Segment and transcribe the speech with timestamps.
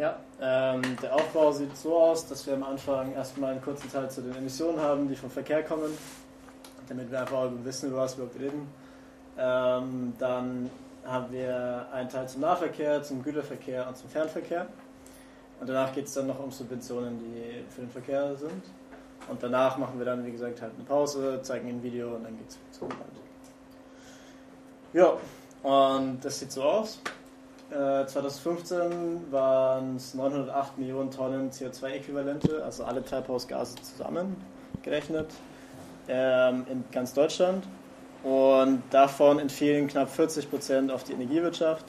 [0.00, 4.10] Ja, ähm, der Aufbau sieht so aus, dass wir am Anfang erstmal einen kurzen Teil
[4.10, 5.92] zu den Emissionen haben, die vom Verkehr kommen,
[6.88, 8.66] damit wir einfach wissen, über was wir überhaupt reden.
[9.36, 10.70] Ähm, dann
[11.04, 14.68] haben wir einen Teil zum Nahverkehr, zum Güterverkehr und zum Fernverkehr.
[15.60, 18.64] Und danach geht es dann noch um Subventionen, die für den Verkehr sind.
[19.28, 22.38] Und danach machen wir dann, wie gesagt, halt eine Pause, zeigen ein Video und dann
[22.38, 23.10] geht es zum Inhalt.
[24.94, 25.18] Ja,
[25.62, 27.00] und das sieht so aus.
[27.70, 35.30] 2015 äh, waren es 908 Millionen Tonnen CO2-Äquivalente, also alle Treibhausgase zusammengerechnet,
[36.08, 37.64] ähm, in ganz Deutschland.
[38.24, 41.84] Und davon entfielen knapp 40 Prozent auf die Energiewirtschaft,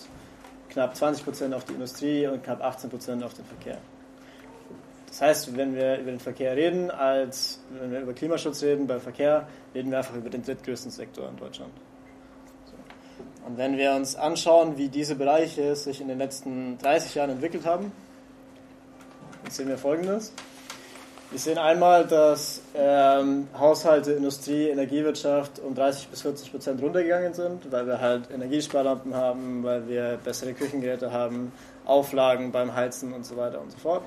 [0.69, 3.79] knapp 20 Prozent auf die Industrie und knapp 18 Prozent auf den Verkehr.
[5.07, 9.01] Das heißt, wenn wir über den Verkehr reden, als wenn wir über Klimaschutz reden beim
[9.01, 11.73] Verkehr, reden wir einfach über den drittgrößten Sektor in Deutschland.
[13.45, 17.65] Und wenn wir uns anschauen, wie diese Bereiche sich in den letzten 30 Jahren entwickelt
[17.65, 17.91] haben,
[19.43, 20.33] dann sehen wir Folgendes.
[21.31, 27.71] Wir sehen einmal, dass ähm, Haushalte, Industrie, Energiewirtschaft um 30 bis 40 Prozent runtergegangen sind,
[27.71, 31.53] weil wir halt Energiesparlampen haben, weil wir bessere Küchengeräte haben,
[31.85, 34.03] Auflagen beim Heizen und so weiter und so fort,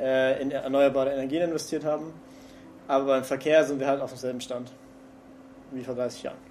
[0.00, 2.12] äh, in erneuerbare Energien investiert haben.
[2.88, 4.72] Aber beim Verkehr sind wir halt auf demselben Stand
[5.70, 6.45] wie vor 30 Jahren.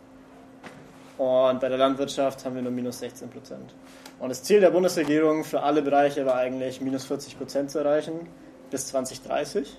[1.17, 3.73] Und bei der Landwirtschaft haben wir nur minus 16 Prozent.
[4.19, 8.27] Und das Ziel der Bundesregierung für alle Bereiche war eigentlich, minus 40 Prozent zu erreichen
[8.69, 9.77] bis 2030,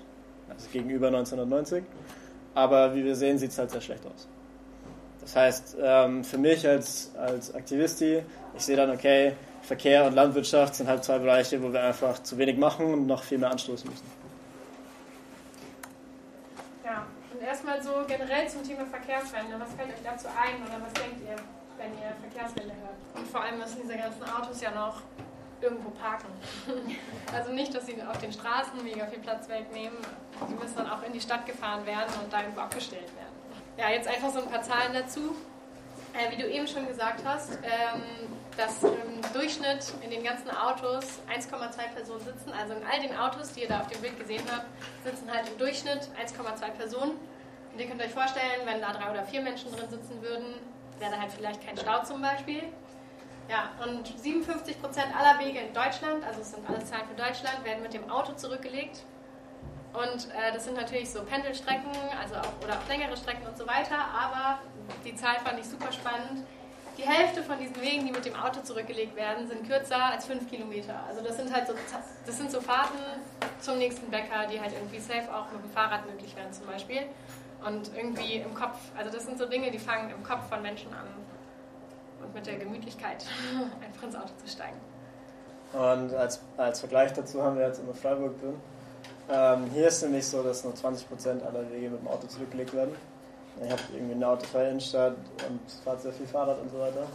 [0.49, 1.83] also gegenüber 1990.
[2.55, 4.27] Aber wie wir sehen, sieht es halt sehr schlecht aus.
[5.21, 8.23] Das heißt, ähm, für mich als, als Aktivisti,
[8.55, 12.37] ich sehe dann, okay, Verkehr und Landwirtschaft sind halt zwei Bereiche, wo wir einfach zu
[12.37, 14.05] wenig machen und noch viel mehr anstoßen müssen.
[17.47, 19.59] Erstmal so generell zum Thema Verkehrswende.
[19.59, 21.35] Was fällt euch dazu ein oder was denkt ihr,
[21.77, 22.99] wenn ihr Verkehrswende hört?
[23.15, 25.01] Und vor allem müssen diese ganzen Autos ja noch
[25.61, 26.27] irgendwo parken.
[27.33, 29.97] also nicht, dass sie auf den Straßen mega viel Platz wegnehmen.
[30.47, 33.35] Sie müssen dann auch in die Stadt gefahren werden und da irgendwo abgestellt werden.
[33.77, 35.35] Ja, jetzt einfach so ein paar Zahlen dazu.
[36.13, 38.01] Äh, wie du eben schon gesagt hast, ähm,
[38.55, 42.51] dass im Durchschnitt in den ganzen Autos 1,2 Personen sitzen.
[42.59, 44.65] Also in all den Autos, die ihr da auf dem Bild gesehen habt,
[45.03, 47.19] sitzen halt im Durchschnitt 1,2 Personen.
[47.77, 50.55] Und ihr könnt euch vorstellen, wenn da drei oder vier Menschen drin sitzen würden,
[50.97, 52.63] wäre da halt vielleicht kein Stau zum Beispiel.
[53.47, 57.63] Ja, und 57 Prozent aller Wege in Deutschland, also es sind alles Zahlen für Deutschland,
[57.63, 59.03] werden mit dem Auto zurückgelegt.
[59.93, 63.67] Und äh, das sind natürlich so Pendelstrecken, also auch, oder auch längere Strecken und so
[63.67, 63.97] weiter.
[64.11, 64.57] Aber
[65.05, 66.47] die Zahl fand ich super spannend.
[66.97, 70.49] Die Hälfte von diesen Wegen, die mit dem Auto zurückgelegt werden, sind kürzer als fünf
[70.49, 70.99] Kilometer.
[71.07, 71.73] Also das sind halt so,
[72.25, 72.97] das sind so Fahrten
[73.59, 77.03] zum nächsten Bäcker, die halt irgendwie safe auch mit dem Fahrrad möglich wären zum Beispiel.
[77.65, 80.93] Und irgendwie im Kopf, also das sind so Dinge, die fangen im Kopf von Menschen
[80.93, 81.07] an.
[82.23, 83.25] Und mit der Gemütlichkeit
[83.85, 84.77] einfach ins Auto zu steigen.
[85.73, 88.55] Und als, als Vergleich dazu haben wir jetzt in Freiburg drin.
[89.29, 92.95] Ähm, hier ist nämlich so, dass nur 20% aller Wege mit dem Auto zurückgelegt werden.
[93.63, 95.15] Ich habe irgendwie eine autofreie Innenstadt
[95.49, 97.07] und fahre sehr viel Fahrrad und so weiter.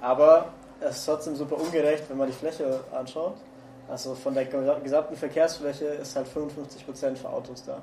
[0.00, 3.36] Aber es ist trotzdem super ungerecht, wenn man die Fläche anschaut.
[3.88, 7.80] Also von der gesamten Verkehrsfläche ist halt 55% für Autos da.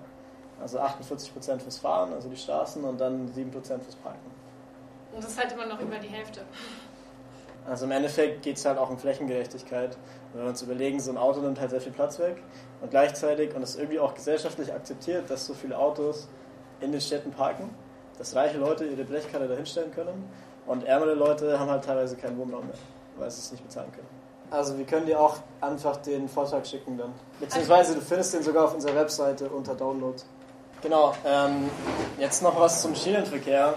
[0.61, 4.31] Also 48% fürs Fahren, also die Straßen, und dann 7% fürs Parken.
[5.13, 6.41] Und das ist halt immer noch über die Hälfte.
[7.67, 9.97] Also im Endeffekt geht es halt auch um Flächengerechtigkeit.
[10.33, 12.37] Wenn wir uns überlegen, so ein Auto nimmt halt sehr viel Platz weg
[12.81, 16.27] und gleichzeitig, und das ist irgendwie auch gesellschaftlich akzeptiert, dass so viele Autos
[16.79, 17.73] in den Städten parken,
[18.17, 20.29] dass reiche Leute ihre Blechkarte da hinstellen können
[20.67, 22.75] und ärmere Leute haben halt teilweise keinen Wohnraum mehr,
[23.17, 24.07] weil sie es nicht bezahlen können.
[24.51, 27.13] Also wir können dir auch einfach den Vortrag schicken dann.
[27.39, 30.21] Beziehungsweise du findest den sogar auf unserer Webseite unter Download.
[30.85, 31.71] Genau, ähm,
[32.19, 33.73] jetzt noch was zum Schienenverkehr.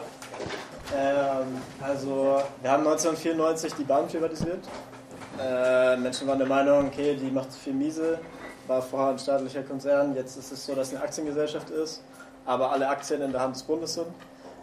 [0.95, 4.59] Ähm, also, wir haben 1994 die Bahn privatisiert.
[5.43, 8.19] Äh, Menschen waren der Meinung, okay, die macht zu viel Miese,
[8.67, 10.15] war vorher ein staatlicher Konzern.
[10.17, 12.03] Jetzt ist es so, dass es eine Aktiengesellschaft ist,
[12.45, 14.09] aber alle Aktien in der Hand des Bundes sind.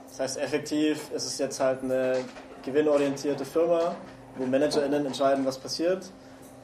[0.08, 2.18] Das heißt, effektiv ist es jetzt halt eine
[2.62, 3.96] gewinnorientierte Firma,
[4.38, 6.12] wo ManagerInnen entscheiden, was passiert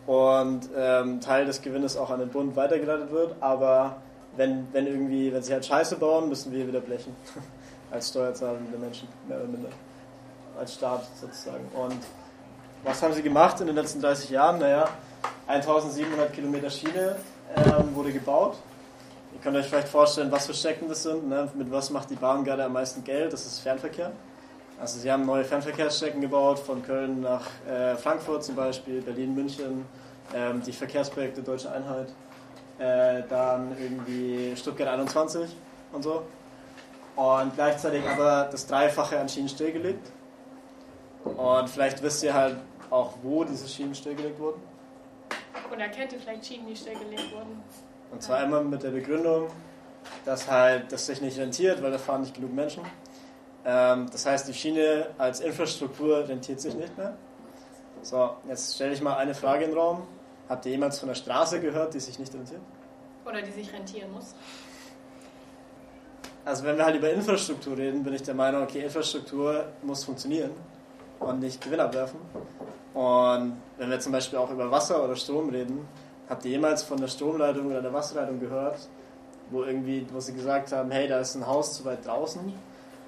[0.06, 3.96] und ähm, Teil des Gewinnes auch an den Bund weitergeleitet wird, aber
[4.38, 7.16] wenn, wenn irgendwie, wenn sie halt Scheiße bauen, müssen wir wieder blechen.
[7.92, 9.70] Als steuerzahlende Menschen, mehr oder minder.
[10.58, 11.66] Als Staat sozusagen.
[11.74, 12.02] Und
[12.84, 14.60] was haben sie gemacht in den letzten 30 Jahren?
[14.60, 14.88] Naja,
[15.48, 17.18] 1700 Kilometer Schiene
[17.56, 18.58] ähm, wurde gebaut.
[19.34, 21.28] Ihr könnt euch vielleicht vorstellen, was für Strecken das sind.
[21.28, 21.50] Ne?
[21.54, 23.34] Mit was macht die Bahn gerade am meisten Geld?
[23.34, 24.12] Das ist Fernverkehr.
[24.80, 29.86] Also sie haben neue Fernverkehrsstrecken gebaut, von Köln nach äh, Frankfurt zum Beispiel, Berlin, München,
[30.34, 32.08] ähm, die Verkehrsprojekte Deutsche Einheit
[32.82, 35.56] äh, dann irgendwie Stuttgart 21
[35.92, 36.24] und so.
[37.16, 40.12] Und gleichzeitig aber das Dreifache an Schienen stillgelegt.
[41.24, 42.58] Und vielleicht wisst ihr halt
[42.90, 44.62] auch, wo diese Schienen stillgelegt wurden.
[45.72, 47.62] Oder kennt ihr vielleicht Schienen, die stillgelegt wurden?
[48.12, 49.48] Und zwar immer mit der Begründung,
[50.26, 52.84] dass halt das sich nicht rentiert, weil da fahren nicht genug Menschen.
[53.64, 57.16] Ähm, das heißt, die Schiene als Infrastruktur rentiert sich nicht mehr.
[58.02, 60.08] So, jetzt stelle ich mal eine Frage in den Raum.
[60.52, 62.60] Habt ihr jemals von der Straße gehört, die sich nicht rentiert?
[63.26, 64.36] Oder die sich rentieren muss?
[66.44, 70.52] Also wenn wir halt über Infrastruktur reden, bin ich der Meinung, okay, Infrastruktur muss funktionieren
[71.22, 72.20] und nicht Gewinn abwerfen.
[72.94, 75.88] Und wenn wir zum Beispiel auch über Wasser oder Strom reden,
[76.28, 78.90] habt ihr jemals von der Stromleitung oder der Wasserleitung gehört,
[79.52, 82.52] wo irgendwie, wo sie gesagt haben, hey, da ist ein Haus zu weit draußen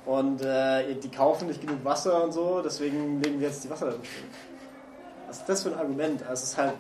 [0.05, 4.03] und äh, die kaufen nicht genug Wasser und so, deswegen legen wir jetzt die Wasserleitung.
[5.27, 6.21] Was ist das für ein Argument?
[6.21, 6.75] Also es ist halt,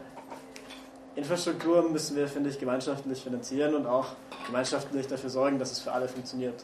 [1.15, 4.07] Infrastruktur müssen wir, finde ich, gemeinschaftlich finanzieren und auch
[4.47, 6.63] gemeinschaftlich dafür sorgen, dass es für alle funktioniert.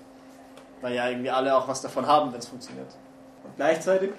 [0.82, 2.88] Weil ja irgendwie alle auch was davon haben, wenn es funktioniert.
[3.44, 4.12] Und gleichzeitig,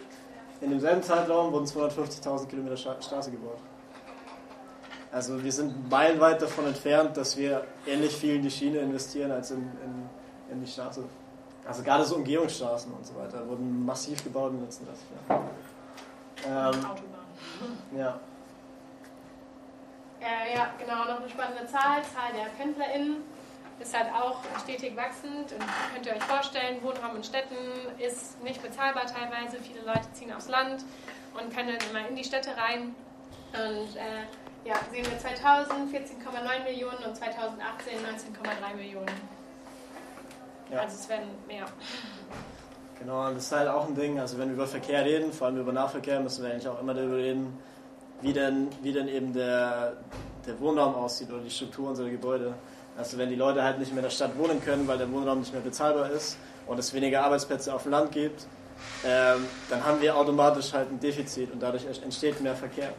[0.60, 3.58] in demselben Zeitraum, wurden 250.000 Kilometer Straße gebaut.
[5.12, 9.50] Also wir sind meilenweit davon entfernt, dass wir ähnlich viel in die Schiene investieren als
[9.50, 10.08] in, in,
[10.52, 11.02] in die Straße.
[11.66, 15.48] Also gerade so Umgehungsstraßen und so weiter wurden massiv gebaut in den letzten 30 Jahren.
[16.46, 17.98] Ähm, Autobahn.
[17.98, 18.20] Ja.
[20.20, 23.22] Äh, ja, genau, noch eine spannende Zahl, Zahl der PendlerInnen
[23.80, 25.64] ist halt auch stetig wachsend und
[25.94, 27.56] könnt ihr euch vorstellen, Wohnraum in Städten
[27.98, 29.56] ist nicht bezahlbar teilweise.
[29.58, 30.84] Viele Leute ziehen aufs Land
[31.32, 32.94] und können dann immer in die Städte rein.
[33.52, 39.40] Und äh, ja, sehen wir 2000 14,9 Millionen und 2018 19,3 Millionen.
[40.70, 40.80] Ja.
[40.80, 41.64] Also es werden mehr.
[42.98, 45.46] Genau, und das ist halt auch ein Ding, also wenn wir über Verkehr reden, vor
[45.46, 47.58] allem über Nahverkehr, müssen wir eigentlich auch immer darüber reden,
[48.22, 49.94] wie denn, wie denn eben der,
[50.46, 52.54] der Wohnraum aussieht oder die Struktur unserer Gebäude.
[52.96, 55.40] Also wenn die Leute halt nicht mehr in der Stadt wohnen können, weil der Wohnraum
[55.40, 56.36] nicht mehr bezahlbar ist
[56.66, 58.46] und es weniger Arbeitsplätze auf dem Land gibt,
[59.04, 62.92] ähm, dann haben wir automatisch halt ein Defizit und dadurch entsteht mehr Verkehr.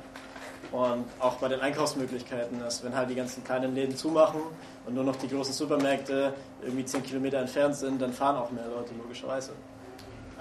[0.71, 4.41] Und auch bei den Einkaufsmöglichkeiten, also wenn halt die ganzen kleinen Läden zumachen
[4.85, 8.67] und nur noch die großen Supermärkte irgendwie 10 Kilometer entfernt sind, dann fahren auch mehr
[8.67, 9.51] Leute logischerweise.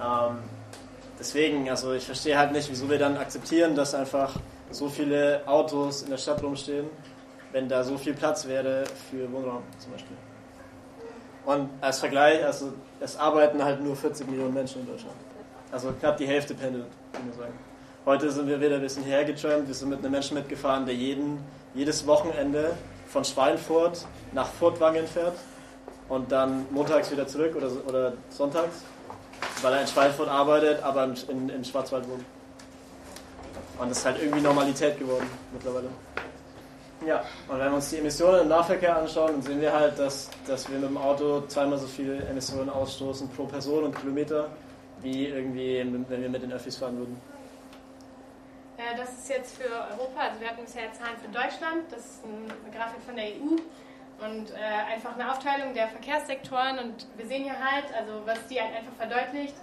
[0.01, 0.39] Ähm,
[1.19, 4.37] deswegen, also ich verstehe halt nicht, wieso wir dann akzeptieren, dass einfach
[4.71, 6.87] so viele Autos in der Stadt rumstehen,
[7.53, 10.17] wenn da so viel Platz wäre für Wohnraum zum Beispiel.
[11.45, 15.17] Und als Vergleich, also es arbeiten halt nur 40 Millionen Menschen in Deutschland.
[15.73, 17.55] Also knapp die Hälfte pendelt, kann man sagen.
[18.07, 19.67] Heute sind wir wieder ein bisschen hergetrampt.
[19.67, 21.39] Wir sind mit einem Menschen mitgefahren, der jeden,
[21.75, 22.77] jedes Wochenende
[23.09, 25.37] von Schweinfurt nach Furtwangen fährt
[26.09, 28.83] und dann montags wieder zurück oder, oder sonntags,
[29.63, 32.25] weil er in Schweinfurt arbeitet, aber in, in Schwarzwald wohnt.
[33.81, 35.89] Und das ist halt irgendwie Normalität geworden mittlerweile.
[37.07, 40.29] Ja, und wenn wir uns die Emissionen im Nahverkehr anschauen, dann sehen wir halt, dass,
[40.47, 44.51] dass wir mit dem Auto zweimal so viele Emissionen ausstoßen pro Person und Kilometer,
[45.01, 47.19] wie irgendwie, wenn wir mit den Öffis fahren würden.
[48.77, 52.25] Äh, das ist jetzt für Europa, also wir hatten bisher Zahlen für Deutschland, das ist
[52.25, 53.57] eine Grafik von der EU
[54.27, 56.79] und äh, einfach eine Aufteilung der Verkehrssektoren.
[56.81, 59.55] Und wir sehen hier halt, also was die halt einfach verdeutlicht,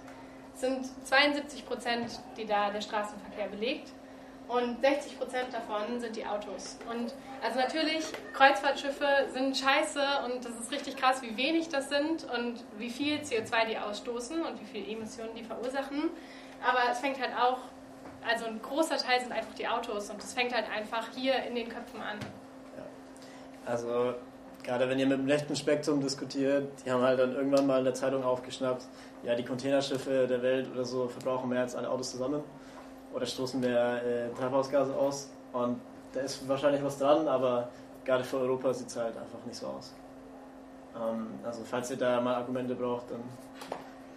[0.56, 3.92] sind 72 Prozent, die da der Straßenverkehr belegt
[4.48, 6.78] und 60 Prozent davon sind die Autos.
[6.90, 12.26] Und also natürlich, Kreuzfahrtschiffe sind scheiße und das ist richtig krass, wie wenig das sind
[12.36, 16.10] und wie viel CO2 die ausstoßen und wie viel Emissionen die verursachen.
[16.66, 17.58] Aber es fängt halt auch
[18.26, 21.54] also ein großer Teil sind einfach die Autos und das fängt halt einfach hier in
[21.54, 22.18] den Köpfen an.
[22.76, 22.84] Ja.
[23.64, 24.14] Also
[24.62, 27.84] gerade wenn ihr mit dem rechten Spektrum diskutiert, die haben halt dann irgendwann mal in
[27.84, 28.84] der Zeitung aufgeschnappt,
[29.22, 32.42] ja, die Containerschiffe der Welt oder so verbrauchen mehr als alle Autos zusammen
[33.12, 35.80] oder stoßen mehr äh, Treibhausgase aus und
[36.12, 37.68] da ist wahrscheinlich was dran, aber
[38.04, 39.94] gerade für Europa sieht es halt einfach nicht so aus.
[40.96, 43.22] Ähm, also falls ihr da mal Argumente braucht, dann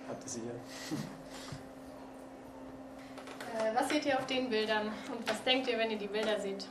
[0.07, 0.97] habt ihr sie hier.
[3.53, 6.39] Äh, was seht ihr auf den Bildern und was denkt ihr, wenn ihr die Bilder
[6.39, 6.65] seht?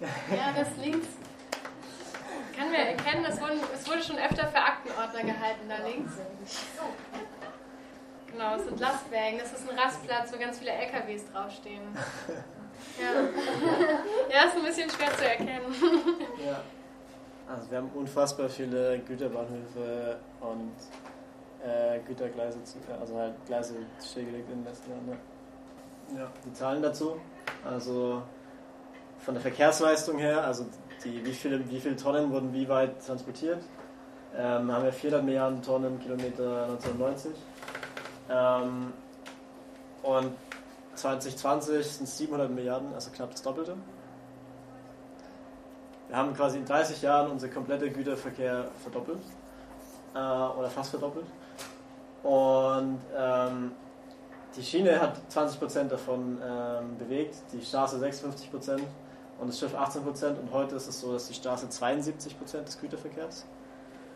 [0.00, 1.08] Ja, das links.
[2.56, 6.12] Kann man erkennen, es wurde, es wurde schon öfter für Aktenordner gehalten da links.
[8.36, 9.38] Genau, es sind Lastwagen.
[9.38, 11.82] Das ist ein Rastplatz, wo ganz viele LKWs draufstehen.
[13.00, 13.10] Ja.
[14.30, 15.74] ja, ist ein bisschen schwer zu erkennen.
[16.46, 16.60] Ja.
[17.50, 20.72] Also wir haben unfassbar viele Güterbahnhöfe und
[21.64, 25.18] äh, Gütergleise, zu, also halt Gleise stillgelegt in Jahren.
[26.12, 26.20] Ja.
[26.20, 27.18] ja, die Zahlen dazu.
[27.64, 28.22] Also
[29.20, 30.66] von der Verkehrsleistung her, also
[31.02, 33.62] die, wie, viele, wie viele Tonnen wurden wie weit transportiert,
[34.36, 37.32] ähm, haben wir 400 Milliarden Tonnen Kilometer 1990.
[38.28, 38.92] Ähm,
[40.02, 40.32] und
[40.94, 43.76] 2020 sind es 700 Milliarden, also knapp das Doppelte.
[46.08, 49.22] Wir haben quasi in 30 Jahren unsere komplette Güterverkehr verdoppelt
[50.14, 51.26] äh, oder fast verdoppelt.
[52.22, 53.72] Und ähm,
[54.56, 58.80] die Schiene hat 20% davon ähm, bewegt, die Straße 56%
[59.38, 60.38] und das Schiff 18 Prozent.
[60.38, 63.44] Und heute ist es so, dass die Straße 72 Prozent des Güterverkehrs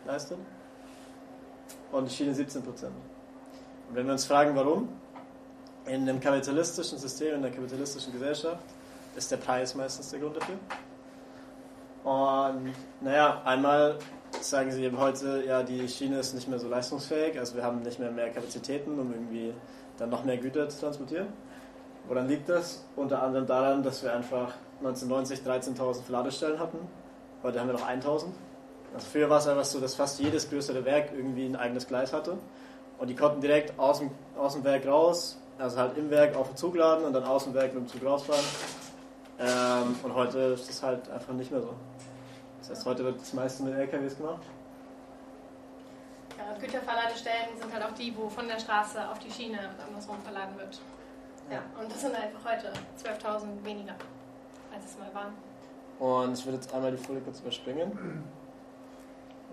[0.05, 0.39] leistet
[1.91, 2.93] und die Schiene 17 Prozent.
[3.91, 4.87] Und wenn wir uns fragen, warum,
[5.85, 8.63] in einem kapitalistischen System, in einer kapitalistischen Gesellschaft,
[9.17, 10.55] ist der Preis meistens der Grund dafür.
[12.05, 13.97] Und naja, einmal
[14.39, 17.81] sagen sie eben heute, ja, die Schiene ist nicht mehr so leistungsfähig, also wir haben
[17.81, 19.53] nicht mehr mehr Kapazitäten, um irgendwie
[19.97, 21.27] dann noch mehr Güter zu transportieren.
[22.07, 22.85] Woran liegt das?
[22.95, 26.77] Unter anderem daran, dass wir einfach 1990 13.000 Verladestellen hatten.
[27.43, 28.27] Heute haben wir noch 1.000.
[28.93, 32.13] Also früher war es einfach so, dass fast jedes größere Werk irgendwie ein eigenes Gleis
[32.13, 32.37] hatte.
[33.01, 36.49] Und die konnten direkt aus dem, aus dem Werk raus, also halt im Werk auf
[36.49, 38.45] den Zug laden und dann aus dem Werk mit dem Zug rausfahren.
[39.39, 41.73] Ähm, und heute ist das halt einfach nicht mehr so.
[42.59, 44.43] Das heißt, heute wird das meiste mit LKWs gemacht.
[46.37, 50.21] Ja, Güterverladestellen sind halt auch die, wo von der Straße auf die Schiene und andersrum
[50.21, 50.79] verladen wird.
[51.49, 52.71] Ja, und das sind einfach heute
[53.03, 53.95] 12.000 weniger,
[54.71, 55.33] als es mal waren.
[55.97, 58.23] Und ich würde jetzt einmal die Folie kurz überspringen,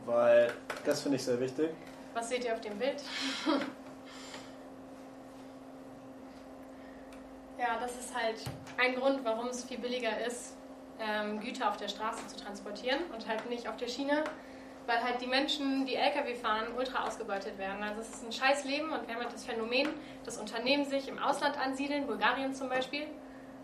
[0.04, 0.52] weil
[0.84, 1.70] das finde ich sehr wichtig.
[2.18, 3.00] Was seht ihr auf dem Bild?
[7.56, 8.40] ja, das ist halt
[8.76, 10.56] ein Grund, warum es viel billiger ist,
[10.98, 14.24] ähm, Güter auf der Straße zu transportieren und halt nicht auf der Schiene,
[14.86, 17.84] weil halt die Menschen, die LKW fahren, ultra ausgebeutet werden.
[17.84, 19.88] Also es ist ein scheiß Leben und wir haben halt das Phänomen,
[20.24, 23.06] dass Unternehmen sich im Ausland ansiedeln, Bulgarien zum Beispiel,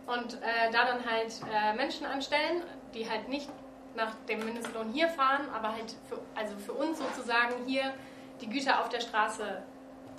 [0.06, 2.62] und äh, da dann halt äh, Menschen anstellen,
[2.94, 3.48] die halt nicht
[3.96, 7.92] nach dem Mindestlohn hier fahren, aber halt für, also für uns sozusagen hier
[8.40, 9.62] die Güter auf der Straße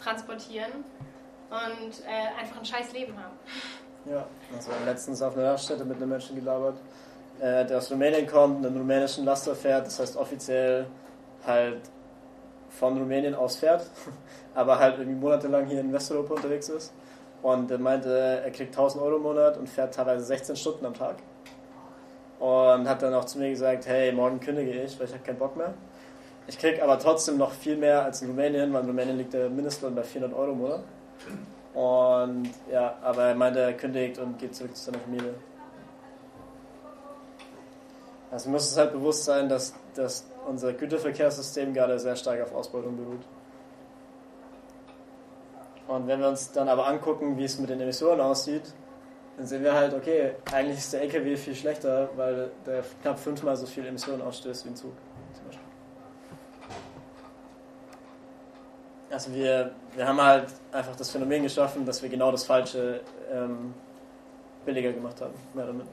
[0.01, 0.71] transportieren
[1.49, 3.35] und äh, einfach ein scheiß Leben haben.
[4.05, 6.77] Ja, also letztens auf einer Raststätte mit einem Menschen gelabert,
[7.39, 10.85] äh, der aus Rumänien kommt, einen rumänischen Laster fährt, das heißt offiziell
[11.45, 11.81] halt
[12.69, 13.85] von Rumänien aus fährt,
[14.55, 16.93] aber halt irgendwie monatelang hier in Westeuropa unterwegs ist.
[17.41, 18.09] Und er meinte,
[18.43, 21.17] er kriegt 1000 Euro im Monat und fährt teilweise 16 Stunden am Tag.
[22.39, 25.37] Und hat dann auch zu mir gesagt, hey, morgen kündige ich, weil ich habe keinen
[25.37, 25.73] Bock mehr.
[26.47, 29.49] Ich kriege aber trotzdem noch viel mehr als in Rumänien, weil in Rumänien liegt der
[29.49, 30.83] Mindestlohn bei 400 Euro im Monat.
[31.73, 35.33] Und ja, aber er meinte, er kündigt und geht zurück zu seiner Familie.
[38.31, 42.95] Also muss es halt bewusst sein, dass, dass unser Güterverkehrssystem gerade sehr stark auf Ausbeutung
[42.97, 43.25] beruht.
[45.87, 48.73] Und wenn wir uns dann aber angucken, wie es mit den Emissionen aussieht,
[49.37, 53.55] dann sehen wir halt, okay, eigentlich ist der LKW viel schlechter, weil der knapp fünfmal
[53.55, 54.93] so viel Emissionen ausstößt wie ein Zug.
[55.33, 55.65] Zum Beispiel.
[59.09, 63.73] Also wir, wir haben halt einfach das Phänomen geschaffen, dass wir genau das Falsche ähm,
[64.65, 65.91] billiger gemacht haben, mehr oder minder.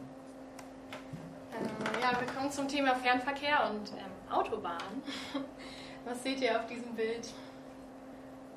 [1.52, 5.02] Äh, ja, wir kommen zum Thema Fernverkehr und ähm, Autobahn.
[6.04, 7.28] Was seht ihr auf diesem Bild?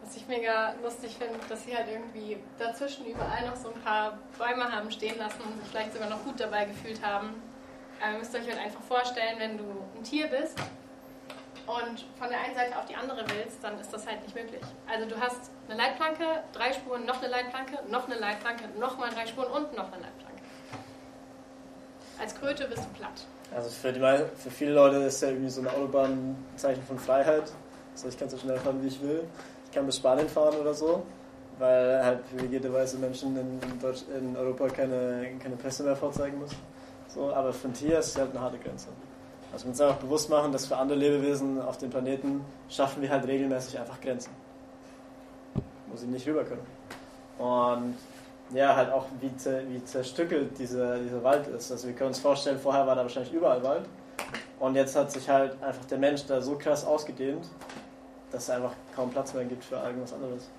[0.01, 4.17] Was ich mega lustig finde, dass sie halt irgendwie dazwischen überall noch so ein paar
[4.37, 7.41] Bäume haben stehen lassen und sich vielleicht sogar noch gut dabei gefühlt haben.
[8.01, 9.63] Aber ihr müsst euch halt einfach vorstellen, wenn du
[9.95, 10.59] ein Tier bist
[11.67, 14.61] und von der einen Seite auf die andere willst, dann ist das halt nicht möglich.
[14.87, 19.25] Also du hast eine Leitplanke, drei Spuren, noch eine Leitplanke, noch eine Leitplanke, nochmal drei
[19.25, 20.41] Spuren und noch eine Leitplanke.
[22.19, 23.25] Als Kröte bist du platt.
[23.53, 23.99] Also für, die,
[24.35, 27.51] für viele Leute ist ja irgendwie so eine Autobahn ein Zeichen von Freiheit.
[27.93, 29.27] Also ich kann so schnell fahren, wie ich will
[29.75, 31.03] kann bis Spanien fahren oder so,
[31.59, 33.59] weil halt privilegierterweise Menschen in,
[34.17, 36.57] in Europa keine, keine Pässe mehr vorzeigen müssen.
[37.07, 38.87] So, aber Tier ist es halt eine harte Grenze.
[39.55, 43.09] Also wir uns einfach bewusst machen, dass für andere Lebewesen auf dem Planeten schaffen wir
[43.09, 44.31] halt regelmäßig einfach Grenzen,
[45.87, 46.67] wo sie nicht rüber können.
[47.37, 47.95] Und
[48.53, 49.31] ja, halt auch wie,
[49.69, 51.71] wie zerstückelt dieser, dieser Wald ist.
[51.71, 53.85] Also wir können uns vorstellen, vorher war da wahrscheinlich überall Wald.
[54.59, 57.47] Und jetzt hat sich halt einfach der Mensch da so krass ausgedehnt,
[58.31, 60.49] dass es einfach kaum Platz mehr gibt für irgendwas anderes.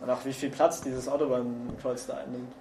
[0.00, 2.52] Und auch wie viel Platz dieses Autobahnkreuz da einnimmt.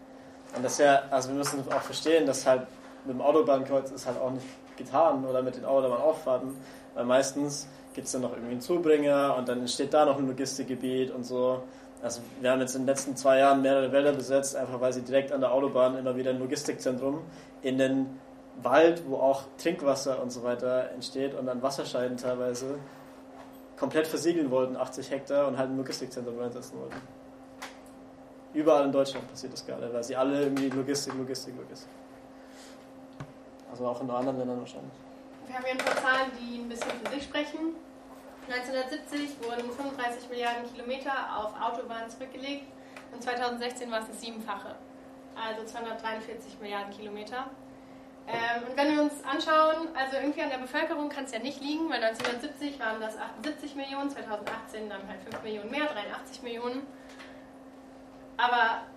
[0.56, 2.66] Und das ja, also wir müssen auch verstehen, dass halt
[3.06, 6.55] mit dem Autobahnkreuz ist halt auch nicht getan oder mit den Autobahnauffahrten,
[6.94, 10.27] weil meistens gibt es dann noch irgendwie einen Zubringer und dann entsteht da noch ein
[10.27, 11.63] Logistikgebiet und so.
[12.03, 15.01] Also wir haben jetzt in den letzten zwei Jahren mehrere Wälder besetzt, einfach weil sie
[15.01, 17.22] direkt an der Autobahn immer wieder ein Logistikzentrum
[17.62, 18.20] in den
[18.62, 22.77] Wald, wo auch Trinkwasser und so weiter entsteht und dann Wasserscheiden teilweise
[23.77, 26.96] komplett versiegeln wollten, 80 Hektar, und halt ein Logistikzentrum einsetzen wollten.
[28.53, 31.89] Überall in Deutschland passiert das gerade, weil sie alle irgendwie Logistik, Logistik, Logistik.
[33.75, 34.94] Also auch in anderen Ländern wahrscheinlich.
[35.48, 37.75] Wir haben hier ein paar Zahlen, die ein bisschen für sich sprechen.
[38.48, 42.72] 1970 wurden 35 Milliarden Kilometer auf Autobahnen zurückgelegt
[43.12, 44.75] und 2016 war es das Siebenfache,
[45.36, 47.48] also 243 Milliarden Kilometer.
[48.29, 51.60] Ähm, und wenn wir uns anschauen, also irgendwie an der Bevölkerung kann es ja nicht
[51.60, 56.88] liegen, weil 1970 waren das 78 Millionen, 2018 dann halt 5 Millionen mehr, 83 Millionen.
[58.38, 58.88] Aber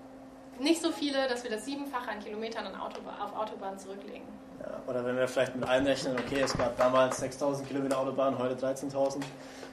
[0.60, 4.46] nicht so viele, dass wir das Siebenfache an Kilometern auf Autobahn zurücklegen.
[4.86, 9.22] Oder wenn wir vielleicht mit einrechnen, okay, es gab damals 6000 Kilometer Autobahn, heute 13.000.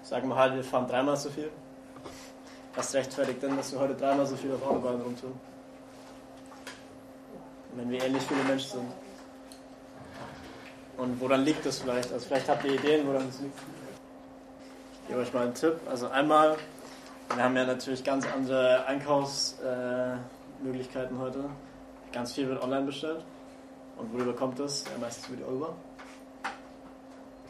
[0.03, 1.49] Sagen wir halt, wir fahren dreimal so viel.
[2.75, 5.39] Was rechtfertigt denn, dass wir heute dreimal so viel auf Autobahnen rumtun?
[7.75, 8.91] Wenn wir ähnlich viele Menschen sind.
[10.97, 12.11] Und woran liegt das vielleicht?
[12.11, 13.57] Also vielleicht habt ihr Ideen, woran es liegt.
[15.01, 15.79] Ich gebe euch mal einen Tipp.
[15.89, 16.57] Also einmal,
[17.33, 21.45] wir haben ja natürlich ganz andere Einkaufsmöglichkeiten heute.
[22.11, 23.23] Ganz viel wird online bestellt.
[23.97, 24.83] Und worüber kommt das?
[24.85, 25.73] Ja, meistens über die Euro.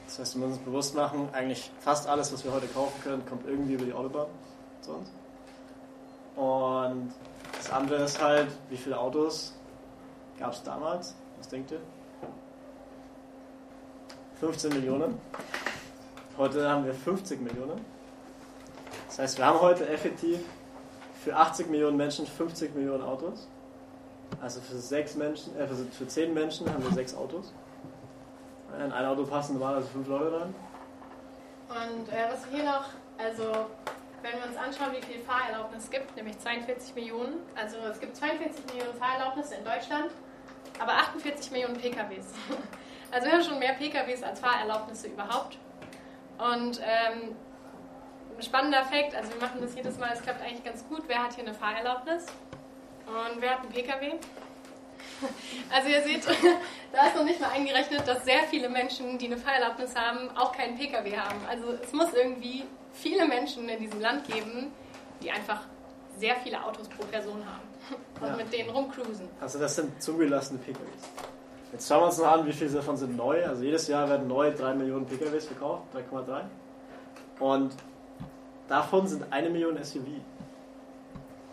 [0.06, 3.26] Das heißt, wir müssen uns bewusst machen, eigentlich fast alles, was wir heute kaufen können,
[3.26, 4.28] kommt irgendwie über die Autobahn
[4.82, 5.10] zu uns.
[6.36, 7.14] Und
[7.58, 9.54] das andere ist halt, wie viele Autos
[10.40, 11.16] gab es damals?
[11.38, 11.80] Was denkt ihr?
[14.40, 15.20] 15 Millionen.
[16.38, 17.84] Heute haben wir 50 Millionen.
[19.08, 20.40] Das heißt, wir haben heute effektiv
[21.24, 23.48] für 80 Millionen Menschen 50 Millionen Autos.
[24.42, 27.54] Also für, sechs Menschen, äh, für 10 Menschen haben wir sechs Autos.
[28.78, 30.56] In ein Auto passen normalerweise fünf Leute rein.
[31.70, 32.86] Und äh, was hier noch,
[33.18, 33.68] also
[34.22, 37.36] wenn wir uns anschauen, wie viel Fahrerlaubnis es gibt, nämlich 42 Millionen.
[37.56, 40.12] Also es gibt 42 Millionen Fahrerlaubnisse in Deutschland,
[40.80, 42.26] aber 48 Millionen PKWs.
[43.12, 45.58] Also wir haben schon mehr PKWs als Fahrerlaubnisse überhaupt.
[46.38, 47.36] Und ähm,
[48.36, 51.04] ein spannender Fakt, also wir machen das jedes Mal, es klappt eigentlich ganz gut.
[51.08, 52.26] Wer hat hier eine Fahrerlaubnis?
[53.08, 54.14] Und wer hat einen PKW?
[55.72, 56.26] Also ihr seht,
[56.92, 60.52] da ist noch nicht mal eingerechnet, dass sehr viele Menschen, die eine Fahrerlaubnis haben, auch
[60.52, 61.40] keinen PKW haben.
[61.50, 64.72] Also es muss irgendwie viele Menschen in diesem Land geben,
[65.22, 65.62] die einfach
[66.18, 67.68] sehr viele Autos pro Person haben
[68.22, 68.36] und ja.
[68.36, 69.28] mit denen rumcruisen.
[69.40, 71.10] Also das sind zugelassene PKWs.
[71.72, 73.46] Jetzt schauen wir uns noch an, wie viele davon sind neu.
[73.46, 76.44] Also jedes Jahr werden neu 3 Millionen PKWs verkauft, 3,3.
[77.40, 77.74] Und
[78.68, 80.08] davon sind eine Million SUV.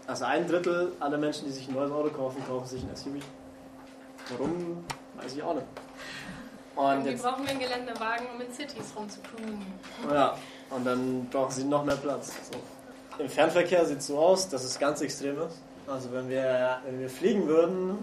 [0.07, 3.23] Also ein Drittel aller Menschen, die sich ein neues Auto kaufen, kaufen sich ein SUV.
[4.31, 4.85] Warum,
[5.21, 5.67] weiß ich auch nicht.
[6.75, 9.63] Und jetzt brauchen wir einen Geländewagen, um in Cities rumzucruisen.
[10.11, 10.37] Ja,
[10.71, 12.33] und dann brauchen sie noch mehr Platz.
[12.51, 13.23] So.
[13.23, 15.61] Im Fernverkehr sieht es so aus, dass es ganz extrem ist.
[15.87, 17.99] Also wenn wir, wenn wir fliegen würden,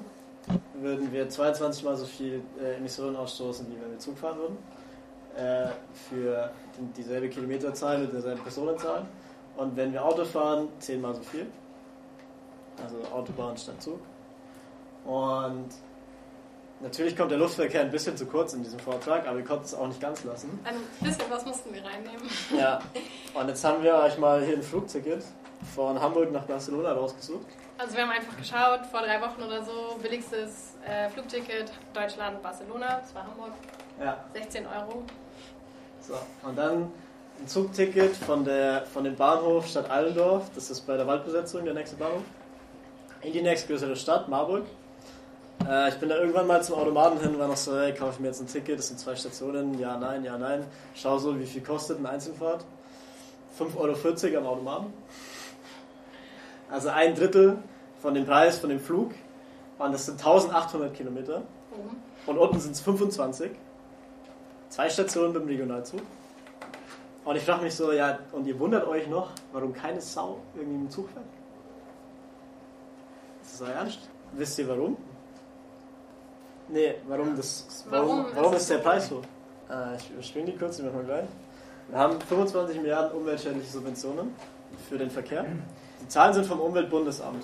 [0.75, 4.57] würden wir 22 mal so viel äh, Emissionen ausstoßen, wie wenn wir Zug fahren würden.
[5.35, 5.69] Äh,
[6.09, 6.51] für
[6.95, 9.05] dieselbe Kilometerzahl mit derselben Personenzahl.
[9.57, 11.47] Und wenn wir Auto fahren, 10 mal so viel.
[12.83, 13.99] Also Autobahn statt Zug.
[15.05, 15.69] Und
[16.81, 19.73] natürlich kommt der Luftverkehr ein bisschen zu kurz in diesem Vortrag, aber wir konnten es
[19.73, 20.59] auch nicht ganz lassen.
[20.63, 22.29] Ein bisschen was mussten wir reinnehmen.
[22.57, 22.79] Ja,
[23.33, 25.23] und jetzt haben wir euch mal hier ein Flugticket
[25.75, 27.47] von Hamburg nach Barcelona rausgesucht.
[27.77, 32.99] Also wir haben einfach geschaut, vor drei Wochen oder so, billigstes äh, Flugticket Deutschland, Barcelona,
[32.99, 33.53] das war Hamburg.
[33.99, 34.17] Ja.
[34.33, 35.03] 16 Euro.
[36.01, 36.15] So,
[36.47, 36.91] und dann
[37.39, 41.73] ein Zugticket von, der, von dem Bahnhof Stadt Eilendorf, das ist bei der Waldbesetzung der
[41.73, 42.23] nächste Bahnhof,
[43.21, 44.65] in die nächstgrößere Stadt, Marburg.
[45.67, 48.19] Äh, ich bin da irgendwann mal zum Automaten hin, war noch so, hey, kaufe ich
[48.19, 50.65] mir jetzt ein Ticket, das sind zwei Stationen, ja, nein, ja, nein.
[50.95, 52.63] Schau so, wie viel kostet eine Einzelfahrt.
[53.59, 54.93] 5,40 Euro am Automaten.
[56.71, 57.57] Also ein Drittel
[58.01, 59.11] von dem Preis von dem Flug.
[59.77, 61.39] Und das sind 1800 Kilometer.
[61.39, 61.97] Mhm.
[62.25, 63.51] Und unten sind es 25.
[64.69, 66.01] Zwei Stationen beim Regionalzug.
[67.25, 70.75] Und ich frage mich so, ja, und ihr wundert euch noch, warum keine Sau irgendwie
[70.85, 71.25] im Zug fährt?
[73.51, 73.99] Ist das euer Ernst?
[74.33, 74.95] Wisst ihr warum?
[76.67, 77.83] Nee, warum das.
[77.89, 79.21] Warum, warum, warum ist der Preis so?
[79.69, 81.25] Äh, ich überspringe die kurz, die machen wir gleich.
[81.87, 84.35] Wir haben 25 Milliarden umweltschädliche Subventionen
[84.87, 85.45] für den Verkehr.
[85.99, 87.43] Die Zahlen sind vom Umweltbundesamt.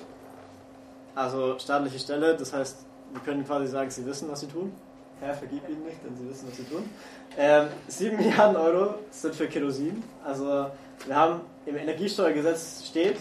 [1.15, 4.71] Also staatliche Stelle, das heißt, wir können quasi sagen, sie wissen, was sie tun.
[5.19, 6.87] Herr, vergib ihnen nicht, denn sie wissen, was sie tun.
[7.35, 10.03] Ähm, 7 Milliarden Euro sind für Kerosin.
[10.23, 10.67] Also
[11.07, 13.17] wir haben im Energiesteuergesetz steht,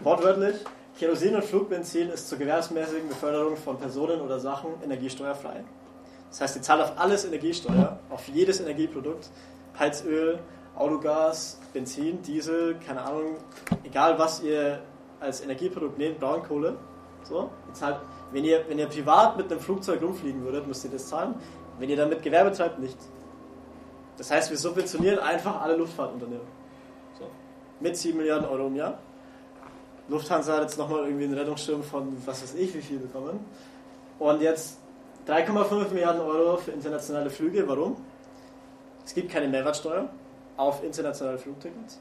[0.00, 0.56] wortwörtlich,
[0.98, 5.62] Kerosin und Flugbenzin ist zur gewerbsmäßigen Beförderung von Personen oder Sachen energiesteuerfrei.
[6.28, 9.30] Das heißt, sie zahlen auf alles Energiesteuer, auf jedes Energieprodukt,
[9.78, 10.40] Heizöl,
[10.74, 13.36] Autogas, Benzin, Diesel, keine Ahnung,
[13.84, 14.80] egal was ihr
[15.20, 16.76] als Energieprodukt nehmt, Braunkohle.
[17.22, 18.00] So, ihr zahlt,
[18.32, 21.36] wenn ihr, wenn ihr privat mit einem Flugzeug rumfliegen würdet, müsst ihr das zahlen.
[21.78, 22.98] Wenn ihr damit Gewerbe treibt, nicht.
[24.16, 26.46] Das heißt, wir subventionieren einfach alle Luftfahrtunternehmen.
[27.20, 27.26] So.
[27.78, 28.98] Mit 7 Milliarden Euro im Jahr.
[30.08, 33.44] Lufthansa hat jetzt nochmal irgendwie einen Rettungsschirm von was weiß ich wie viel bekommen.
[34.18, 34.78] Und jetzt
[35.26, 37.68] 3,5 Milliarden Euro für internationale Flüge.
[37.68, 37.96] Warum?
[39.04, 40.08] Es gibt keine Mehrwertsteuer
[40.56, 42.00] auf internationale Flugtickets.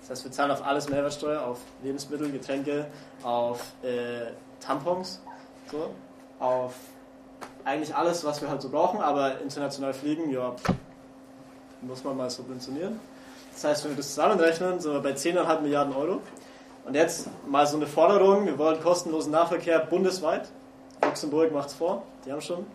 [0.00, 2.86] Das heißt, wir zahlen auf alles Mehrwertsteuer, auf Lebensmittel, Getränke,
[3.22, 5.20] auf äh, Tampons,
[5.70, 5.90] so,
[6.40, 6.74] auf
[7.64, 10.56] eigentlich alles, was wir halt so brauchen, aber international fliegen, ja,
[11.80, 12.98] muss man mal subventionieren.
[13.52, 16.20] Das heißt, wenn wir das zusammenrechnen, sind wir bei 10,5 Milliarden Euro.
[16.84, 20.48] Und jetzt mal so eine Forderung, wir wollen kostenlosen Nahverkehr bundesweit.
[21.02, 22.66] Luxemburg macht es vor, die haben schon.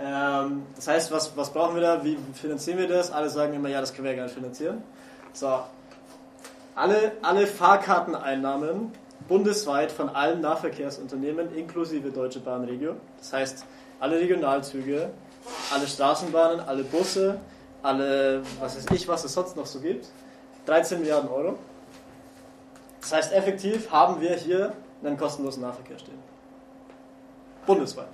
[0.00, 2.04] Ähm, das heißt, was, was brauchen wir da?
[2.04, 3.10] Wie finanzieren wir das?
[3.10, 4.82] Alle sagen immer, ja, das können wir ja gar nicht finanzieren.
[5.32, 5.60] So,
[6.74, 8.92] alle, alle Fahrkarteneinnahmen
[9.28, 12.96] bundesweit von allen Nahverkehrsunternehmen inklusive Deutsche Bahn Regio.
[13.18, 13.64] Das heißt,
[13.98, 15.10] alle Regionalzüge,
[15.72, 17.40] alle Straßenbahnen, alle Busse,
[17.82, 20.06] alle, was weiß ich, was es sonst noch so gibt.
[20.66, 21.58] 13 Milliarden Euro.
[23.08, 26.18] Das heißt, effektiv haben wir hier einen kostenlosen Nahverkehr stehen.
[27.64, 28.08] Bundesweit.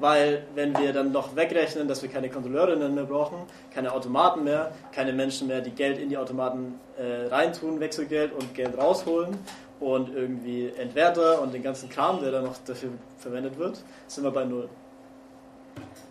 [0.00, 3.36] Weil, wenn wir dann noch wegrechnen, dass wir keine Kontrolleurinnen mehr brauchen,
[3.74, 8.54] keine Automaten mehr, keine Menschen mehr, die Geld in die Automaten äh, reintun, Wechselgeld und
[8.54, 9.36] Geld rausholen
[9.78, 14.30] und irgendwie Entwerter und den ganzen Kram, der dann noch dafür verwendet wird, sind wir
[14.30, 14.70] bei Null.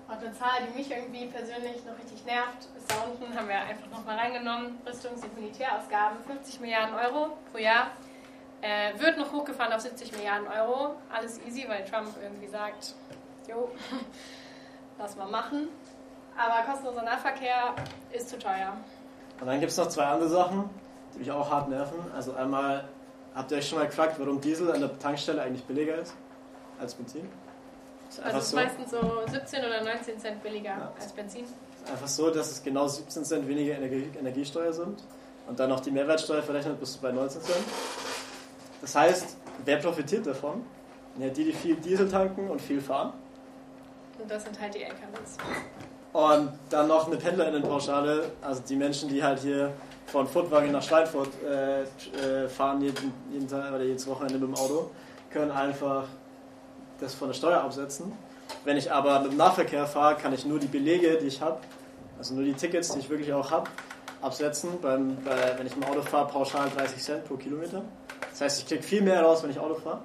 [0.08, 3.56] Und eine Zahl, die mich irgendwie persönlich noch richtig nervt, ist da unten, haben wir
[3.56, 7.88] einfach nochmal reingenommen, Rüstungs- und Militärausgaben, 50 Milliarden Euro pro Jahr.
[8.64, 10.96] Äh, wird noch hochgefahren auf 70 Milliarden Euro.
[11.14, 12.96] Alles easy, weil Trump irgendwie sagt,
[13.46, 13.70] jo,
[14.98, 15.68] lass mal machen.
[16.38, 17.76] Aber kostenloser Nahverkehr
[18.14, 18.78] ist zu teuer.
[19.42, 20.70] Und dann gibt es noch zwei andere Sachen,
[21.14, 22.00] die mich auch hart nerven.
[22.16, 22.86] Also einmal,
[23.36, 26.14] habt ihr euch schon mal gefragt, warum Diesel an der Tankstelle eigentlich billiger ist
[26.80, 27.30] als Benzin?
[28.08, 28.56] Ist also es ist so.
[28.56, 30.92] meistens so 17 oder 19 Cent billiger ja.
[30.98, 31.44] als Benzin.
[31.92, 35.04] Einfach so, dass es genau 17 Cent weniger Energie Energiesteuer sind
[35.50, 37.66] und dann noch die Mehrwertsteuer verrechnet bist du bei 19 Cent.
[38.84, 40.66] Das heißt, wer profitiert davon?
[41.18, 43.14] Ja, die, die viel Diesel tanken und viel fahren.
[44.20, 45.38] Und das sind halt die LKWs.
[46.12, 49.72] Und dann noch eine Pendlerinnenpauschale, also die Menschen, die halt hier
[50.08, 54.56] von Furtwangen nach Schweinfurt äh, äh, fahren jeden, jeden Tag oder jedes Wochenende mit dem
[54.56, 54.92] Auto,
[55.32, 56.04] können einfach
[57.00, 58.12] das von der Steuer absetzen.
[58.66, 61.62] Wenn ich aber mit dem Nahverkehr fahre, kann ich nur die Belege, die ich habe,
[62.18, 63.70] also nur die Tickets, die ich wirklich auch habe,
[64.22, 64.82] absetzen.
[64.82, 67.82] Beim, bei, wenn ich mit dem Auto fahre, pauschal 30 Cent pro Kilometer.
[68.32, 70.02] Das heißt, ich kriege viel mehr raus, wenn ich Auto fahre.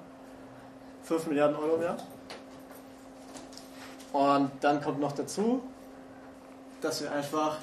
[1.03, 1.97] 5 Milliarden Euro mehr.
[4.13, 5.61] Und dann kommt noch dazu,
[6.81, 7.57] dass wir einfach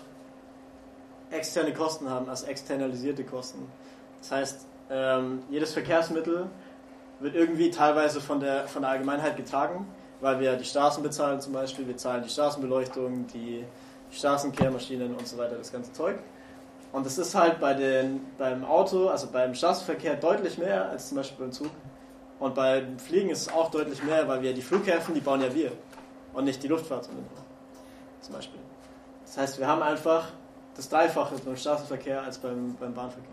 [1.31, 3.67] externe Kosten haben, also externalisierte Kosten.
[4.21, 6.47] Das heißt, ähm, jedes Verkehrsmittel
[7.21, 9.87] wird irgendwie teilweise von der, von der Allgemeinheit getragen,
[10.21, 13.65] weil wir die Straßen bezahlen zum Beispiel, wir zahlen die Straßenbeleuchtung, die
[14.13, 16.19] Straßenkehrmaschinen und so weiter, das ganze Zeug.
[16.93, 21.19] Und das ist halt bei den, beim Auto, also beim Straßenverkehr deutlich mehr als zum
[21.19, 21.71] Beispiel beim Zug.
[22.39, 25.55] Und beim Fliegen ist es auch deutlich mehr, weil wir die Flughäfen, die bauen ja
[25.55, 25.73] wir
[26.33, 27.31] und nicht die Luftfahrtunternehmen.
[28.21, 28.61] Zum Beispiel.
[29.25, 30.29] Das heißt, wir haben einfach
[30.77, 33.31] das Dreifache beim Straßenverkehr als beim, beim Bahnverkehr.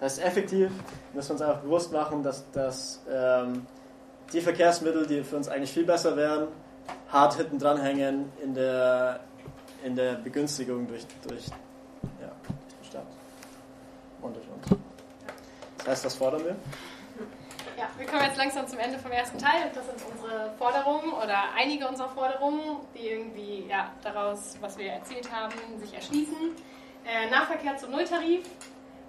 [0.00, 0.70] Das heißt, effektiv
[1.14, 3.66] müssen wir uns einfach bewusst machen, dass, dass ähm,
[4.32, 6.48] die Verkehrsmittel, die für uns eigentlich viel besser wären,
[7.08, 9.20] hart hinten dranhängen in der,
[9.84, 11.46] in der Begünstigung durch, durch,
[12.20, 12.30] ja,
[12.80, 13.06] die Stadt
[14.20, 14.80] und durch uns.
[15.78, 16.56] Das heißt, das fordern wir.
[17.76, 21.52] Ja, wir kommen jetzt langsam zum Ende vom ersten Teil das sind unsere Forderungen oder
[21.56, 26.36] einige unserer Forderungen, die irgendwie ja, daraus, was wir erzählt haben, sich erschließen.
[27.04, 28.44] Äh, Nahverkehr zum Nulltarif,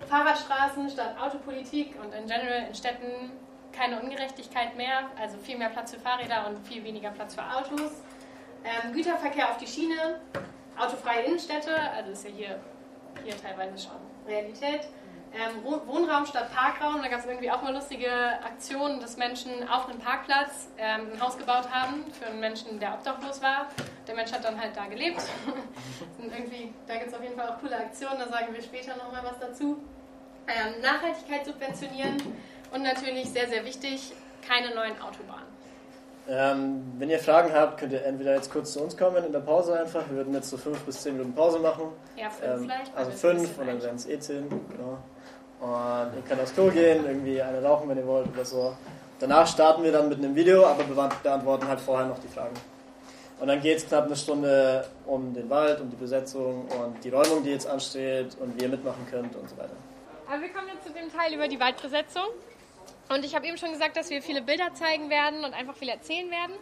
[0.07, 3.31] Fahrradstraßen statt Autopolitik und in general in Städten
[3.71, 7.91] keine Ungerechtigkeit mehr, also viel mehr Platz für Fahrräder und viel weniger Platz für Autos.
[8.63, 10.21] Ähm, Güterverkehr auf die Schiene,
[10.77, 12.59] autofreie Innenstädte, also ist ja hier,
[13.23, 14.87] hier teilweise schon Realität
[15.33, 17.01] ähm, Wohnraum statt Parkraum.
[17.01, 18.09] Da gab es irgendwie auch mal lustige
[18.43, 22.93] Aktionen, dass Menschen auf einem Parkplatz ähm, ein Haus gebaut haben für einen Menschen, der
[22.93, 23.67] obdachlos war.
[24.07, 25.21] Der Mensch hat dann halt da gelebt.
[26.19, 29.23] irgendwie, da gibt es auf jeden Fall auch coole Aktionen, da sagen wir später nochmal
[29.23, 29.77] was dazu.
[30.47, 32.21] Ähm, Nachhaltigkeit subventionieren
[32.71, 34.13] und natürlich sehr, sehr wichtig,
[34.47, 35.52] keine neuen Autobahnen.
[36.29, 39.39] Ähm, wenn ihr Fragen habt, könnt ihr entweder jetzt kurz zu uns kommen in der
[39.39, 40.03] Pause einfach.
[40.09, 41.83] Wir würden jetzt so fünf bis zehn Minuten Pause machen.
[42.15, 42.95] Ja, fünf ähm, vielleicht.
[42.95, 44.47] Also fünf und dann werden es eh zehn.
[44.49, 44.97] Genau.
[45.59, 48.75] Und ihr könnt aufs Klo gehen, irgendwie eine rauchen, wenn ihr wollt oder so.
[49.19, 52.55] Danach starten wir dann mit einem Video, aber wir beantworten halt vorher noch die Fragen.
[53.39, 57.09] Und dann geht es knapp eine Stunde um den Wald, um die Besetzung und die
[57.09, 59.75] Räumung, die jetzt ansteht und wie ihr mitmachen könnt und so weiter.
[60.29, 62.23] Aber wir kommen jetzt zu dem Teil über die Waldbesetzung.
[63.09, 65.89] Und ich habe eben schon gesagt, dass wir viele Bilder zeigen werden und einfach viel
[65.89, 66.55] erzählen werden.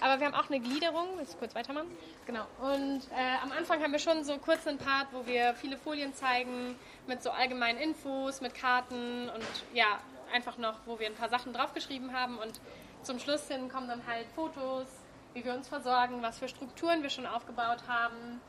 [0.00, 1.08] Aber wir haben auch eine Gliederung.
[1.16, 1.88] Willst du kurz weitermachen?
[2.26, 2.46] Genau.
[2.60, 6.14] Und äh, am Anfang haben wir schon so kurz einen Part, wo wir viele Folien
[6.14, 6.76] zeigen
[7.06, 9.98] mit so allgemeinen Infos, mit Karten und ja,
[10.32, 12.38] einfach noch, wo wir ein paar Sachen draufgeschrieben haben.
[12.38, 12.60] Und
[13.02, 14.86] zum Schluss hin kommen dann halt Fotos,
[15.34, 18.40] wie wir uns versorgen, was für Strukturen wir schon aufgebaut haben.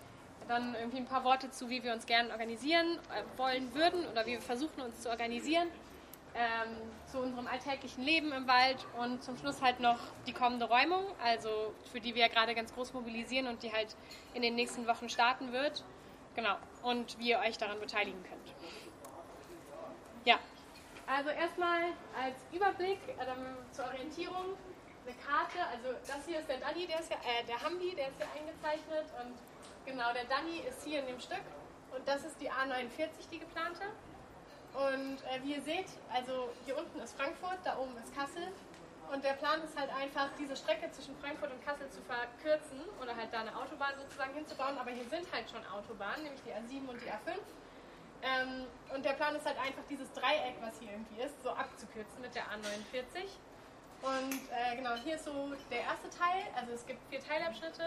[0.47, 4.25] Dann irgendwie ein paar Worte zu, wie wir uns gerne organisieren äh, wollen würden oder
[4.25, 5.67] wie wir versuchen, uns zu organisieren
[6.35, 6.69] ähm,
[7.11, 11.73] zu unserem alltäglichen Leben im Wald und zum Schluss halt noch die kommende Räumung, also
[11.91, 13.95] für die wir gerade ganz groß mobilisieren und die halt
[14.33, 15.83] in den nächsten Wochen starten wird.
[16.35, 16.55] Genau.
[16.83, 18.53] Und wie ihr euch daran beteiligen könnt.
[20.23, 20.39] Ja,
[21.13, 24.55] also erstmal als Überblick ähm, zur Orientierung
[25.05, 25.59] eine Karte.
[25.67, 28.27] Also das hier ist der Danny, der ist ja, äh, der Hambi, der ist hier
[28.31, 29.35] eingezeichnet und
[29.85, 31.43] genau der Danny ist hier in dem Stück
[31.93, 33.83] und das ist die A49, die geplante.
[34.73, 38.47] Und äh, wie ihr seht, also hier unten ist Frankfurt, da oben ist Kassel.
[39.11, 43.13] Und der Plan ist halt einfach, diese Strecke zwischen Frankfurt und Kassel zu verkürzen oder
[43.13, 44.77] halt da eine Autobahn sozusagen hinzubauen.
[44.77, 47.35] Aber hier sind halt schon Autobahnen, nämlich die A7 und die A5.
[48.23, 52.21] Ähm, und der Plan ist halt einfach, dieses Dreieck, was hier irgendwie ist, so abzukürzen
[52.21, 53.27] mit der A49.
[54.01, 56.47] Und äh, genau, hier ist so der erste Teil.
[56.55, 57.83] Also es gibt vier Teilabschnitte,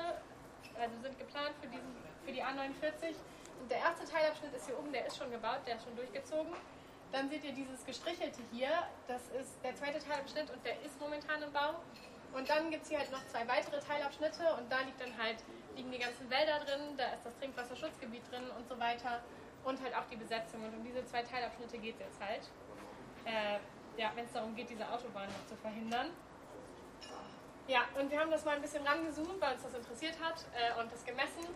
[0.79, 3.17] also sind geplant für, diesen, für die A49.
[3.61, 6.53] Und der erste Teilabschnitt ist hier oben, der ist schon gebaut, der ist schon durchgezogen.
[7.15, 8.71] Dann seht ihr dieses gestrichelte hier,
[9.07, 11.79] das ist der zweite Teilabschnitt und der ist momentan im Bau.
[12.35, 15.37] Und dann gibt es hier halt noch zwei weitere Teilabschnitte und da liegt dann halt,
[15.77, 19.23] liegen die ganzen Wälder drin, da ist das Trinkwasserschutzgebiet drin und so weiter
[19.63, 20.65] und halt auch die Besetzung.
[20.67, 22.51] Und um diese zwei Teilabschnitte geht es jetzt halt.
[23.27, 23.61] Äh,
[23.97, 26.11] ja, wenn es darum geht, diese Autobahn noch zu verhindern.
[27.69, 30.81] Ja, und wir haben das mal ein bisschen rangezoomt, weil uns das interessiert hat äh,
[30.81, 31.47] und das gemessen.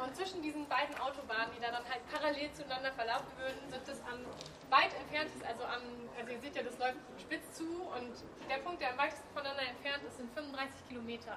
[0.00, 4.00] Und zwischen diesen beiden Autobahnen, die da dann halt parallel zueinander verlaufen würden, sind es
[4.06, 4.24] am
[4.70, 5.82] weit entferntesten, also am,
[6.18, 8.12] also ihr seht ja, das läuft spitz zu und
[8.48, 11.36] der Punkt, der am weitesten voneinander entfernt ist, sind 35 Kilometer.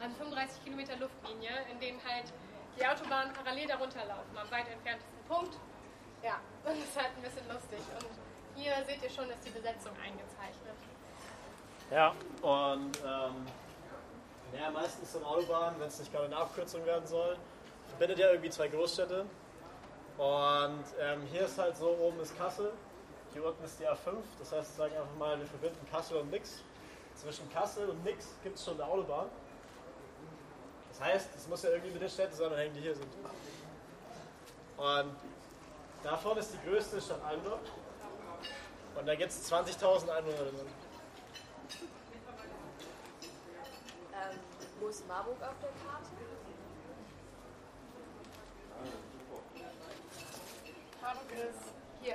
[0.00, 2.32] Also 35 Kilometer Luftlinie, in denen halt
[2.78, 5.54] die Autobahnen parallel darunter laufen, am weit entferntesten Punkt.
[6.22, 7.80] Ja, und das ist halt ein bisschen lustig.
[8.00, 8.10] Und
[8.56, 10.76] hier seht ihr schon, ist die Besetzung eingezeichnet.
[11.90, 13.46] Ja, und ähm,
[14.58, 17.36] ja, meistens sind Autobahnen, wenn es nicht gerade eine Abkürzung werden soll,
[17.92, 19.26] verbindet ja irgendwie zwei Großstädte.
[20.18, 22.72] Und ähm, hier ist halt so, oben ist Kassel,
[23.32, 24.16] hier unten ist die A5.
[24.38, 26.62] Das heißt, sagen einfach mal, wir verbinden Kassel und Nix.
[27.14, 29.28] Zwischen Kassel und Nix gibt es schon eine Autobahn.
[30.90, 33.08] Das heißt, es muss ja irgendwie mit den Städten zusammenhängen, die hier sind.
[34.76, 35.16] Und
[36.02, 37.60] davon ist die größte Stadt Almdorf.
[38.94, 40.66] Und da gibt es 20.000 Einwohner drin.
[44.12, 44.38] Ähm,
[44.80, 46.21] wo ist Marburg auf der Karte?
[51.02, 52.14] Ist hier.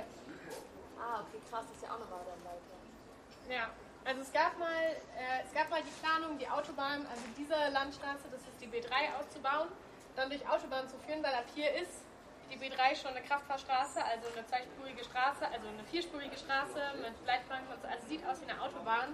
[0.96, 3.52] Ah, okay, krass, das ist ja auch noch weiter weiter.
[3.52, 3.68] Ja,
[4.04, 8.32] also es gab mal, äh, es gab mal die Planung, die Autobahn, also diese Landstraße,
[8.32, 9.68] das ist die B3 auszubauen,
[10.16, 12.00] dann durch Autobahn zu führen, weil ab hier ist
[12.48, 17.68] die B3 schon eine Kraftfahrstraße, also eine zweispurige Straße, also eine vierspurige Straße mit Leitplanken
[17.68, 19.12] und so, also sieht aus wie eine Autobahn.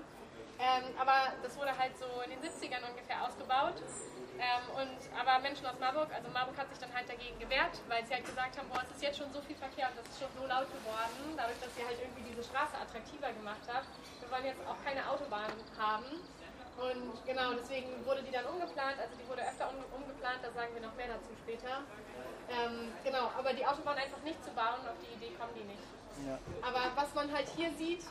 [0.62, 3.74] Ähm, aber das wurde halt so in den 70ern ungefähr ausgebaut.
[4.34, 8.04] Ähm, und, aber Menschen aus Marburg, also Marburg hat sich dann halt dagegen gewehrt, weil
[8.04, 10.18] sie halt gesagt haben, boah, es ist jetzt schon so viel Verkehr und das ist
[10.18, 13.86] schon so laut geworden, dadurch, dass sie halt irgendwie diese Straße attraktiver gemacht hat.
[14.18, 16.18] Wir wollen jetzt auch keine Autobahn haben.
[16.74, 20.74] Und genau, deswegen wurde die dann umgeplant, also die wurde öfter um, umgeplant, da sagen
[20.74, 21.86] wir noch mehr dazu später.
[22.50, 25.86] Ähm, genau, aber die Autobahn einfach nicht zu bauen, auf die Idee kommen die nicht.
[26.26, 26.38] Ja.
[26.66, 28.02] Aber was man halt hier sieht,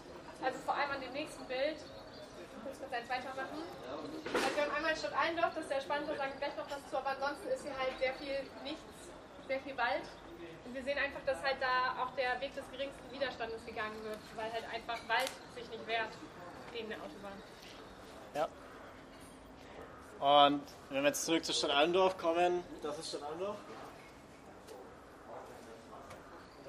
[0.44, 1.78] also vor allem an dem nächsten Bild,
[2.63, 3.60] kurz kurz eins weitermachen.
[4.34, 6.69] Also wir haben einmal Stadt Allendorf, das ist sehr spannend, da sagen wir gleich noch
[6.69, 9.12] was zu, aber ansonsten ist hier halt sehr viel nichts,
[9.47, 10.06] sehr viel Wald.
[10.65, 14.19] Und wir sehen einfach, dass halt da auch der Weg des geringsten Widerstandes gegangen wird,
[14.36, 16.13] weil halt einfach Wald sich nicht wehrt
[16.71, 17.38] gegen eine Autobahn.
[18.34, 18.47] Ja.
[20.19, 23.58] Und wenn wir jetzt zurück zu Stadt Allendorf kommen, das ist Stadt Allendorf.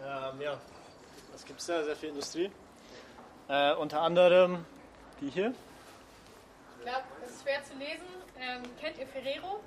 [0.05, 0.59] Ähm, ja,
[1.35, 2.51] es gibt sehr, sehr viel Industrie.
[3.49, 4.67] Äh, unter anderem
[5.21, 5.55] die hier.
[6.85, 8.05] Glaube, das ist schwer zu lesen.
[8.39, 9.61] Ähm, kennt ihr Ferrero?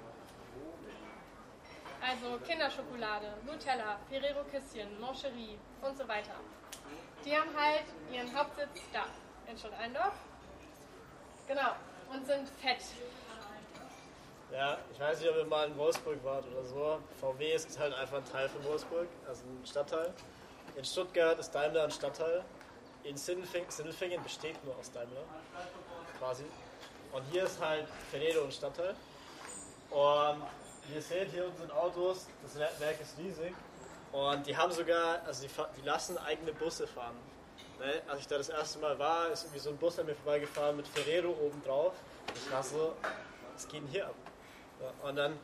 [1.99, 6.35] Also Kinderschokolade, Nutella, Ferrero Küsschen, Moncherie und so weiter.
[7.25, 9.05] Die haben halt ihren Hauptsitz da,
[9.49, 10.13] in Stadt Allendorf.
[11.47, 11.71] Genau,
[12.13, 12.83] und sind fett.
[14.51, 16.99] Ja, ich weiß nicht, ob ihr mal in Wolfsburg wart oder so.
[17.19, 20.13] VW ist halt einfach ein Teil von Wolfsburg, also ein Stadtteil.
[20.75, 22.45] In Stuttgart ist Daimler ein Stadtteil.
[23.03, 25.23] In Sindelfingen, Sindelfingen besteht nur aus Daimler,
[26.19, 26.45] quasi.
[27.17, 28.93] Und hier ist halt Ferrero ein Stadtteil.
[29.89, 30.43] Und
[30.93, 33.55] ihr seht, hier unten sind Autos, das Werk ist riesig.
[34.11, 35.49] Und die haben sogar, also die,
[35.81, 37.15] die lassen eigene Busse fahren.
[37.79, 38.03] Ne?
[38.07, 40.77] Als ich da das erste Mal war, ist irgendwie so ein Bus an mir vorbeigefahren
[40.77, 41.93] mit Ferrero oben drauf.
[42.35, 42.93] Ich war so,
[43.51, 44.15] was geht denn hier ab?
[44.79, 45.39] Ja, und dann,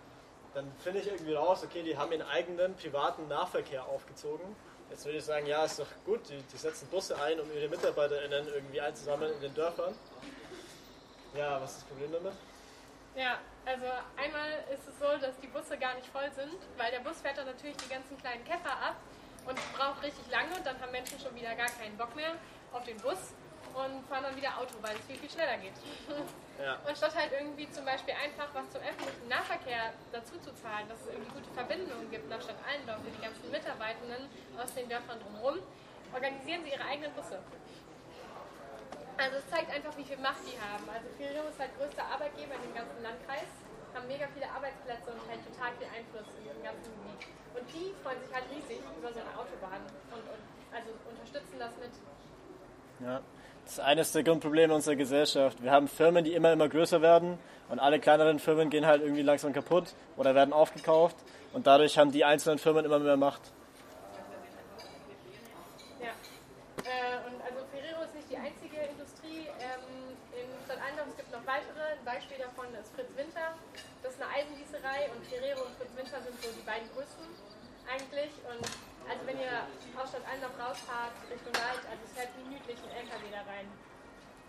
[0.54, 4.56] dann finde ich irgendwie raus, okay, die haben ihren eigenen privaten Nahverkehr aufgezogen.
[4.92, 7.68] Jetzt würde ich sagen, ja, ist doch gut, die, die setzen Busse ein, um ihre
[7.68, 9.96] MitarbeiterInnen irgendwie einzusammeln in den Dörfern.
[11.34, 12.34] Ja, was ist das Problem damit?
[13.16, 13.86] Ja, also
[14.18, 17.38] einmal ist es so, dass die Busse gar nicht voll sind, weil der Bus fährt
[17.38, 18.96] dann natürlich die ganzen kleinen Käfer ab
[19.46, 22.34] und braucht richtig lange und dann haben Menschen schon wieder gar keinen Bock mehr
[22.72, 23.34] auf den Bus
[23.74, 25.74] und fahren dann wieder Auto, weil es viel, viel schneller geht.
[26.62, 26.78] Ja.
[26.88, 31.02] Und statt halt irgendwie zum Beispiel einfach was zum öffentlichen Nahverkehr dazu zu zahlen, dass
[31.02, 34.30] es irgendwie gute Verbindungen gibt nach Stadt Allendorf für die ganzen Mitarbeitenden
[34.62, 35.58] aus den Dörfern drumherum,
[36.14, 37.42] organisieren sie ihre eigenen Busse.
[39.18, 40.84] Also es zeigt einfach, wie viel Macht die haben.
[40.90, 43.50] Also Ferrero ist halt größter Arbeitgeber in dem ganzen Landkreis,
[43.94, 47.22] haben mega viele Arbeitsplätze und halt total viel Einfluss in dem ganzen Gebiet.
[47.54, 50.42] Und die freuen sich halt riesig über so eine Autobahn und, und
[50.74, 51.94] also unterstützen das mit.
[53.06, 53.22] Ja.
[53.64, 55.64] Das ist eines der Grundprobleme unserer Gesellschaft.
[55.64, 59.22] Wir haben Firmen, die immer, immer größer werden und alle kleineren Firmen gehen halt irgendwie
[59.22, 61.16] langsam kaputt oder werden aufgekauft
[61.54, 63.42] und dadurch haben die einzelnen Firmen immer mehr Macht.
[66.02, 66.10] Ja,
[66.84, 71.12] äh, und also Ferrero ist nicht die einzige Industrie ähm, in Stadt Eindhoven.
[71.12, 71.96] Es gibt noch weitere.
[71.98, 73.56] Ein Beispiel davon ist Fritz Winter.
[74.04, 74.32] Das ist eine
[74.84, 77.24] Eisengießerei und Ferrero und Fritz Winter sind so die beiden größten
[77.88, 78.32] eigentlich.
[78.44, 78.68] Und
[79.08, 79.64] also wenn ihr
[79.96, 83.68] aus Stadt Eindhoven rausfahrt Richtung Wald, also es fährt minütlich ein LKW da rein.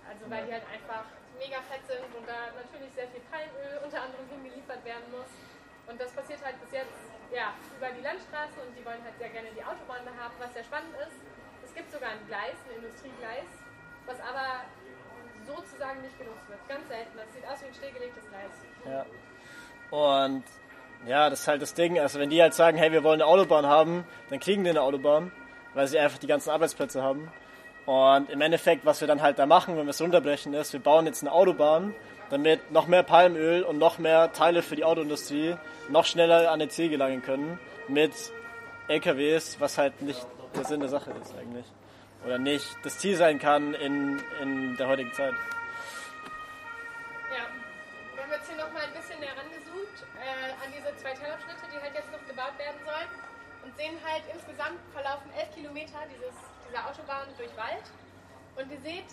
[0.04, 1.06] Also weil die halt einfach
[1.38, 5.30] mega fett sind und da natürlich sehr viel Palmöl unter anderem hingeliefert werden muss.
[5.86, 6.98] Und das passiert halt bis jetzt
[7.32, 10.52] ja, über die Landstraßen und die wollen halt sehr gerne die Autobahn da haben, was
[10.52, 11.18] sehr spannend ist.
[11.64, 13.48] Es gibt sogar ein Gleis, ein Industriegleis,
[14.06, 14.68] was aber
[15.46, 16.60] sozusagen nicht genutzt wird.
[16.68, 17.12] Ganz selten.
[17.16, 18.54] Das sieht aus wie ein stillgelegtes Gleis.
[18.84, 19.04] Ja.
[19.90, 20.44] Und
[21.06, 21.98] ja, das ist halt das Ding.
[21.98, 24.82] Also wenn die halt sagen, hey, wir wollen eine Autobahn haben, dann kriegen die eine
[24.82, 25.32] Autobahn,
[25.74, 27.30] weil sie einfach die ganzen Arbeitsplätze haben.
[27.86, 30.80] Und im Endeffekt, was wir dann halt da machen, wenn wir es runterbrechen, ist, wir
[30.80, 31.94] bauen jetzt eine Autobahn,
[32.30, 35.56] damit noch mehr Palmöl und noch mehr Teile für die Autoindustrie
[35.90, 38.12] noch schneller an den Ziel gelangen können mit
[38.88, 41.66] LKWs, was halt nicht der Sinn der Sache ist eigentlich.
[42.24, 45.34] Oder nicht das Ziel sein kann in, in der heutigen Zeit.
[47.30, 47.44] Ja,
[48.14, 49.36] wir haben jetzt hier nochmal ein bisschen näher
[51.04, 53.12] zwei Teilabschnitte, die halt jetzt noch gebaut werden sollen.
[53.60, 56.32] Und sehen halt, insgesamt verlaufen elf Kilometer dieses,
[56.64, 57.84] dieser Autobahn durch Wald.
[58.56, 59.12] Und ihr seht,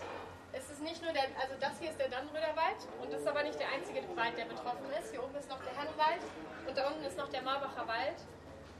[0.56, 3.28] es ist nicht nur der, also das hier ist der Dannröder Wald und das ist
[3.28, 5.12] aber nicht der einzige Wald, der betroffen ist.
[5.12, 6.24] Hier oben ist noch der Herrenwald
[6.68, 8.20] und da unten ist noch der Marbacher Wald.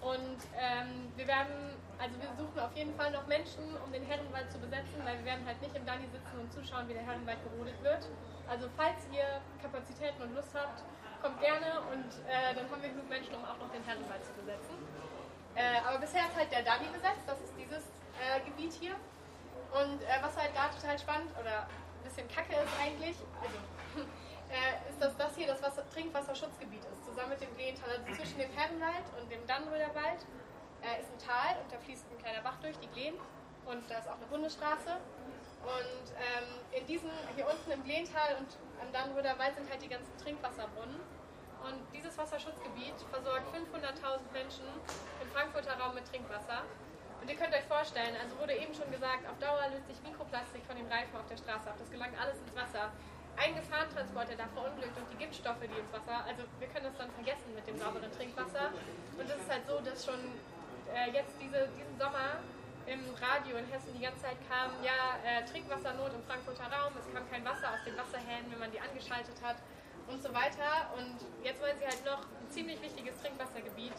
[0.02, 4.52] Und ähm, wir werden, also wir suchen auf jeden Fall noch Menschen, um den Herrenwald
[4.52, 7.40] zu besetzen, weil wir werden halt nicht im Danny sitzen und zuschauen, wie der Herrenwald
[7.44, 8.08] gerodet wird.
[8.50, 10.84] Also falls ihr Kapazitäten und Lust habt,
[11.22, 14.34] kommt gerne und äh, dann haben wir genug Menschen, um auch noch den Herrenwald zu
[14.34, 14.76] besetzen.
[15.56, 17.86] Äh, aber bisher ist halt der Danny besetzt, das ist dieses
[18.18, 18.96] äh, Gebiet hier.
[19.72, 23.58] Und äh, was halt da total spannend oder ein bisschen kacke ist eigentlich, also,
[24.52, 27.90] äh, ist, dass das hier das Wasser Trinkwasserschutzgebiet ist, zusammen mit dem Leental.
[27.90, 30.26] Also zwischen dem Herrenwald und dem Dannröder Wald
[30.82, 33.16] äh, ist ein Tal und da fließt ein kleiner Bach durch, die Glen.
[33.66, 34.98] Und da ist auch eine Bundesstraße.
[35.62, 38.50] Und ähm, in diesem, hier unten im Leental und
[38.82, 41.00] am Dannröder Wald sind halt die ganzen Trinkwasserbrunnen.
[41.62, 44.66] Und dieses Wasserschutzgebiet versorgt 500.000 Menschen
[45.22, 46.66] im Frankfurter Raum mit Trinkwasser.
[47.22, 50.66] Und ihr könnt euch vorstellen, also wurde eben schon gesagt, auf Dauer löst sich Mikroplastik
[50.66, 51.78] von dem Reifen auf der Straße ab.
[51.78, 52.90] Das gelangt alles ins Wasser.
[53.38, 57.14] Ein Gefahrentransporter da verunglückt und die Giftstoffe, die ins Wasser, also wir können das dann
[57.14, 58.74] vergessen mit dem sauberen Trinkwasser.
[58.74, 60.20] Und es ist halt so, dass schon
[60.90, 62.42] äh, jetzt diese, diesen Sommer
[62.88, 67.08] im Radio in Hessen die ganze Zeit kam, ja, äh, Trinkwassernot im Frankfurter Raum, es
[67.14, 69.58] kam kein Wasser aus den Wasserhähnen, wenn man die angeschaltet hat
[70.08, 70.92] und so weiter.
[70.98, 73.94] Und jetzt wollen sie halt noch ein ziemlich wichtiges Trinkwassergebiet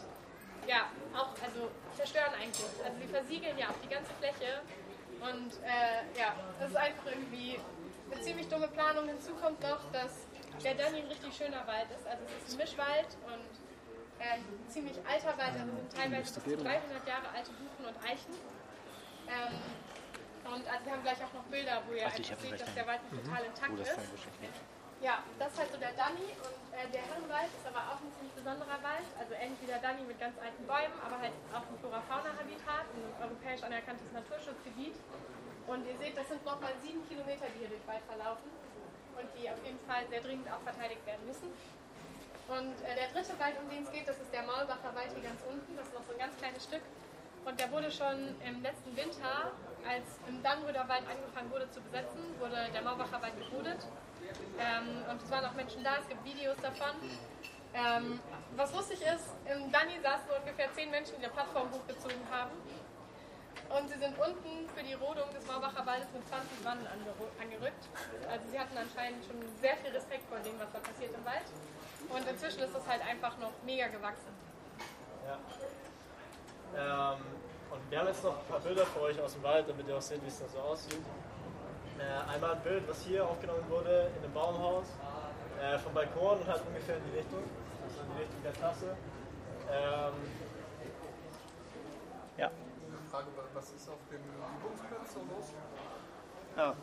[0.67, 2.71] ja, auch also zerstören eigentlich.
[2.85, 4.63] Also sie versiegeln ja auch die ganze Fläche
[5.21, 7.59] und äh, ja, das ist einfach irgendwie
[8.11, 9.09] eine ziemlich dumme Planung.
[9.09, 10.27] Hinzu kommt noch, dass
[10.63, 12.07] der Danny ein richtig schöner Wald ist.
[12.07, 13.53] Also es ist ein Mischwald und
[14.19, 17.97] äh, ein ziemlich alter Wald, also sind teilweise bis zu 300 Jahre alte Buchen und
[18.05, 18.35] Eichen.
[19.33, 19.57] Ähm,
[20.45, 22.87] und also wir haben gleich auch noch Bilder, wo ihr Also einfach seht, dass der
[22.87, 23.97] Wald noch total intakt Oh, ist.
[25.01, 28.13] Ja, das ist halt so der Danny und äh, der Herrenwald ist aber auch ein
[28.15, 29.09] ziemlich besonderer Wald.
[29.19, 33.09] Also ähnlich wie der Danny mit ganz alten Bäumen, aber halt auch ein Flora-Fauna-Habitat, ein
[33.19, 34.95] europäisch anerkanntes Naturschutzgebiet.
[35.67, 38.51] Und ihr seht, das sind nochmal sieben Kilometer, die hier durch Wald verlaufen
[39.19, 41.49] und die auf jeden Fall sehr dringend auch verteidigt werden müssen.
[42.47, 45.25] Und äh, der dritte Wald, um den es geht, das ist der Maulbacher Wald hier
[45.25, 45.73] ganz unten.
[45.75, 46.83] Das ist noch so ein ganz kleines Stück.
[47.45, 49.51] Und der wurde schon im letzten Winter,
[49.89, 53.87] als im Dannröder Wald angefangen wurde zu besetzen, wurde der Maulbacher Wald gerodet.
[54.59, 56.95] Ähm, und es waren auch Menschen da, es gibt Videos davon.
[57.75, 58.21] Ähm,
[58.55, 62.53] was lustig ist, im Danny saßen ungefähr zehn Menschen, die eine Plattform hochgezogen haben.
[63.73, 66.87] Und sie sind unten für die Rodung des Maubacher Waldes mit 20 Wannen
[67.41, 67.85] angerückt.
[68.31, 71.49] Also sie hatten anscheinend schon sehr viel Respekt vor dem, was da passiert im Wald.
[72.09, 74.29] Und inzwischen ist das halt einfach noch mega gewachsen.
[75.27, 75.39] Ja.
[76.77, 77.19] Ähm,
[77.71, 79.97] und wir haben jetzt noch ein paar Bilder für euch aus dem Wald, damit ihr
[79.97, 81.05] auch seht, wie es da so aussieht.
[81.99, 84.87] Äh, einmal ein Bild, was hier aufgenommen wurde in einem Baumhaus,
[85.61, 87.43] äh, vom Balkon und halt ungefähr in die Richtung,
[87.85, 88.97] also in die Richtung der Tasse.
[89.71, 90.13] Ähm,
[92.39, 92.51] ja.
[93.11, 95.53] Frage, was ist auf dem Übungsplatz so los?
[96.57, 96.75] Ah,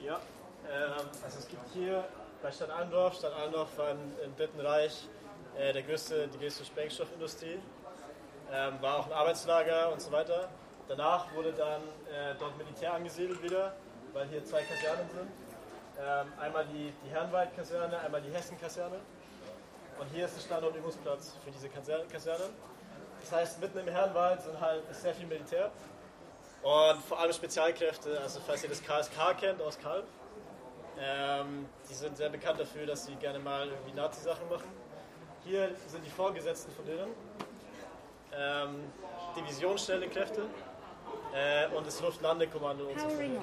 [0.00, 0.20] ja.
[0.68, 2.04] Ähm, also es gibt hier
[2.42, 5.08] bei Stadt Andorf, Stadt Andorf war im, im Dritten Reich
[5.56, 7.58] äh, der größte, die größte Sprengstoffindustrie.
[8.52, 10.48] Ähm, war auch ein Arbeitslager und so weiter.
[10.88, 13.74] danach wurde dann äh, dort Militär angesiedelt wieder,
[14.12, 15.30] weil hier zwei Kasernen sind.
[15.98, 18.96] Ähm, einmal die, die Herrenwald-Kaserne, einmal die Hessen-Kaserne.
[19.98, 22.50] Und hier ist der Standortübungsplatz für diese Kaser- Kasernen.
[23.20, 25.70] Das heißt, mitten im Herrenwald sind halt sehr viel Militär.
[26.62, 30.04] Und vor allem Spezialkräfte, also falls ihr das KSK kennt aus Kalb,
[31.00, 34.68] ähm, die sind sehr bekannt dafür, dass sie gerne mal irgendwie Nazi-Sachen machen.
[35.44, 37.10] Hier sind die Vorgesetzten von denen,
[38.32, 38.92] ähm,
[39.36, 40.48] Divisionsstellenkräfte
[41.34, 43.22] äh, und das Luftlandekommando und so weiter.
[43.22, 43.42] Ja.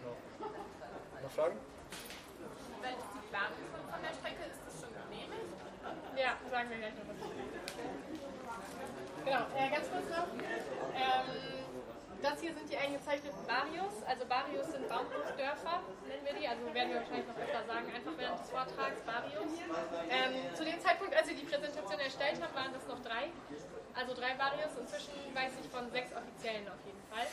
[0.00, 0.16] Genau.
[1.22, 1.56] Noch Fragen?
[2.80, 5.52] Welches die Planung von, von der Strecke ist das schon genehmigt?
[6.16, 7.16] Ja, sagen wir gleich noch was.
[9.24, 10.26] Genau, äh, ganz kurz noch.
[10.94, 11.51] Ähm,
[12.22, 13.94] das hier sind die eingezeichneten Barrios.
[14.06, 16.46] Also Barrios sind Baumbruchdörfer, nennen wir die.
[16.46, 19.50] Also werden wir wahrscheinlich noch öfter sagen, einfach während des Vortrags Barrios.
[20.08, 23.28] Ähm, zu dem Zeitpunkt, als wir die Präsentation erstellt haben, waren das noch drei.
[23.94, 24.72] Also drei Barrios.
[24.78, 27.26] Inzwischen weiß ich von sechs offiziellen auf jeden Fall.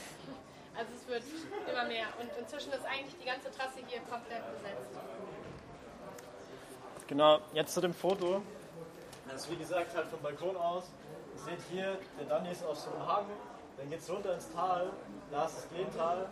[0.73, 1.23] Also es wird
[1.69, 2.07] immer mehr.
[2.19, 4.97] Und inzwischen ist eigentlich die ganze Trasse hier komplett besetzt.
[7.07, 8.41] Genau, jetzt zu dem Foto.
[9.27, 10.91] Das ist wie gesagt halt vom Balkon aus.
[11.35, 13.25] Ihr seht hier, der Danny ist auf so einem Hang,
[13.80, 14.89] dann geht es runter ins Tal,
[15.32, 16.27] da ist das Glental,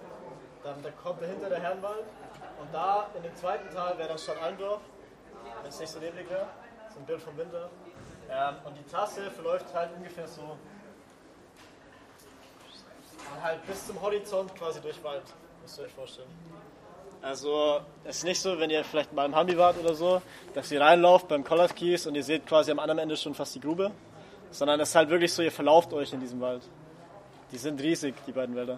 [0.64, 2.06] dann da kommt dahinter der Herrenwald
[2.60, 4.82] und da in dem zweiten Tal wäre dann Stadt Allendorf,
[5.62, 6.48] wenn es nicht so neblig wäre.
[6.90, 7.70] Ist ein Bild vom Winter.
[8.30, 10.58] Ähm, und die Trasse verläuft halt ungefähr so
[13.42, 15.24] halt bis zum Horizont quasi durch Wald,
[15.62, 16.28] müsst ihr euch vorstellen.
[17.22, 20.22] Also es ist nicht so, wenn ihr vielleicht mal im Hambi wart oder so,
[20.54, 23.60] dass ihr reinlauft beim Collarskies und ihr seht quasi am anderen Ende schon fast die
[23.60, 23.92] Grube,
[24.52, 26.64] sondern es ist halt wirklich so, ihr verlauft euch in diesem Wald.
[27.52, 28.78] Die sind riesig, die beiden Wälder.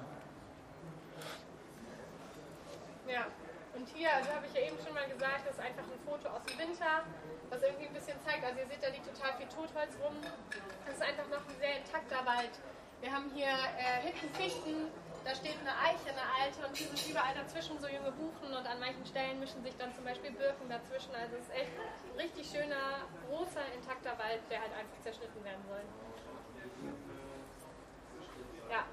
[3.08, 3.26] Ja,
[3.74, 6.30] und hier, also habe ich ja eben schon mal gesagt, das ist einfach ein Foto
[6.30, 7.02] aus dem Winter,
[7.50, 10.14] was irgendwie ein bisschen zeigt, also ihr seht, da liegt total viel Totholz rum.
[10.86, 12.54] Das ist einfach noch ein sehr intakter Wald.
[13.02, 14.94] Wir haben hier äh, hinten Fichten,
[15.26, 18.66] da steht eine Eiche, eine alte, und hier sind überall dazwischen so junge Buchen und
[18.70, 21.10] an manchen Stellen mischen sich dann zum Beispiel Birken dazwischen.
[21.18, 25.66] Also es ist echt ein richtig schöner, großer, intakter Wald, der halt einfach zerschnitten werden
[25.66, 25.82] soll.
[28.70, 28.86] Ja,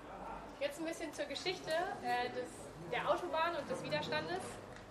[0.59, 1.71] jetzt ein bisschen zur Geschichte
[2.03, 2.49] äh, des,
[2.91, 4.41] der Autobahn und des Widerstandes.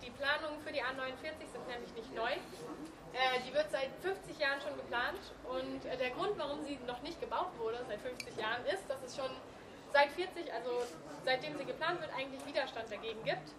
[0.00, 2.30] Die Planungen für die A49 sind nämlich nicht neu.
[2.30, 5.18] Äh, die wird seit 50 Jahren schon geplant
[5.50, 9.02] und äh, der Grund, warum sie noch nicht gebaut wurde seit 50 Jahren, ist, dass
[9.02, 9.30] es schon
[9.92, 10.70] seit 40, also
[11.24, 13.50] seitdem sie geplant wird, eigentlich Widerstand dagegen gibt.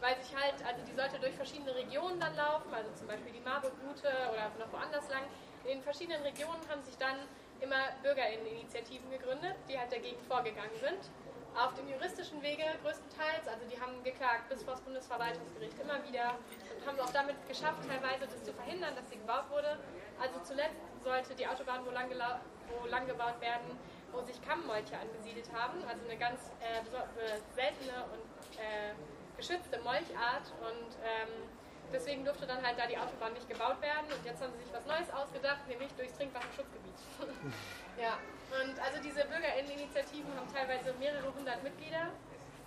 [0.00, 3.44] Weil sich halt, also die sollte durch verschiedene Regionen dann laufen, also zum Beispiel die
[3.44, 5.28] Marburg-Route oder noch woanders lang.
[5.64, 7.28] In verschiedenen Regionen haben sich dann
[7.60, 11.10] immer BürgerInneninitiativen gegründet, die halt dagegen vorgegangen sind.
[11.54, 16.38] Auf dem juristischen Wege größtenteils, also die haben geklagt bis vor das Bundesverwaltungsgericht immer wieder
[16.78, 19.76] und haben es auch damit geschafft, teilweise das zu verhindern, dass sie gebaut wurde.
[20.22, 23.76] Also zuletzt sollte die Autobahn wo lang, wo lang gebaut werden,
[24.12, 28.94] wo sich Kammmolche angesiedelt haben, also eine ganz äh, äh, seltene und äh,
[29.36, 31.49] geschützte Molchart und ähm,
[31.92, 34.72] deswegen durfte dann halt da die Autobahn nicht gebaut werden und jetzt haben sie sich
[34.72, 36.98] was Neues ausgedacht, nämlich durchs Trinkwasserschutzgebiet.
[38.04, 38.18] ja,
[38.50, 42.10] und also diese BürgerInneninitiativen haben teilweise mehrere hundert Mitglieder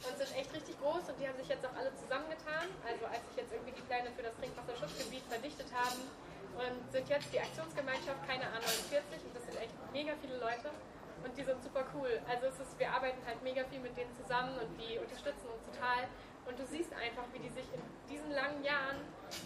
[0.03, 3.23] und sind echt richtig groß und die haben sich jetzt auch alle zusammengetan, also als
[3.31, 6.03] sich jetzt irgendwie die Pläne für das Trinkwasserschutzgebiet verdichtet haben
[6.59, 10.69] und sind jetzt die Aktionsgemeinschaft Keine A49 und das sind echt mega viele Leute
[11.23, 12.21] und die sind super cool.
[12.27, 15.63] Also es ist, wir arbeiten halt mega viel mit denen zusammen und die unterstützen uns
[15.71, 16.07] total.
[16.45, 17.81] Und du siehst einfach, wie die sich in
[18.11, 18.99] diesen langen Jahren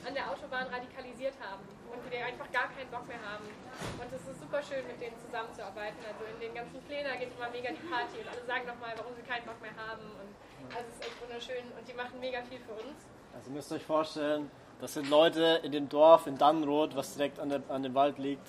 [0.06, 3.46] an der Autobahn radikalisiert haben und wie die einfach gar keinen Bock mehr haben.
[3.46, 6.02] Und es ist super schön, mit denen zusammenzuarbeiten.
[6.04, 9.14] Also in den ganzen Plänen geht immer mega die Party und alle sagen nochmal, warum
[9.16, 10.04] sie keinen Bock mehr haben.
[10.20, 10.30] Und
[10.74, 12.98] also es ist echt wunderschön und die machen mega viel für uns.
[13.34, 17.40] Also ihr müsst euch vorstellen, das sind Leute in dem Dorf in Dannenroth, was direkt
[17.40, 18.48] an, der, an dem Wald liegt,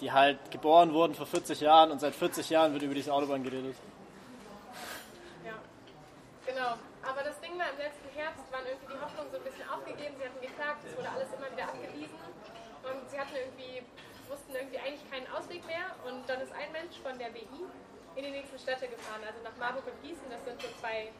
[0.00, 3.42] die halt geboren wurden vor 40 Jahren und seit 40 Jahren wird über diese Autobahn
[3.42, 3.76] geredet.
[5.44, 5.54] Ja,
[6.46, 6.74] genau.
[7.58, 10.14] War, im letzten Herbst waren irgendwie die Hoffnungen so ein bisschen aufgegeben.
[10.14, 12.22] Sie hatten geklagt, es wurde alles immer wieder abgewiesen.
[12.86, 13.82] Und sie hatten irgendwie,
[14.30, 15.90] wussten irgendwie eigentlich keinen Ausweg mehr.
[16.06, 17.50] Und dann ist ein Mensch von der BI
[18.14, 20.22] in die nächsten Städte gefahren, also nach Marburg und Gießen.
[20.30, 21.10] Das sind so zwei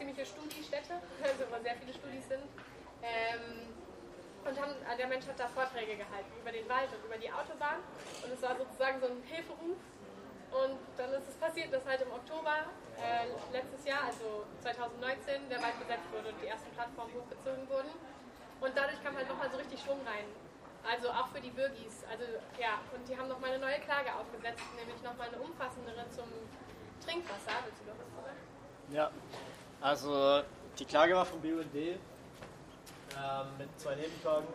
[0.00, 2.48] ziemliche Studiestädte, also wo sehr viele Studis sind.
[3.04, 3.68] Ähm,
[4.48, 7.84] und haben, der Mensch hat da Vorträge gehalten über den Wald und über die Autobahn.
[8.24, 9.76] Und es war sozusagen so ein Hilferuf.
[10.54, 15.58] Und dann ist es passiert, dass halt im Oktober äh, letztes Jahr, also 2019, der
[15.58, 17.90] Wald besetzt wurde und die ersten Plattformen hochgezogen wurden.
[18.62, 20.30] Und dadurch kam halt nochmal so richtig Schwung rein.
[20.86, 22.06] Also auch für die Bürgis.
[22.06, 22.22] Also
[22.60, 26.30] ja, und die haben nochmal eine neue Klage aufgesetzt, nämlich nochmal eine umfassendere zum
[27.02, 27.58] Trinkwasser.
[27.64, 28.38] Willst du noch was sagen?
[28.92, 29.10] Ja,
[29.80, 30.42] also
[30.78, 31.98] die Klage war vom BUND ähm,
[33.58, 34.46] mit zwei Nebenklagen.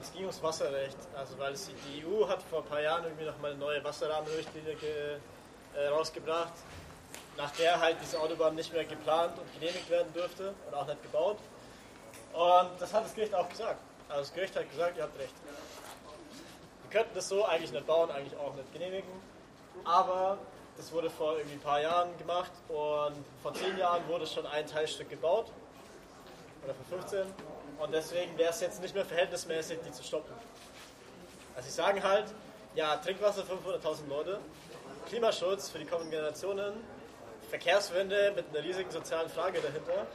[0.00, 3.26] Es ging ums Wasserrecht, also weil es, die EU hat vor ein paar Jahren irgendwie
[3.26, 5.18] noch mal eine neue Wasserrahmenrichtlinie ge,
[5.74, 6.52] äh, rausgebracht,
[7.36, 11.02] nach der halt diese Autobahn nicht mehr geplant und genehmigt werden dürfte und auch nicht
[11.02, 11.38] gebaut.
[12.32, 13.80] Und das hat das Gericht auch gesagt.
[14.08, 15.34] Also das Gericht hat gesagt, ihr habt recht.
[16.82, 19.10] Wir könnten das so eigentlich nicht bauen, eigentlich auch nicht genehmigen.
[19.84, 20.38] Aber
[20.76, 24.66] das wurde vor irgendwie ein paar Jahren gemacht und vor zehn Jahren wurde schon ein
[24.66, 25.46] Teilstück gebaut.
[26.64, 27.26] Oder vor 15.
[27.78, 30.34] Und deswegen wäre es jetzt nicht mehr verhältnismäßig, die zu stoppen.
[31.54, 32.26] Also sie sagen halt,
[32.74, 34.38] ja, Trinkwasser 500.000 Leute,
[35.08, 36.74] Klimaschutz für die kommenden Generationen,
[37.48, 40.06] Verkehrswende mit einer riesigen sozialen Frage dahinter.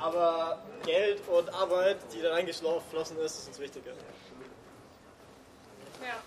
[0.00, 3.90] Aber Geld und Arbeit, die da reingeflossen ist, ist uns wichtiger.
[6.00, 6.22] Ja.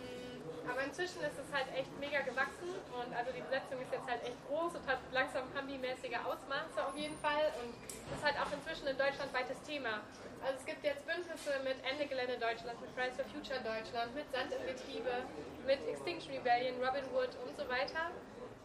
[0.00, 4.06] Mm, Aber inzwischen ist es halt echt mega gewachsen und also die Besetzung ist jetzt
[4.06, 7.74] halt echt groß und hat langsam Hambi-mäßige Ausmaße auf jeden Fall und
[8.14, 10.00] ist halt auch inzwischen ein deutschlandweites Thema.
[10.46, 14.30] Also es gibt jetzt Bündnisse mit Ende Gelände Deutschland, mit Fridays for Future Deutschland, mit
[14.30, 15.26] Sand im Getriebe,
[15.66, 18.10] mit Extinction Rebellion, Robin Hood und so weiter.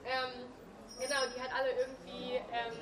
[0.05, 0.45] Ähm,
[0.99, 2.77] genau, die halt alle irgendwie ähm,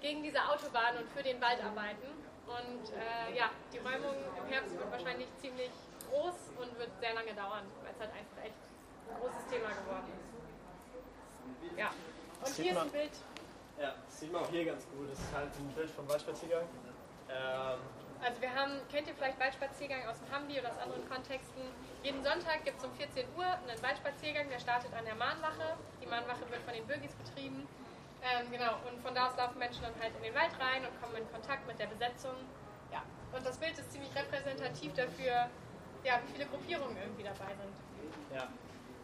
[0.00, 2.06] gegen diese Autobahn und für den Wald arbeiten.
[2.44, 5.72] Und äh, ja, die Räumung im Herbst wird wahrscheinlich ziemlich
[6.10, 8.60] groß und wird sehr lange dauern, weil es halt einfach echt
[9.08, 11.78] ein großes Thema geworden ist.
[11.78, 11.90] Ja.
[12.40, 13.12] Und Sieht hier ist ein Bild.
[13.80, 15.10] Ja, das sieht man auch hier ganz gut.
[15.10, 16.68] Das ist halt ein Bild vom Waldspaziergang.
[17.28, 17.78] Ähm,
[18.24, 21.60] Also wir haben, kennt ihr vielleicht Waldspaziergang aus dem Hambi oder aus anderen Kontexten?
[22.02, 25.76] Jeden Sonntag gibt es um 14 Uhr einen Waldspaziergang, der startet an der Mahnwache.
[26.00, 27.68] Die Mahnwache wird von den Bürgis betrieben.
[28.24, 30.96] Ähm, genau, und von da aus laufen Menschen dann halt in den Wald rein und
[31.04, 32.32] kommen in Kontakt mit der Besetzung.
[32.90, 33.04] Ja,
[33.36, 35.52] und das Bild ist ziemlich repräsentativ dafür,
[36.00, 37.76] ja, wie viele Gruppierungen irgendwie dabei sind.
[38.32, 38.48] Ja,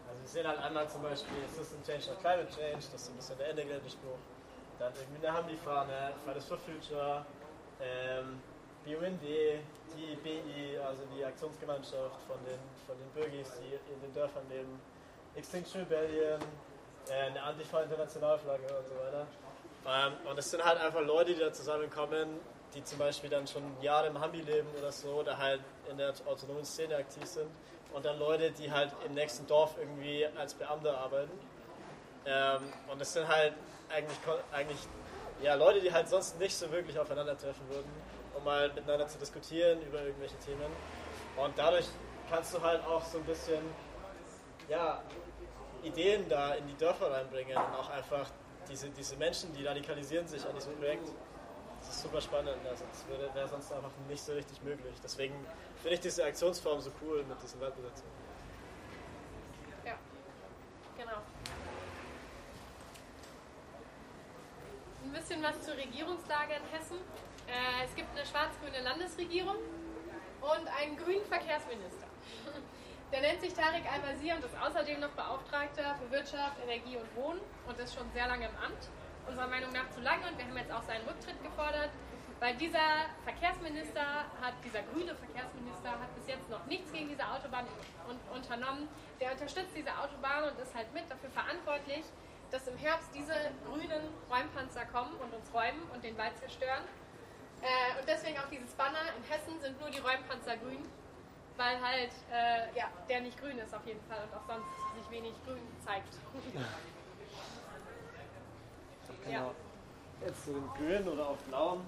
[0.08, 3.12] also wir sehen halt einmal zum Beispiel System Change nach Climate Change, das ist so
[3.12, 4.16] ein bisschen der Ende-Spruch.
[4.78, 7.26] Dann irgendwie eine Hamdi-Fahne, Fridays for Future,
[7.82, 8.40] ähm,
[8.90, 14.42] BUND, die BI, also die Aktionsgemeinschaft von den, von den Bürgis, die in den Dörfern
[14.48, 14.80] leben,
[15.36, 16.40] Extinction Rebellion,
[17.08, 19.26] äh, eine Antifa-Internationalflagge und so weiter.
[19.86, 22.40] Ähm, und es sind halt einfach Leute, die da zusammenkommen,
[22.74, 26.12] die zum Beispiel dann schon Jahre im Hambi leben oder so, oder halt in der
[26.26, 27.50] autonomen Szene aktiv sind.
[27.92, 31.32] Und dann Leute, die halt im nächsten Dorf irgendwie als Beamte arbeiten.
[32.26, 33.54] Ähm, und es sind halt
[33.88, 34.18] eigentlich,
[34.52, 34.78] eigentlich
[35.42, 37.90] ja, Leute, die halt sonst nicht so wirklich aufeinandertreffen würden,
[38.40, 40.70] um mal miteinander zu diskutieren über irgendwelche Themen.
[41.36, 41.86] Und dadurch
[42.28, 43.62] kannst du halt auch so ein bisschen
[44.68, 45.02] ja,
[45.82, 48.30] Ideen da in die Dörfer reinbringen und auch einfach
[48.68, 51.08] diese, diese Menschen, die radikalisieren sich an diesem Projekt.
[51.80, 54.94] Das ist super spannend, also das wäre, sonst einfach nicht so richtig möglich.
[55.02, 55.34] Deswegen
[55.76, 58.12] finde ich diese Aktionsform so cool mit diesen Waldbesetzungen.
[59.84, 59.94] Ja,
[60.98, 61.22] genau.
[65.02, 66.98] Ein bisschen was zur Regierungslage in Hessen.
[67.50, 69.56] Äh, es gibt eine schwarz-grüne Landesregierung
[70.40, 72.06] und einen grünen Verkehrsminister.
[73.12, 77.40] Der nennt sich Tarek Al-Wazir und ist außerdem noch Beauftragter für Wirtschaft, Energie und Wohnen
[77.66, 78.86] und ist schon sehr lange im Amt.
[79.26, 81.90] Unserer Meinung nach zu lange und wir haben jetzt auch seinen Rücktritt gefordert,
[82.38, 87.66] weil dieser Verkehrsminister hat, dieser grüne Verkehrsminister hat bis jetzt noch nichts gegen diese Autobahn
[88.08, 88.88] un unternommen.
[89.20, 92.06] Der unterstützt diese Autobahn und ist halt mit dafür verantwortlich,
[92.50, 93.34] dass im Herbst diese
[93.66, 96.86] grünen Räumpanzer kommen und uns räumen und den Wald zerstören.
[97.62, 100.88] Äh, und deswegen auch dieses Banner, in Hessen sind nur die Räumpanzer grün,
[101.56, 105.10] weil halt äh, ja, der nicht grün ist auf jeden Fall und auch sonst sich
[105.10, 106.14] wenig grün zeigt.
[106.54, 106.62] ja.
[109.24, 109.54] Genau.
[110.24, 111.80] Jetzt zu den Grünen oder auf Blauen.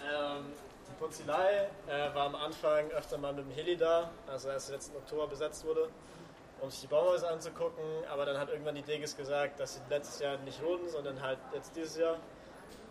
[0.00, 0.52] Ähm,
[0.88, 4.96] die Puzilei äh, war am Anfang öfter mal mit dem Heli da, also erst letzten
[4.96, 5.88] Oktober besetzt wurde,
[6.60, 7.84] um sich die Baumhäuser anzugucken.
[8.10, 11.38] Aber dann hat irgendwann die Deges gesagt, dass sie letztes Jahr nicht wurden, sondern halt
[11.52, 12.16] jetzt dieses Jahr.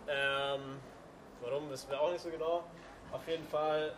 [0.08, 0.80] Ähm,
[1.42, 2.64] warum, wissen wir auch nicht so genau.
[3.12, 3.92] Auf jeden Fall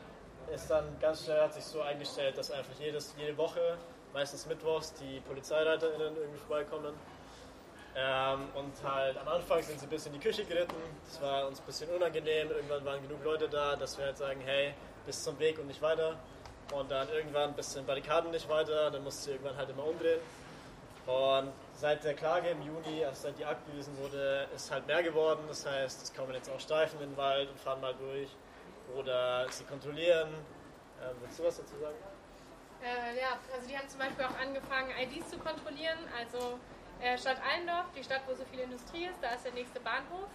[0.53, 3.76] ist dann ganz schnell hat sich so eingestellt, dass einfach jedes, jede Woche,
[4.12, 6.95] meistens mittwochs, die PolizeireiterInnen irgendwie vorbeikommen.
[7.95, 10.74] Ähm, und halt am Anfang sind sie bis in die Küche geritten.
[11.05, 12.51] Das war uns ein bisschen unangenehm.
[12.51, 14.72] Irgendwann waren genug Leute da, dass wir halt sagen, hey,
[15.05, 16.16] bis zum Weg und nicht weiter.
[16.72, 18.90] Und dann irgendwann bis zu den Barrikaden nicht weiter.
[18.90, 20.20] Dann musste sie irgendwann halt immer umdrehen.
[21.07, 25.42] Und seit der Klage im Juni, also seit die abgewiesen wurde, ist halt mehr geworden.
[25.48, 28.30] Das heißt, es kommen jetzt auch Streifen in den Wald und fahren mal durch.
[28.96, 30.28] Oder sie kontrollieren.
[31.03, 31.96] Ähm, willst du was dazu sagen?
[32.82, 35.98] Äh, ja, also die haben zum Beispiel auch angefangen, IDs zu kontrollieren.
[36.18, 36.59] Also
[37.00, 40.30] äh, Stadt Allendorf, die Stadt, wo so viel Industrie ist, da ist der nächste Bahnhof.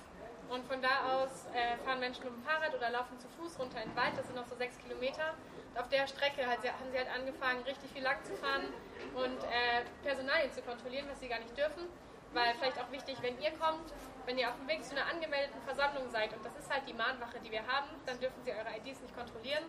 [0.49, 3.83] Und von da aus äh, fahren Menschen mit dem Fahrrad oder laufen zu Fuß runter
[3.83, 4.13] in den Wald.
[4.17, 5.33] Das sind noch so sechs Kilometer.
[5.77, 8.65] Auf der Strecke halt, haben sie halt angefangen, richtig viel lang zu fahren
[9.13, 11.85] und äh, Personalien zu kontrollieren, was sie gar nicht dürfen.
[12.33, 13.93] Weil vielleicht auch wichtig, wenn ihr kommt,
[14.25, 16.93] wenn ihr auf dem Weg zu einer angemeldeten Versammlung seid, und das ist halt die
[16.93, 19.63] Mahnwache, die wir haben, dann dürfen sie eure IDs nicht kontrollieren.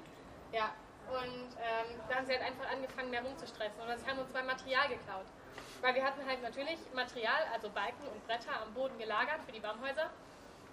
[0.50, 0.72] Ja,
[1.08, 3.80] und ähm, da haben sie halt einfach angefangen, mehr rumzustressen.
[3.80, 5.26] Oder sie haben uns mal Material geklaut.
[5.80, 9.60] weil wir hatten halt natürlich Material, also Balken und Bretter am Boden gelagert für die
[9.60, 10.10] Baumhäuser.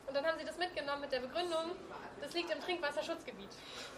[0.07, 1.75] Und dann haben sie das mitgenommen mit der Begründung,
[2.21, 3.49] das liegt im Trinkwasserschutzgebiet.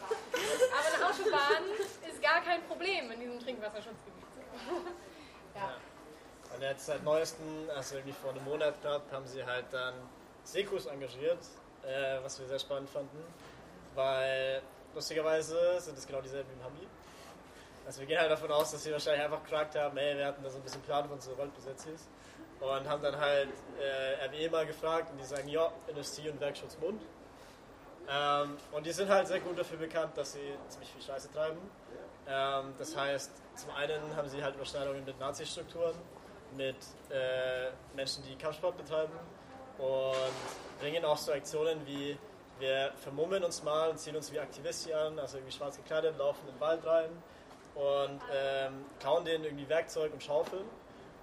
[0.01, 1.63] Aber eine Autobahn
[2.09, 4.25] ist gar kein Problem in diesem Trinkwasserschutzgebiet.
[5.55, 5.75] ja.
[6.55, 9.93] Und jetzt seit neuestem, also irgendwie vor einem Monat knapp, haben sie halt dann
[10.43, 11.39] Sekus engagiert,
[11.83, 13.21] äh, was wir sehr spannend fanden,
[13.95, 14.61] weil
[14.95, 16.87] lustigerweise sind es genau dieselben wie im Hami.
[17.85, 20.43] Also wir gehen halt davon aus, dass sie wahrscheinlich einfach gefragt haben, ey, wir hatten
[20.43, 22.09] da so ein bisschen Plan, wo unsere Waldbesetz ist.
[22.59, 23.49] Und haben dann halt
[23.79, 27.01] äh, RWE mal gefragt und die sagen, ja, Industrie- und Werkschutzbund.
[28.09, 31.57] Ähm, und die sind halt sehr gut dafür bekannt, dass sie ziemlich viel Scheiße treiben.
[32.27, 35.95] Ähm, das heißt, zum einen haben sie halt Überschneidungen mit Nazi-Strukturen,
[36.55, 36.77] mit
[37.09, 39.13] äh, Menschen, die Kampfsport betreiben
[39.77, 42.17] und bringen auch so Aktionen wie
[42.59, 46.47] wir vermummen uns mal und ziehen uns wie Aktivisten an, also irgendwie schwarz gekleidet, laufen
[46.47, 47.09] in den Wald rein
[47.75, 50.65] und ähm, klauen denen irgendwie Werkzeug und Schaufeln.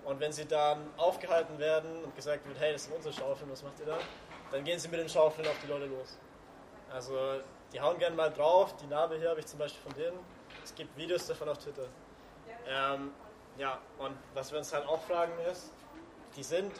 [0.04, 3.62] Und wenn sie dann aufgehalten werden und gesagt wird, hey, das sind unsere Schaufeln, was
[3.62, 3.98] macht ihr da?
[4.52, 6.18] Dann gehen sie mit den Schaufeln auf die Leute los.
[6.94, 7.40] Also
[7.72, 8.76] die hauen gerne mal drauf.
[8.76, 10.16] Die Narbe hier habe ich zum Beispiel von denen.
[10.62, 11.88] Es gibt Videos davon auf Twitter.
[12.68, 13.12] Ähm,
[13.58, 15.72] ja, und was wir uns halt auch fragen ist,
[16.36, 16.72] die sind,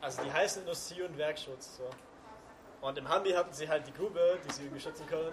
[0.00, 1.78] also die heißen Industrie- und Werkschutz.
[1.78, 1.90] So.
[2.80, 5.32] Und im Hambi hatten sie halt die Grube, die sie irgendwie schützen können.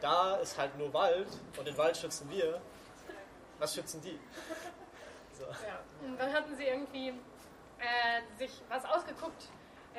[0.00, 2.60] Da ist halt nur Wald und den Wald schützen wir.
[3.58, 4.18] Was schützen die?
[5.38, 5.44] So.
[5.44, 5.80] Ja.
[6.06, 9.44] Und dann hatten sie irgendwie äh, sich was ausgeguckt,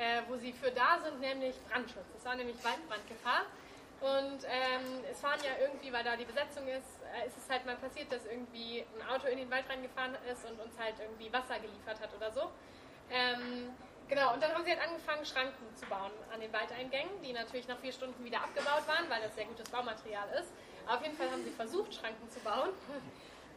[0.00, 2.08] äh, wo sie für da sind, nämlich Brandschutz.
[2.14, 3.44] Das war nämlich Waldbrandgefahr.
[4.00, 7.66] Und ähm, es fahren ja irgendwie, weil da die Besetzung ist, äh, ist es halt
[7.66, 11.30] mal passiert, dass irgendwie ein Auto in den Wald reingefahren ist und uns halt irgendwie
[11.30, 12.48] Wasser geliefert hat oder so.
[13.12, 13.76] Ähm,
[14.08, 17.68] genau, und dann haben sie halt angefangen, Schranken zu bauen an den Waldeingängen, die natürlich
[17.68, 20.48] nach vier Stunden wieder abgebaut waren, weil das sehr gutes Baumaterial ist.
[20.88, 22.70] Auf jeden Fall haben sie versucht, Schranken zu bauen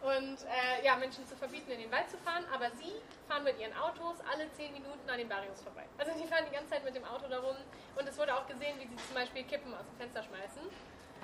[0.04, 2.44] und äh, ja, Menschen zu verbieten, in den Wald zu fahren.
[2.54, 2.92] Aber sie
[3.28, 5.86] fahren mit ihren Autos alle zehn Minuten an den Barrios vorbei.
[5.98, 7.56] Also die fahren die ganze Zeit mit dem Auto darum.
[7.96, 10.64] Und es wurde auch gesehen, wie sie zum Beispiel Kippen aus dem Fenster schmeißen.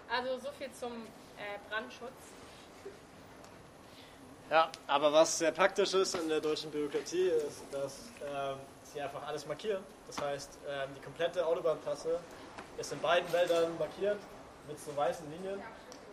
[0.10, 0.94] Also so viel zum
[1.38, 2.34] äh, Brandschutz.
[4.50, 9.28] Ja, aber was sehr praktisch ist in der deutschen Bürokratie, ist, dass ähm, sie einfach
[9.28, 9.84] alles markieren.
[10.08, 12.20] Das heißt, ähm, die komplette Autobahntrasse
[12.78, 14.18] ist in beiden Wäldern markiert
[14.68, 15.62] mit so weißen Linien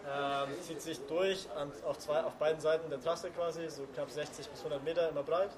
[0.09, 4.11] ähm, zieht sich durch an, auf, zwei, auf beiden Seiten der Trasse quasi, so knapp
[4.11, 5.51] 60 bis 100 Meter immer breit.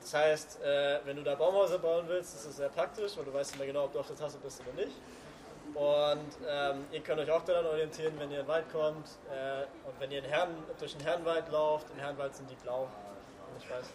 [0.00, 3.32] Das heißt, äh, wenn du da Baumhäuser bauen willst, ist es sehr praktisch, weil du
[3.32, 4.96] weißt immer genau, ob du auf der Trasse bist oder nicht.
[5.74, 9.08] Und ähm, ihr könnt euch auch daran orientieren, wenn ihr in den Wald kommt.
[9.32, 12.88] Äh, und wenn ihr in Herren, durch den Herrenwald lauft, im Herrenwald sind die blau.
[13.58, 13.86] Ich weiß.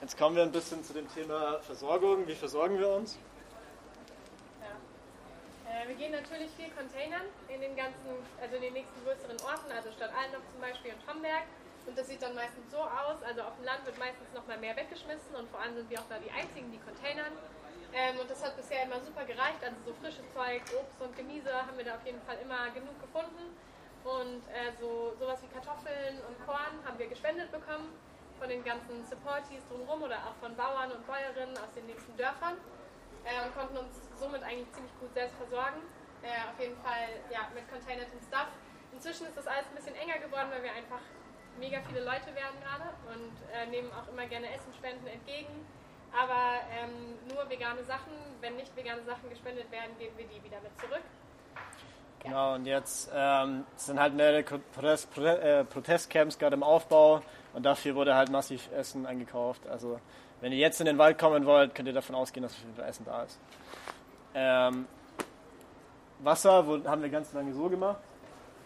[0.00, 2.26] Jetzt kommen wir ein bisschen zu dem Thema Versorgung.
[2.26, 3.18] Wie versorgen wir uns?
[5.70, 8.10] Äh, wir gehen natürlich viel Containern in den ganzen,
[8.42, 11.46] also in den nächsten größeren Orten, also Stadt Allendorf zum Beispiel und Homberg.
[11.86, 14.58] Und das sieht dann meistens so aus, also auf dem Land wird meistens noch mal
[14.58, 17.32] mehr weggeschmissen und vor allem sind wir auch da die Einzigen, die Containern.
[17.94, 21.50] Ähm, und das hat bisher immer super gereicht, also so frisches Zeug, Obst und Gemüse
[21.54, 23.54] haben wir da auf jeden Fall immer genug gefunden.
[24.02, 27.90] Und äh, so sowas wie Kartoffeln und Korn haben wir gespendet bekommen
[28.38, 32.56] von den ganzen Supportees drumherum oder auch von Bauern und Bäuerinnen aus den nächsten Dörfern
[33.24, 35.80] äh, und konnten uns somit eigentlich ziemlich gut selbst versorgen.
[36.22, 38.48] Äh, auf jeden Fall ja, mit Contained Stuff.
[38.92, 41.00] Inzwischen ist das alles ein bisschen enger geworden, weil wir einfach
[41.58, 45.66] mega viele Leute werden gerade und äh, nehmen auch immer gerne Essenspenden entgegen.
[46.12, 50.60] Aber ähm, nur vegane Sachen, wenn nicht vegane Sachen gespendet werden, geben wir die wieder
[50.60, 51.02] mit zurück.
[52.22, 57.22] Genau, und jetzt ähm, sind halt mehrere Protest, äh, Protestcamps gerade im Aufbau
[57.54, 59.66] und dafür wurde halt massiv Essen eingekauft.
[59.66, 60.00] Also
[60.40, 63.04] wenn ihr jetzt in den Wald kommen wollt, könnt ihr davon ausgehen, dass viel Essen
[63.04, 63.38] da ist.
[64.34, 64.86] Ähm,
[66.20, 68.00] Wasser wo, haben wir ganz lange so gemacht,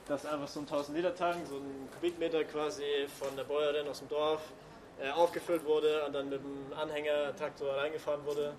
[0.07, 2.83] dass einfach so ein 1000 Liter Tank, so ein Kubikmeter quasi
[3.19, 4.41] von der Bäuerin aus dem Dorf
[5.01, 8.55] äh, aufgefüllt wurde und dann mit dem Anhänger-Traktor reingefahren wurde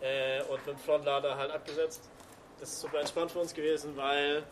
[0.00, 2.08] äh, und mit dem Frontlader halt abgesetzt.
[2.60, 4.42] Das ist super entspannt für uns gewesen, weil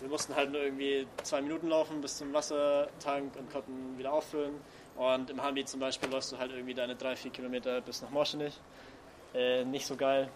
[0.00, 4.54] wir mussten halt nur irgendwie zwei Minuten laufen bis zum Wassertank und konnten wieder auffüllen.
[4.96, 8.10] Und im Hambi zum Beispiel läufst du halt irgendwie deine drei, vier Kilometer bis nach
[8.10, 8.58] Morschenich.
[9.34, 10.28] Äh, nicht so geil.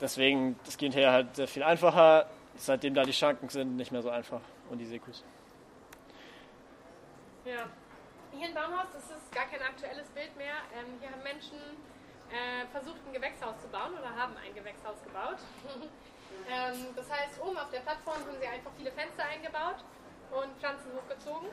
[0.00, 2.28] Deswegen, das geht hier halt sehr viel einfacher.
[2.56, 4.40] Seitdem da die Schranken sind, nicht mehr so einfach.
[4.70, 5.24] Und die Sekus.
[7.44, 7.68] Ja.
[8.32, 10.56] Hier in Baumhaus, das ist gar kein aktuelles Bild mehr.
[10.76, 11.56] Ähm, hier haben Menschen
[12.28, 15.38] äh, versucht, ein Gewächshaus zu bauen oder haben ein Gewächshaus gebaut.
[16.50, 19.84] ähm, das heißt, oben auf der Plattform haben sie einfach viele Fenster eingebaut
[20.32, 21.48] und Pflanzen hochgezogen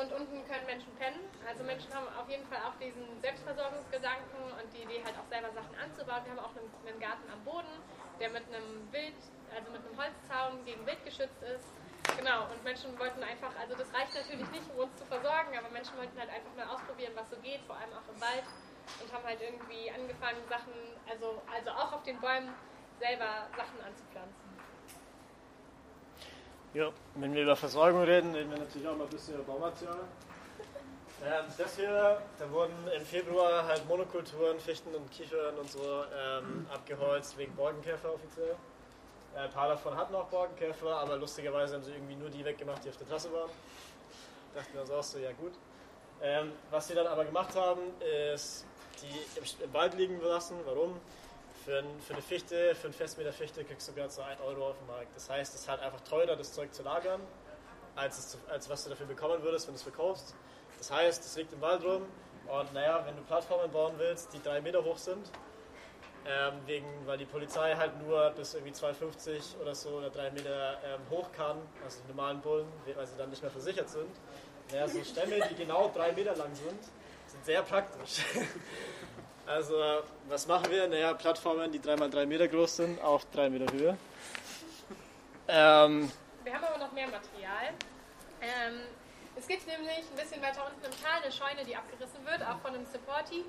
[0.00, 1.20] und unten können Menschen pennen.
[1.46, 5.52] Also Menschen haben auf jeden Fall auch diesen Selbstversorgungsgedanken und die Idee halt auch selber
[5.52, 6.24] Sachen anzubauen.
[6.24, 7.74] Wir haben auch einen, einen Garten am Boden,
[8.20, 9.20] der mit einem Wild,
[9.52, 11.68] also mit einem Holzzaun gegen Wild geschützt ist.
[12.16, 15.68] Genau, und Menschen wollten einfach, also das reicht natürlich nicht, um uns zu versorgen, aber
[15.70, 18.44] Menschen wollten halt einfach mal ausprobieren, was so geht, vor allem auch im Wald.
[19.00, 20.74] Und haben halt irgendwie angefangen, Sachen,
[21.08, 22.52] also, also auch auf den Bäumen
[22.98, 24.41] selber Sachen anzupflanzen.
[26.74, 29.98] Ja, wenn wir über Versorgung reden, reden wir natürlich auch mal ein bisschen über Baumaterial.
[31.22, 36.66] Ähm, das hier, da wurden im Februar halt Monokulturen, Fichten und Kiefern und so ähm,
[36.72, 38.56] abgeholzt wegen Borkenkäfer offiziell.
[39.34, 42.82] Äh, ein paar davon hatten auch Borkenkäfer, aber lustigerweise haben sie irgendwie nur die weggemacht,
[42.82, 43.50] die auf der Trasse waren.
[44.54, 45.52] Dachten wir uns auch so, ja gut.
[46.22, 47.82] Ähm, was sie dann aber gemacht haben,
[48.34, 48.64] ist
[49.02, 50.56] die im, im Wald liegen lassen.
[50.64, 50.98] Warum?
[51.64, 54.70] Für, ein, für, eine Fichte, für einen Festmeter Fichte kriegst du gerade so 1 Euro
[54.70, 55.14] auf dem Markt.
[55.14, 57.20] Das heißt, es ist halt einfach teurer, das Zeug zu lagern,
[57.94, 60.34] als, es, als was du dafür bekommen würdest, wenn du es verkaufst.
[60.78, 62.02] Das heißt, es liegt im Wald rum
[62.48, 65.30] und naja, wenn du Plattformen bauen willst, die drei Meter hoch sind,
[66.26, 70.78] ähm, wegen, weil die Polizei halt nur bis irgendwie 2,50 oder so oder drei Meter
[70.84, 74.10] ähm, hoch kann, also die normalen Bullen, weil sie dann nicht mehr versichert sind.
[74.72, 76.82] Naja, so Stämme, die genau drei Meter lang sind,
[77.26, 78.24] sind sehr praktisch.
[79.52, 80.88] Also, was machen wir?
[80.88, 83.98] Naja, Plattformen, die 3x3 Meter groß sind, auf 3 Meter Höhe.
[85.46, 86.10] Ähm,
[86.42, 87.68] wir haben aber noch mehr Material.
[88.40, 88.80] Ähm,
[89.36, 92.60] es gibt nämlich ein bisschen weiter unten im Tal eine Scheune, die abgerissen wird, auch
[92.60, 93.44] von einem Supporti.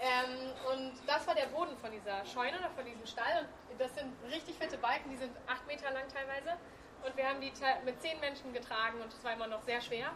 [0.00, 3.48] Ähm, und das war der Boden von dieser Scheune oder von diesem Stall.
[3.72, 6.60] Und das sind richtig fette Balken, die sind 8 Meter lang teilweise.
[7.06, 7.52] Und wir haben die
[7.86, 10.12] mit 10 Menschen getragen und es war immer noch sehr schwer.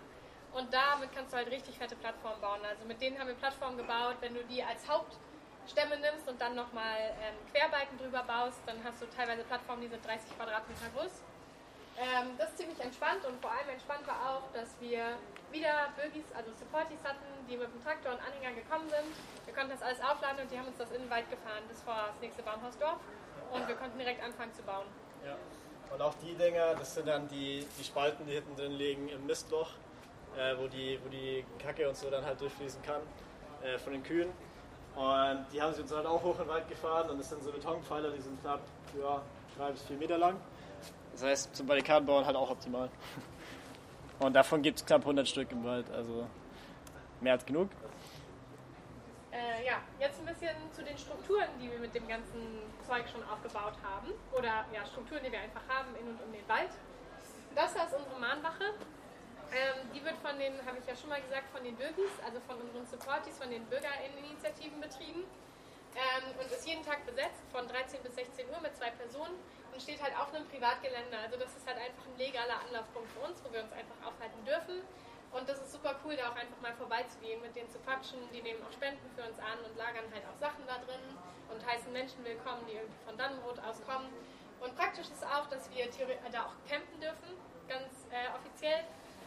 [0.55, 2.61] Und damit kannst du halt richtig fette Plattformen bauen.
[2.69, 4.17] Also mit denen haben wir Plattformen gebaut.
[4.21, 9.01] Wenn du die als Hauptstämme nimmst und dann nochmal ähm, Querbalken drüber baust, dann hast
[9.01, 11.25] du teilweise Plattformen, die sind 30 Quadratmeter groß.
[11.97, 15.17] Ähm, das ist ziemlich entspannt und vor allem entspannt war auch, dass wir
[15.51, 19.13] wieder Bögis, also Supportis hatten, die mit dem Traktor und Anhänger gekommen sind.
[19.45, 21.83] Wir konnten das alles aufladen und die haben uns das in den Wald gefahren bis
[21.83, 22.97] vor das nächste Baumhausdorf
[23.53, 24.87] und wir konnten direkt anfangen zu bauen.
[25.25, 25.37] Ja.
[25.93, 29.27] Und auch die Dinger, das sind dann die, die Spalten, die hinten drin liegen im
[29.27, 29.73] Mistloch
[30.39, 33.03] äh, wo, die, wo die Kacke und so dann halt durchfließen kann
[33.63, 34.31] äh, von den Kühen.
[34.95, 37.51] Und die haben sie uns halt auch hoch den Wald gefahren und das sind so
[37.51, 38.61] Betonpfeiler, die sind knapp
[39.01, 39.23] ja,
[39.57, 40.37] drei bis vier Meter lang.
[41.13, 42.91] Das heißt, zum Barrikadenbauen halt auch optimal.
[44.19, 46.29] Und davon gibt es knapp 100 Stück im Wald, also
[47.21, 47.69] mehr als genug.
[49.33, 53.23] Äh, ja, jetzt ein bisschen zu den Strukturen, die wir mit dem ganzen Zeug schon
[53.25, 54.13] aufgebaut haben.
[54.33, 56.71] Oder ja, Strukturen, die wir einfach haben in und um den Wald.
[57.55, 58.75] Das ist unsere Mahnwache.
[59.53, 62.41] Ähm, die wird von den, habe ich ja schon mal gesagt, von den Bürgis, also
[62.49, 65.29] von unseren Supportis, von den Bürgerinitiativen betrieben
[65.93, 69.37] ähm, und ist jeden Tag besetzt von 13 bis 16 Uhr mit zwei Personen
[69.73, 71.17] und steht halt auf einem Privatgelände.
[71.21, 74.41] Also das ist halt einfach ein legaler Anlaufpunkt für uns, wo wir uns einfach aufhalten
[74.49, 74.81] dürfen.
[75.33, 78.21] Und das ist super cool, da auch einfach mal vorbeizugehen, mit denen zu quatschen.
[78.33, 81.01] Die nehmen auch Spenden für uns an und lagern halt auch Sachen da drin
[81.53, 84.09] und heißen Menschen willkommen, die irgendwie von Dannenrot aus kommen.
[84.61, 87.37] Und praktisch ist auch, dass wir da auch campen dürfen,
[87.69, 88.85] ganz äh, offiziell.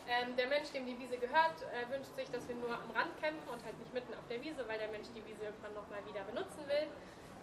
[0.07, 3.09] Ähm, der Mensch, dem die Wiese gehört, äh, wünscht sich, dass wir nur am Rand
[3.19, 6.05] campen und halt nicht mitten auf der Wiese, weil der Mensch die Wiese irgendwann nochmal
[6.05, 6.85] wieder benutzen will.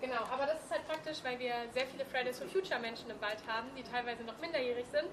[0.00, 3.20] Genau, aber das ist halt praktisch, weil wir sehr viele Fridays for Future Menschen im
[3.20, 5.10] Wald haben, die teilweise noch minderjährig sind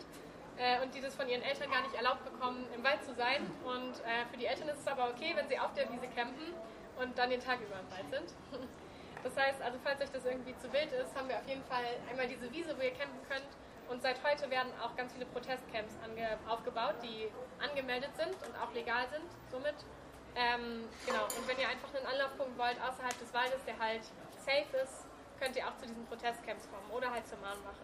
[0.57, 3.49] äh, und die das von ihren Eltern gar nicht erlaubt bekommen, im Wald zu sein.
[3.65, 6.53] Und äh, für die Eltern ist es aber okay, wenn sie auf der Wiese campen
[7.01, 8.29] und dann den Tag über im Wald sind.
[9.21, 11.83] Das heißt, also falls euch das irgendwie zu wild ist, haben wir auf jeden Fall
[12.09, 13.51] einmal diese Wiese, wo ihr campen könnt
[13.89, 15.93] und seit heute werden auch ganz viele Protestcamps
[16.47, 17.29] aufgebaut, die
[17.61, 19.75] angemeldet sind und auch legal sind somit.
[20.35, 24.03] Ähm, genau, und wenn ihr einfach einen Anlaufpunkt wollt außerhalb des Waldes, der halt
[24.37, 25.05] safe ist,
[25.39, 27.81] könnt ihr auch zu diesen Protestcamps kommen oder halt zur Mahnwache.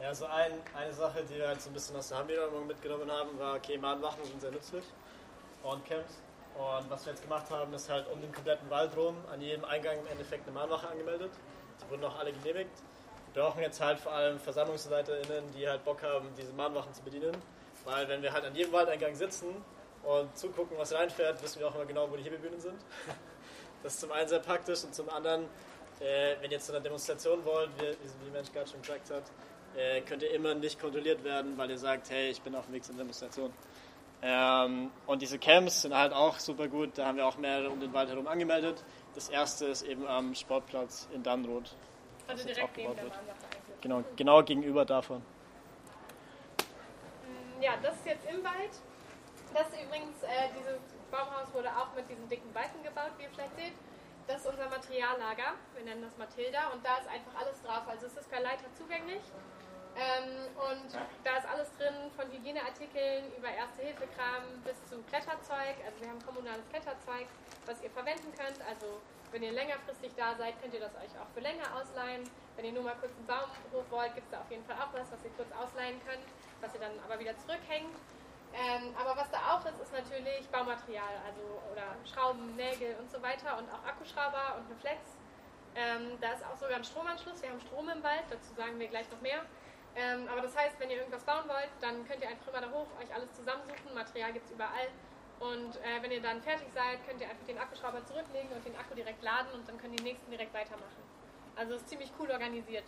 [0.00, 3.10] Ja, also ein, eine Sache, die wir halt so ein bisschen aus der Hamburger mitgenommen
[3.10, 4.84] haben, war, okay, Mahnwachen sind sehr nützlich
[5.62, 6.22] und Camps.
[6.54, 9.64] Und was wir jetzt gemacht haben, ist halt um den kompletten Wald rum an jedem
[9.64, 11.32] Eingang im Endeffekt eine Mahnwache angemeldet.
[11.80, 12.70] Die wurden auch alle genehmigt
[13.34, 17.36] brauchen jetzt halt vor allem VersammlungsleiterInnen, die halt Bock haben, diese Mahnwachen zu bedienen.
[17.84, 19.48] Weil wenn wir halt an jedem Waldeingang sitzen
[20.04, 22.78] und zugucken, was reinfährt, wissen wir auch immer genau, wo die Hebebühnen sind.
[23.82, 25.42] Das ist zum einen sehr praktisch und zum anderen,
[26.00, 27.88] äh, wenn ihr zu einer Demonstration wollt, wie,
[28.24, 29.24] wie Mensch gerade schon gesagt hat,
[29.76, 32.72] äh, könnt ihr immer nicht kontrolliert werden, weil ihr sagt, hey, ich bin auf dem
[32.72, 33.52] Weg zur Demonstration.
[34.22, 37.78] Ähm, und diese Camps sind halt auch super gut, da haben wir auch mehrere um
[37.78, 38.82] den Wald herum angemeldet.
[39.14, 41.76] Das erste ist eben am Sportplatz in Dannroth.
[42.26, 43.80] Also der Bahnwache eigentlich.
[43.80, 45.18] Genau, genau gegenüber davon.
[47.22, 48.70] Mm, ja, das ist jetzt im Wald.
[49.52, 53.30] Das ist übrigens, äh, dieses Baumhaus wurde auch mit diesen dicken Balken gebaut, wie ihr
[53.30, 53.74] vielleicht seht.
[54.26, 57.82] Das ist unser Materiallager, wir nennen das Matilda und da ist einfach alles drauf.
[57.86, 59.20] Also es ist per Leiter zugänglich.
[59.94, 60.90] Ähm, und
[61.22, 65.78] da ist alles drin, von Hygieneartikeln über Erste-Hilfe-Kram bis zu Kletterzeug.
[65.86, 67.30] Also wir haben kommunales Kletterzeug,
[67.66, 68.58] was ihr verwenden könnt.
[68.66, 68.98] Also
[69.30, 72.26] wenn ihr längerfristig da seid, könnt ihr das euch auch für länger ausleihen.
[72.56, 74.76] Wenn ihr nur mal kurz einen Baum hoch wollt, gibt es da auf jeden Fall
[74.82, 76.26] auch was, was ihr kurz ausleihen könnt,
[76.60, 77.94] was ihr dann aber wieder zurückhängt.
[78.54, 83.20] Ähm, aber was da auch ist, ist natürlich Baumaterial, also oder Schrauben, Nägel und so
[83.22, 85.18] weiter und auch Akkuschrauber und eine Flex.
[85.74, 87.42] Ähm, da ist auch sogar ein Stromanschluss.
[87.42, 89.42] Wir haben Strom im Wald, dazu sagen wir gleich noch mehr.
[89.96, 92.70] Ähm, aber das heißt, wenn ihr irgendwas bauen wollt, dann könnt ihr einfach immer da
[92.70, 93.94] hoch euch alles zusammensuchen.
[93.94, 94.90] Material gibt es überall.
[95.40, 98.74] Und äh, wenn ihr dann fertig seid, könnt ihr einfach den Akkuschrauber zurücklegen und den
[98.76, 101.02] Akku direkt laden und dann können die nächsten direkt weitermachen.
[101.56, 102.84] Also es ist ziemlich cool organisiert.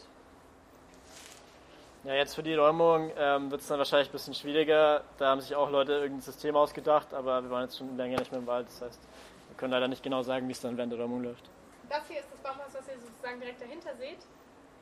[2.04, 5.02] Ja, jetzt für die Räumung ähm, wird es dann wahrscheinlich ein bisschen schwieriger.
[5.18, 8.30] Da haben sich auch Leute irgendein System ausgedacht, aber wir waren jetzt schon länger nicht
[8.30, 8.68] mehr im Wald.
[8.68, 9.00] Das heißt,
[9.48, 11.50] wir können leider nicht genau sagen, wie es dann während der Räumung läuft.
[11.88, 14.18] Das hier ist das Baumhaus, was ihr sozusagen direkt dahinter seht.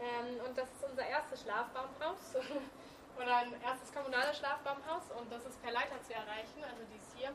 [0.04, 2.36] Ähm, und das ist unser erstes Schlafbaumhaus.
[3.16, 5.08] Oder ein erstes kommunales Schlafbaumhaus.
[5.16, 7.32] Und das ist per Leiter zu erreichen, also dies hier.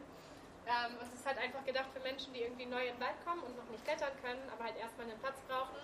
[0.70, 3.18] Ähm, und es ist halt einfach gedacht für Menschen, die irgendwie neu in den Wald
[3.26, 5.82] kommen und noch nicht klettern können, aber halt erstmal einen Platz brauchen.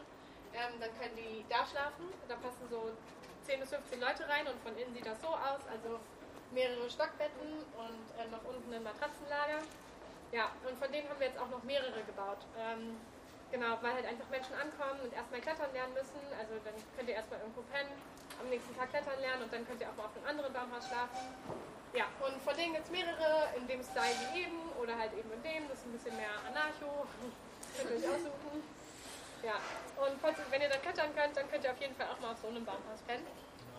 [0.54, 2.06] Ähm, dann können die da schlafen.
[2.30, 2.94] Da passen so
[3.50, 5.66] 10 bis 15 Leute rein und von innen sieht das so aus.
[5.66, 5.98] Also
[6.54, 9.66] mehrere Stockbetten und äh, noch unten ein Matratzenlager.
[10.32, 12.46] Ja, und von denen haben wir jetzt auch noch mehrere gebaut.
[12.60, 13.00] Ähm,
[13.56, 16.20] genau, weil halt einfach Menschen ankommen und erstmal klettern lernen müssen.
[16.36, 17.96] Also dann könnt ihr erstmal irgendwo pennen,
[18.36, 20.84] am nächsten Tag klettern lernen und dann könnt ihr auch mal auf einem anderen Baumhaus
[20.92, 21.24] schlafen.
[21.96, 25.32] Ja, und von denen gibt es mehrere, in dem Style wie eben oder halt eben
[25.32, 25.64] in dem.
[25.72, 27.08] Das ist ein bisschen mehr Anarcho.
[27.80, 28.60] könnt ihr euch aussuchen.
[29.40, 29.56] Ja,
[30.04, 32.36] und falls, wenn ihr dann klettern könnt, dann könnt ihr auf jeden Fall auch mal
[32.36, 33.24] auf so einem Baumhaus pennen.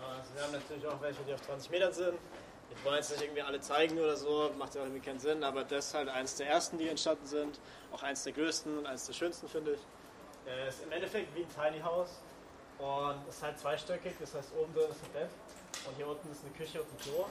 [0.01, 2.17] Ja, also wir haben natürlich auch welche, die auf 20 Metern sind.
[2.71, 5.43] Ich wollen jetzt nicht irgendwie alle zeigen oder so, macht ja auch irgendwie keinen Sinn,
[5.43, 7.59] aber das ist halt eins der ersten, die entstanden sind.
[7.93, 9.81] Auch eins der größten und eins der schönsten, finde ich.
[10.69, 12.21] Es ist im Endeffekt wie ein Tiny House
[12.79, 15.31] und es ist halt zweistöckig, das heißt oben drin ist ein Bett
[15.87, 17.25] und hier unten ist eine Küche und ein Klo.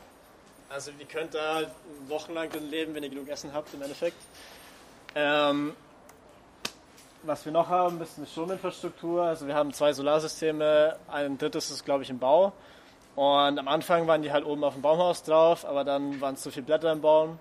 [0.69, 1.63] Also ihr könnt da
[2.07, 4.17] wochenlang drin leben, wenn ihr genug Essen habt im Endeffekt.
[5.13, 5.75] Ähm,
[7.23, 9.23] was wir noch haben, ist eine Strominfrastruktur.
[9.23, 12.53] Also wir haben zwei Solarsysteme, ein drittes ist, glaube ich, im Bau.
[13.15, 16.41] Und am Anfang waren die halt oben auf dem Baumhaus drauf, aber dann waren es
[16.41, 17.39] zu viele Blätter im Baum.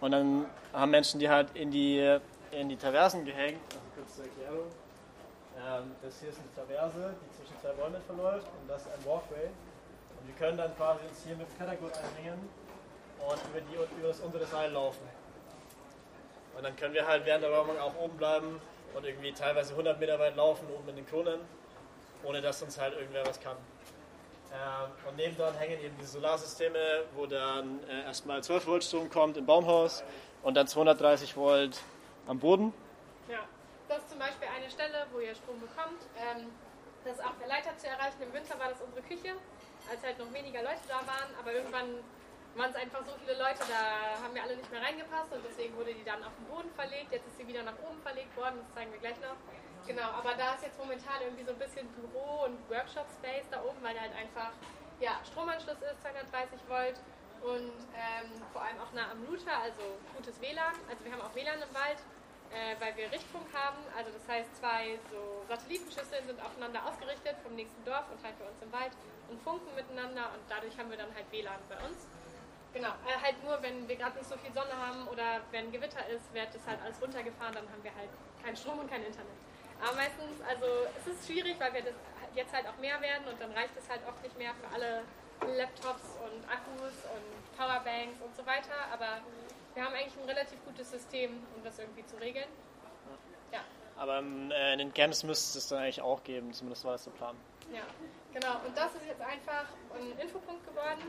[0.00, 2.18] Und dann haben Menschen die halt in die,
[2.50, 3.60] in die Traversen gehängt.
[3.68, 4.66] Also kurz zur Erklärung.
[5.56, 9.04] Ähm, das hier ist eine Traverse, die zwischen zwei Bäumen verläuft und das ist ein
[9.04, 9.46] Walkway.
[9.46, 12.48] Und wir können dann quasi uns hier mit dem Klettergurt einhängen
[13.20, 15.06] und über, die, über das untere Seil laufen.
[16.56, 18.60] Und dann können wir halt während der Räumung auch oben bleiben
[18.94, 21.40] und irgendwie teilweise 100 Meter weit laufen oben in den Kronen,
[22.24, 23.56] ohne dass uns halt irgendwer was kann.
[24.52, 29.36] Ähm, und nebendran hängen eben die Solarsysteme, wo dann äh, erstmal 12 Volt Strom kommt
[29.38, 30.04] im Baumhaus
[30.42, 31.80] und dann 230 Volt
[32.26, 32.74] am Boden.
[33.28, 33.40] Ja,
[33.88, 36.04] das ist zum Beispiel eine Stelle, wo ihr Strom bekommt.
[36.20, 36.52] Ähm,
[37.04, 38.20] das ist auch per Leiter zu erreichen.
[38.20, 39.32] Im Winter war das unsere Küche,
[39.90, 42.04] als halt noch weniger Leute da waren, aber irgendwann
[42.54, 45.74] waren es einfach so viele Leute, da haben wir alle nicht mehr reingepasst und deswegen
[45.76, 47.08] wurde die dann auf den Boden verlegt.
[47.10, 49.40] Jetzt ist sie wieder nach oben verlegt worden, das zeigen wir gleich noch.
[49.86, 53.82] Genau, aber da ist jetzt momentan irgendwie so ein bisschen Büro- und Workshop-Space da oben,
[53.82, 54.52] weil da halt einfach
[55.00, 56.94] ja, Stromanschluss ist, 230 Volt
[57.42, 59.82] und ähm, vor allem auch nah am Router, also
[60.14, 60.78] gutes WLAN.
[60.86, 61.98] Also wir haben auch WLAN im Wald,
[62.54, 63.82] äh, weil wir Richtfunk haben.
[63.98, 68.46] Also das heißt, zwei so Satellitenschüsseln sind aufeinander ausgerichtet vom nächsten Dorf und halt für
[68.46, 68.94] uns im Wald
[69.26, 72.06] und funken miteinander und dadurch haben wir dann halt WLAN bei uns.
[72.72, 76.06] Genau, äh, halt nur, wenn wir gerade nicht so viel Sonne haben oder wenn Gewitter
[76.08, 78.08] ist, wird das halt alles runtergefahren, dann haben wir halt
[78.40, 79.34] keinen Strom und kein Internet.
[79.82, 80.66] Aber meistens, also
[80.96, 81.94] es ist schwierig, weil wir das
[82.34, 85.02] jetzt halt auch mehr werden und dann reicht es halt oft nicht mehr für alle
[85.58, 88.78] Laptops und Akkus und Powerbanks und so weiter.
[88.92, 89.18] Aber
[89.74, 92.48] wir haben eigentlich ein relativ gutes System, um das irgendwie zu regeln.
[93.50, 93.60] Ja.
[93.96, 97.10] Aber äh, in den Camps müsste es dann eigentlich auch geben, zumindest war das der
[97.12, 97.36] Plan.
[97.72, 97.82] Ja,
[98.32, 98.64] genau.
[98.64, 99.66] Und das ist jetzt einfach
[99.98, 101.02] ein Infopunkt geworden.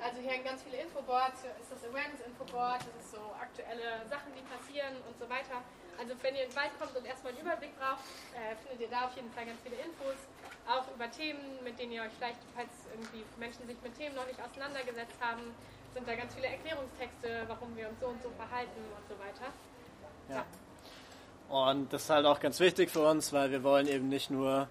[0.00, 4.32] Also hier hängen ganz viele Infoboards, hier ist das Awareness-Infoboard, das ist so aktuelle Sachen,
[4.32, 5.60] die passieren und so weiter.
[6.00, 8.00] Also wenn ihr in den Wald kommt und erstmal einen Überblick braucht,
[8.32, 10.16] äh, findet ihr da auf jeden Fall ganz viele Infos,
[10.64, 14.24] auch über Themen, mit denen ihr euch vielleicht, falls irgendwie Menschen sich mit Themen noch
[14.24, 15.52] nicht auseinandergesetzt haben,
[15.92, 19.52] sind da ganz viele Erklärungstexte, warum wir uns so und so verhalten und so weiter.
[20.32, 20.44] Ja.
[21.50, 24.68] Und das ist halt auch ganz wichtig für uns, weil wir wollen eben nicht nur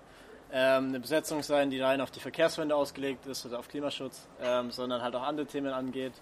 [0.52, 4.72] ähm, eine Besetzung sein, die rein auf die Verkehrswende ausgelegt ist oder auf Klimaschutz, ähm,
[4.72, 6.14] sondern halt auch andere Themen angeht.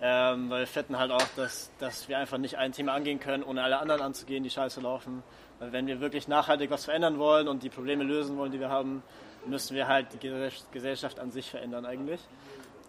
[0.00, 3.42] Ähm, weil wir finden halt auch, dass, dass wir einfach nicht ein Thema angehen können,
[3.42, 5.22] ohne alle anderen anzugehen, die scheiße laufen.
[5.58, 8.68] Weil wenn wir wirklich nachhaltig was verändern wollen und die Probleme lösen wollen, die wir
[8.68, 9.02] haben,
[9.46, 12.20] müssen wir halt die Gesellschaft an sich verändern eigentlich.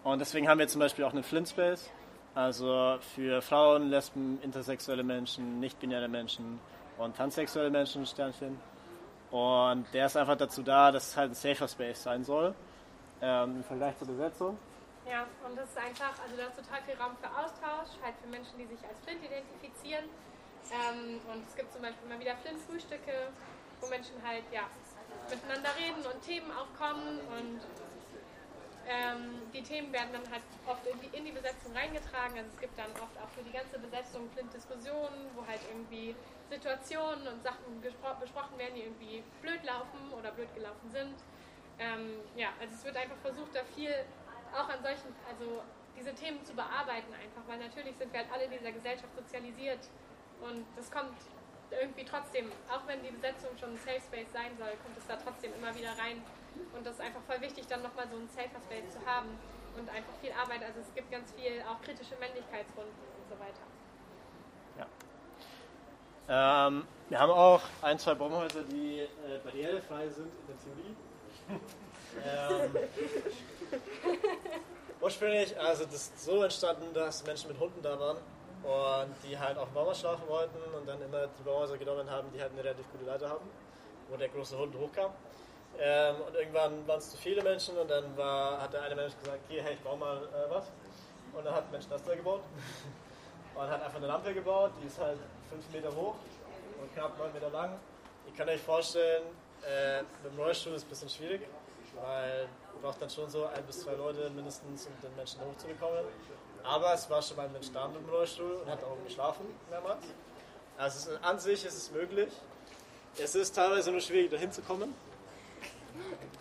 [0.04, 1.90] Und deswegen haben wir zum Beispiel auch einen Flint Space,
[2.34, 6.60] also für Frauen, Lesben, intersexuelle Menschen, nicht-binäre Menschen
[6.98, 8.58] und transsexuelle Menschen, Sternchen.
[9.30, 12.54] Und der ist einfach dazu da, dass es halt ein safer Space sein soll,
[13.20, 14.58] ähm, im Vergleich zur Besetzung.
[15.08, 18.28] Ja, und das ist einfach, also da ist total viel Raum für Austausch, halt für
[18.28, 20.04] Menschen, die sich als Flint identifizieren.
[20.68, 23.32] Ähm, und es gibt zum Beispiel mal wieder Flint-Frühstücke,
[23.80, 24.68] wo Menschen halt, ja,
[25.30, 27.60] miteinander reden und Themen aufkommen und
[28.88, 32.36] ähm, die Themen werden dann halt oft irgendwie in die Besetzung reingetragen.
[32.36, 36.16] Also es gibt dann oft auch für die ganze Besetzung Flint-Diskussionen, wo halt irgendwie
[36.48, 41.16] Situationen und Sachen besprochen werden, die irgendwie blöd laufen oder blöd gelaufen sind.
[41.78, 43.92] Ähm, ja, also es wird einfach versucht, da viel
[44.54, 45.62] auch an solchen, also
[45.96, 49.80] diese Themen zu bearbeiten einfach, weil natürlich sind wir halt alle in dieser Gesellschaft sozialisiert
[50.40, 51.16] und das kommt
[51.70, 55.16] irgendwie trotzdem, auch wenn die Besetzung schon ein Safe Space sein soll, kommt es da
[55.16, 56.22] trotzdem immer wieder rein.
[56.74, 59.28] Und das ist einfach voll wichtig, dann nochmal so ein Safer Space zu haben
[59.76, 60.62] und einfach viel Arbeit.
[60.64, 63.64] Also es gibt ganz viel auch kritische Männlichkeitsrunden und so weiter.
[64.78, 64.86] Ja.
[66.68, 70.96] Ähm, wir haben auch ein, zwei Baumhäuser, die äh, barrierefrei sind in der Theorie.
[71.48, 72.76] Ähm,
[75.00, 78.16] ursprünglich, also das ist so entstanden, dass Menschen mit Hunden da waren
[78.62, 82.28] und die halt auf dem Baumhaus schlafen wollten und dann immer die Baumhäuser genommen haben,
[82.32, 83.48] die halt eine relativ gute Leiter haben,
[84.08, 85.12] wo der große Hund hochkam.
[85.78, 89.12] Ähm, und irgendwann waren es zu viele Menschen und dann war, hat der eine Mensch
[89.22, 90.64] gesagt, hier, hey, ich baue mal äh, was.
[91.32, 92.42] Und dann hat ein Mensch das da gebaut
[93.54, 95.18] und hat einfach eine Lampe gebaut, die ist halt
[95.50, 96.16] 5 Meter hoch
[96.80, 97.78] und knapp 9 Meter lang.
[98.26, 99.22] Ihr könnt euch vorstellen,
[99.66, 101.42] äh, mit dem Rollstuhl ist es ein bisschen schwierig,
[101.94, 106.04] weil man braucht dann schon so ein bis zwei Leute mindestens, um den Menschen hochzubekommen.
[106.62, 109.46] Aber es war schon mal ein Mensch da mit dem Rollstuhl und hat auch geschlafen
[109.70, 110.04] mehrmals.
[110.76, 112.32] Also ist, an sich ist es möglich.
[113.18, 114.94] Es ist teilweise nur schwierig, dahin zu kommen,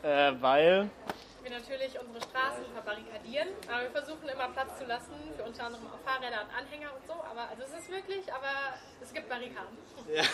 [0.04, 0.90] äh, weil
[1.42, 5.86] wir natürlich unsere Straßen verbarrikadieren, aber wir versuchen immer Platz zu lassen für unter anderem
[5.88, 7.14] auch Fahrräder und Anhänger und so.
[7.14, 9.78] Aber also es ist wirklich, aber es gibt Barrikaden.
[10.14, 10.24] Ja.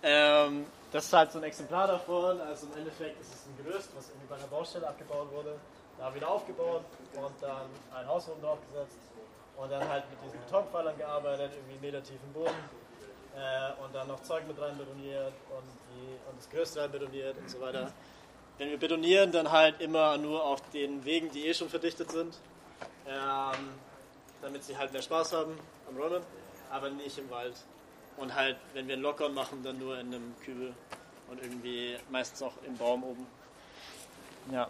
[0.00, 2.40] Ähm, das ist halt so ein Exemplar davon.
[2.40, 5.56] Also im Endeffekt ist es ein Gerüst, was irgendwie bei einer Baustelle abgebaut wurde
[5.98, 6.84] da wieder aufgebaut
[7.14, 8.96] und dann ein Haus oben drauf gesetzt
[9.56, 12.54] und dann halt mit diesen Betonpfeilern gearbeitet, irgendwie einen Meter tiefen Boden
[13.36, 17.36] äh, und dann noch Zeug mit rein betoniert und, die, und das Gerüst rein betoniert
[17.36, 17.92] und so weiter.
[18.58, 22.38] Wenn wir betonieren, dann halt immer nur auf den Wegen, die eh schon verdichtet sind,
[23.06, 23.74] ähm,
[24.40, 25.58] damit sie halt mehr Spaß haben
[25.88, 26.22] am Räumen,
[26.70, 27.54] aber nicht im Wald.
[28.18, 30.74] Und halt, wenn wir einen Lockern machen, dann nur in einem Kübel
[31.28, 33.26] und irgendwie meistens auch im Baum oben.
[34.50, 34.68] Ja.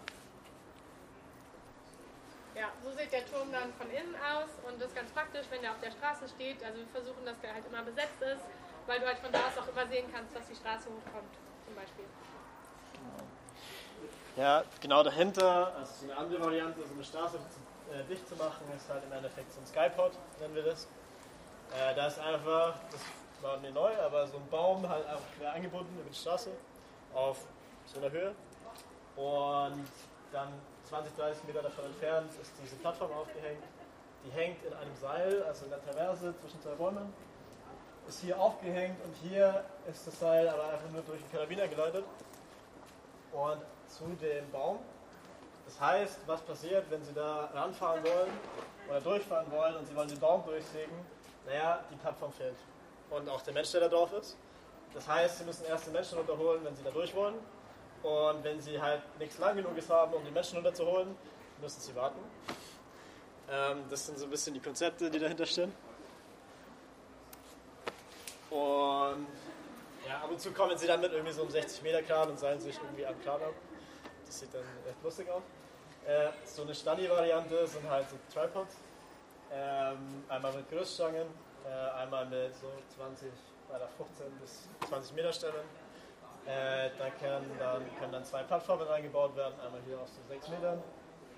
[2.55, 5.61] Ja, so sieht der Turm dann von innen aus und das ist ganz praktisch, wenn
[5.61, 6.63] der auf der Straße steht.
[6.63, 8.43] Also wir versuchen, dass der halt immer besetzt ist,
[8.85, 11.33] weil du halt von da aus auch immer sehen kannst, dass die Straße hochkommt,
[11.65, 12.05] zum Beispiel.
[14.35, 17.39] Ja, genau dahinter, also so eine andere Variante, so eine Straße
[17.91, 20.87] äh, dicht zu machen, ist halt im Endeffekt so ein Skypod, nennen wir das.
[21.73, 23.01] Äh, da ist einfach, das
[23.41, 26.51] war mir neu, aber so ein Baum halt einfach quer angebunden über die Straße
[27.13, 27.37] auf
[27.85, 28.35] so einer Höhe.
[29.15, 29.87] Und
[30.31, 30.49] dann
[30.89, 33.63] 20, 30 Meter davon entfernt ist diese Plattform aufgehängt.
[34.25, 37.13] Die hängt in einem Seil, also in der Traverse zwischen zwei Bäumen.
[38.07, 42.03] Ist hier aufgehängt und hier ist das Seil aber einfach nur durch den Karabiner geleitet.
[43.31, 44.79] Und zu dem Baum.
[45.65, 48.31] Das heißt, was passiert, wenn Sie da ranfahren wollen
[48.89, 50.95] oder durchfahren wollen und Sie wollen den Baum durchsägen?
[51.45, 52.55] Naja, die Plattform fehlt.
[53.09, 54.37] Und auch der Mensch, der da drauf ist.
[54.93, 57.35] Das heißt, Sie müssen erst den Menschen runterholen, wenn Sie da durch wollen.
[58.03, 61.15] Und wenn sie halt nichts lang genuges haben, um die Menschen runterzuholen,
[61.61, 62.19] müssen sie warten.
[63.51, 65.73] Ähm, das sind so ein bisschen die Konzepte, die dahinter stehen.
[68.49, 69.27] Und
[70.07, 72.39] ja, ab und zu kommen sie dann mit irgendwie so einem 60 Meter Kran und
[72.39, 73.53] seilen sich irgendwie am Kran ab.
[74.25, 75.43] Das sieht dann recht lustig aus.
[76.07, 78.75] Äh, so eine Stani-Variante sind halt so Tripods.
[79.51, 81.27] Ähm, einmal mit Gerüststangen,
[81.65, 83.31] äh, einmal mit so 20,
[83.69, 85.65] bei 15 bis 20 Meter Stellen
[86.49, 90.47] äh, da können dann, können dann zwei Plattformen reingebaut werden, einmal hier auf so 6
[90.49, 90.81] Metern,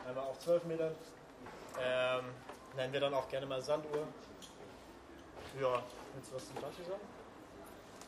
[0.07, 0.95] einmal auf 12 Metern.
[1.81, 2.25] Ähm,
[2.77, 4.07] nennen wir dann auch gerne mal Sanduhr.
[5.59, 7.01] Ja, willst du was zum Beispiel sagen?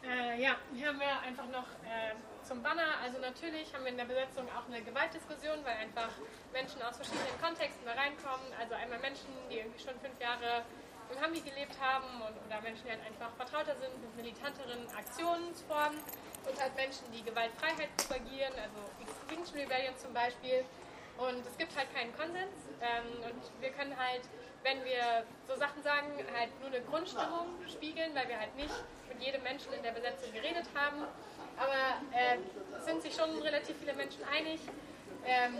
[0.03, 2.99] Äh, ja, hier haben wir einfach noch äh, zum Banner.
[3.03, 6.09] Also natürlich haben wir in der Besetzung auch eine Gewaltdiskussion, weil einfach
[6.53, 8.47] Menschen aus verschiedenen Kontexten da reinkommen.
[8.59, 10.63] Also einmal Menschen, die irgendwie schon fünf Jahre
[11.21, 15.99] Hambi gelebt haben und, oder Menschen, die halt einfach vertrauter sind mit militanteren Aktionsformen
[16.45, 20.65] und halt Menschen, die Gewaltfreiheit propagieren, also Extinction Rebellion zum Beispiel.
[21.17, 22.57] Und es gibt halt keinen Konsens.
[22.81, 24.21] Ähm, und wir können halt,
[24.63, 28.73] wenn wir so Sachen sagen, halt nur eine Grundstimmung spiegeln, weil wir halt nicht
[29.07, 31.05] mit jedem Menschen in der Besetzung geredet haben.
[31.55, 32.37] Aber äh,
[32.81, 34.59] sind sich schon relativ viele Menschen einig,
[35.25, 35.55] ähm,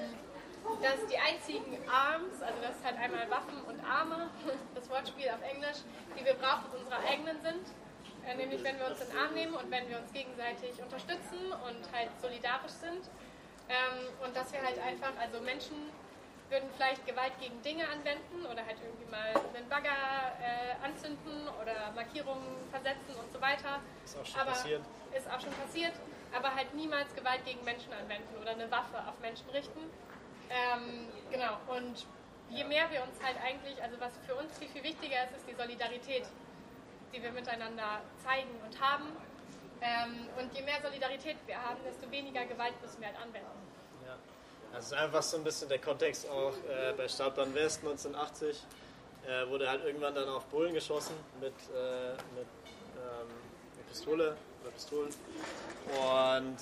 [0.81, 4.29] dass die einzigen Arms, also das ist halt einmal Waffen und Arme,
[4.75, 5.83] das Wortspiel auf Englisch,
[6.17, 7.65] die wir brauchen, unsere eigenen sind.
[8.25, 11.51] Äh, nämlich wenn wir uns in den Arm nehmen und wenn wir uns gegenseitig unterstützen
[11.67, 13.03] und halt solidarisch sind.
[13.67, 15.75] Ähm, und dass wir halt einfach, also Menschen
[16.49, 19.89] würden vielleicht Gewalt gegen Dinge anwenden oder halt irgendwie mal einen Bagger
[20.39, 23.79] äh, anzünden oder Markierungen versetzen und so weiter.
[24.05, 24.81] Ist auch schon Aber passiert.
[25.17, 25.93] Ist auch schon passiert.
[26.35, 29.81] aber halt niemals Gewalt gegen Menschen anwenden oder eine Waffe auf Menschen richten.
[30.53, 32.05] Ähm, genau, und
[32.49, 35.47] je mehr wir uns halt eigentlich, also was für uns viel, viel wichtiger ist, ist
[35.49, 36.25] die Solidarität,
[37.11, 39.05] die wir miteinander zeigen und haben.
[39.81, 43.49] Ähm, und je mehr Solidarität wir haben, desto weniger Gewalt müssen wir halt anwenden.
[44.05, 44.15] Ja.
[44.71, 48.63] Das ist einfach so ein bisschen der Kontext auch äh, bei Stadtbahn West 1980.
[49.25, 52.47] Äh, wurde halt irgendwann dann auf Bullen geschossen mit, äh, mit,
[52.97, 53.27] ähm,
[53.77, 55.13] mit Pistole oder Pistolen.
[55.87, 56.57] Und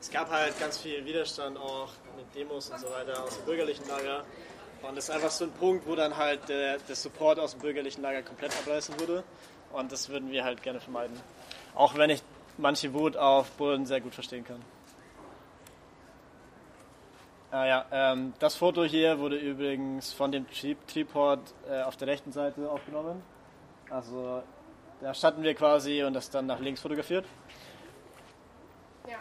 [0.00, 3.86] es gab halt ganz viel Widerstand auch mit Demos und so weiter aus dem bürgerlichen
[3.88, 4.24] Lager.
[4.82, 7.60] Und das ist einfach so ein Punkt, wo dann halt der, der Support aus dem
[7.60, 9.22] bürgerlichen Lager komplett abreißen würde.
[9.72, 11.18] Und das würden wir halt gerne vermeiden.
[11.74, 12.22] Auch wenn ich
[12.58, 14.62] manche Wut auf Bullen sehr gut verstehen kann.
[17.50, 22.08] Ah ja, ähm, das Foto hier wurde übrigens von dem Tri Tripod äh, auf der
[22.08, 23.22] rechten Seite aufgenommen.
[23.90, 24.42] Also
[25.02, 27.26] da standen wir quasi und das dann nach links fotografiert.
[29.06, 29.18] Ja,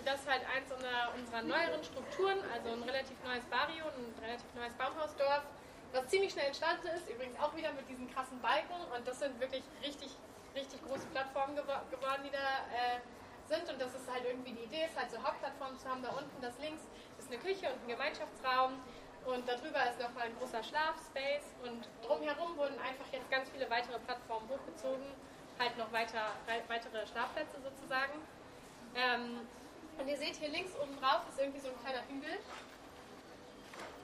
[0.00, 4.16] und das ist halt eins unserer, unserer neueren Strukturen, also ein relativ neues Barrio, ein
[4.24, 5.44] relativ neues Baumhausdorf,
[5.92, 9.38] was ziemlich schnell entstanden ist, übrigens auch wieder mit diesen krassen Balken und das sind
[9.38, 10.08] wirklich richtig,
[10.56, 13.04] richtig große Plattformen gewo geworden, die da äh,
[13.44, 16.16] sind und das ist halt irgendwie die Idee, ist halt so Hauptplattformen zu haben, da
[16.16, 16.88] unten das links
[17.18, 18.80] ist eine Küche und ein Gemeinschaftsraum
[19.28, 23.98] und darüber ist nochmal ein großer Schlafspace und drumherum wurden einfach jetzt ganz viele weitere
[24.00, 25.12] Plattformen hochgezogen,
[25.60, 28.16] halt noch weiter, weitere Schlafplätze sozusagen.
[28.96, 29.46] Ähm,
[30.00, 32.40] und ihr seht hier links oben drauf ist irgendwie so ein kleiner Hügel.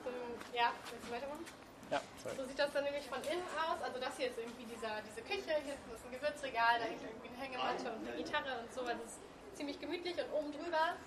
[0.05, 0.12] So,
[0.53, 1.44] ja, willst du weitermachen?
[1.90, 2.36] Ja, sorry.
[2.36, 3.80] So sieht das dann nämlich von innen aus.
[3.80, 7.32] Also das hier ist irgendwie dieser, diese Küche, hier ist ein Gewürzregal, da hängt irgendwie
[7.32, 8.80] eine Hängematte und eine Gitarre und so.
[8.82, 9.20] Also es ist
[9.57, 11.01] ziemlich gemütlich und oben drüber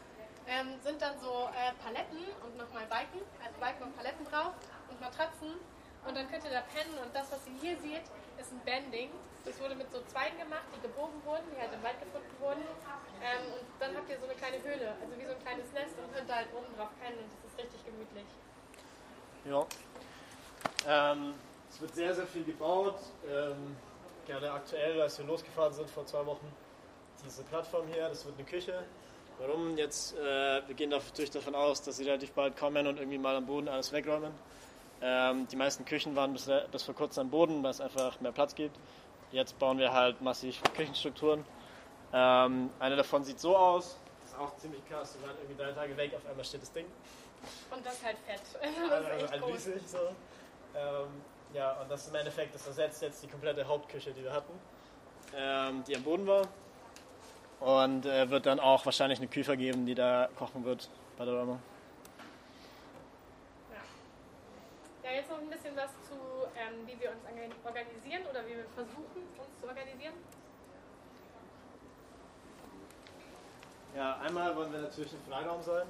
[0.48, 4.54] ähm, sind dann so äh, Paletten und nochmal Balken, also Balken und Paletten drauf
[4.90, 5.54] und Matratzen.
[6.08, 8.08] Und dann könnt ihr da pennen und das, was ihr hier seht,
[8.40, 9.12] ist ein Bending.
[9.46, 12.64] Das wurde mit so Zweigen gemacht, die gebogen wurden, die halt im Wald gefunden wurden.
[13.24, 15.96] Ähm, und dann habt ihr so eine kleine Höhle, also wie so ein kleines Nest
[15.98, 18.28] und könnt da halt oben drauf pennen und das ist richtig gemütlich.
[19.46, 19.66] Ja.
[20.88, 21.34] Ähm,
[21.70, 23.00] es wird sehr, sehr viel gebaut.
[23.28, 23.76] Ähm,
[24.26, 26.48] gerade aktuell, als wir losgefahren sind vor zwei Wochen,
[27.26, 28.84] diese Plattform hier, das wird eine Küche.
[29.40, 29.78] Warum?
[29.78, 33.36] Jetzt, äh, wir gehen natürlich davon aus, dass sie relativ bald kommen und irgendwie mal
[33.36, 34.34] am Boden alles wegräumen.
[35.02, 38.34] Ähm, die meisten Küchen waren bis, bis vor kurzem am Boden, weil es einfach mehr
[38.34, 38.78] Platz gibt.
[39.32, 41.46] Jetzt bauen wir halt massiv Küchenstrukturen.
[42.14, 43.98] Ähm, eine davon sieht so aus.
[44.22, 45.16] Das ist auch ziemlich krass.
[45.20, 46.86] Wir waren irgendwie drei Tage weg, auf einmal steht das Ding.
[47.72, 48.42] Und das halt fett.
[48.90, 49.52] Das Das ist also echt groß.
[49.52, 49.98] riesig so.
[50.76, 51.08] Ähm,
[51.54, 54.54] ja, und das im Endeffekt, das ersetzt jetzt die komplette Hauptküche, die wir hatten,
[55.36, 56.48] ähm, die am Boden war.
[57.60, 61.34] Und äh, wird dann auch wahrscheinlich eine Küfer geben, die da kochen wird bei der
[61.36, 61.60] Räumung.
[65.10, 66.14] Ja, jetzt noch ein bisschen was zu,
[66.56, 70.14] ähm, wie wir uns organ- organisieren oder wie wir versuchen, uns zu organisieren.
[73.96, 75.88] Ja, einmal wollen wir natürlich ein Freiraum sein.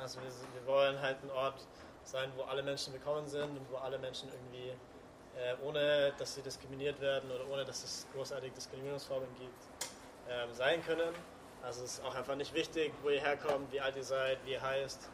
[0.00, 1.66] Also wir, wir wollen halt ein Ort
[2.04, 4.70] sein, wo alle Menschen willkommen sind und wo alle Menschen irgendwie,
[5.36, 9.90] äh, ohne dass sie diskriminiert werden oder ohne dass es großartig Diskriminierungsformen gibt,
[10.30, 11.12] ähm, sein können.
[11.64, 14.52] Also es ist auch einfach nicht wichtig, wo ihr herkommt, wie alt ihr seid, wie
[14.52, 15.10] ihr heißt,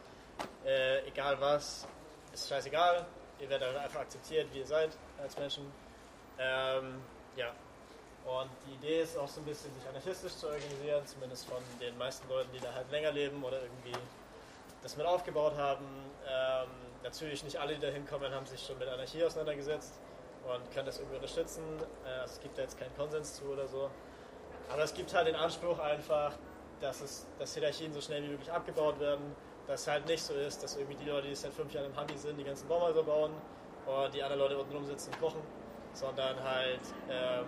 [0.66, 1.88] äh, egal was,
[2.34, 3.06] ist scheißegal.
[3.40, 4.90] Ihr werdet einfach akzeptiert, wie ihr seid
[5.22, 5.70] als Menschen.
[6.38, 7.00] Ähm,
[7.36, 7.52] ja,
[8.24, 11.96] und die Idee ist auch so ein bisschen, sich anarchistisch zu organisieren, zumindest von den
[11.96, 13.96] meisten Leuten, die da halt länger leben oder irgendwie
[14.82, 15.86] das mit aufgebaut haben.
[16.28, 16.68] Ähm,
[17.02, 19.94] natürlich nicht alle, die da hinkommen, haben sich schon mit Anarchie auseinandergesetzt
[20.44, 21.62] und können das irgendwie unterstützen.
[22.04, 23.90] Äh, also es gibt da jetzt keinen Konsens zu oder so.
[24.70, 26.32] Aber es gibt halt den Anspruch einfach,
[26.80, 29.34] dass, es, dass Hierarchien so schnell wie möglich abgebaut werden.
[29.68, 32.16] Dass halt nicht so ist, dass irgendwie die Leute, die seit fünf Jahren im Handi
[32.16, 33.32] sind, die ganzen Baumhäuser bauen
[33.86, 35.42] und die anderen Leute unten rumsitzen und kochen,
[35.92, 36.80] sondern halt,
[37.10, 37.44] ähm,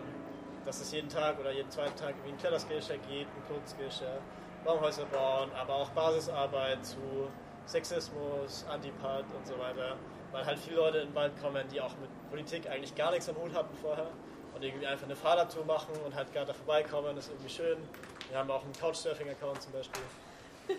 [0.64, 4.20] dass es jeden Tag oder jeden zweiten Tag irgendwie ein Kletterskirche gibt, ein Kunstskirche,
[4.64, 6.98] Baumhäuser bauen, aber auch Basisarbeit zu
[7.64, 9.96] Sexismus, Antipat und so weiter.
[10.32, 13.28] Weil halt viele Leute in den Wald kommen, die auch mit Politik eigentlich gar nichts
[13.30, 14.08] am Hut hatten vorher
[14.54, 17.78] und irgendwie einfach eine Fahrradtour machen und halt gerade da vorbeikommen, das ist irgendwie schön.
[18.28, 20.02] Wir haben auch einen Couchsurfing-Account zum Beispiel.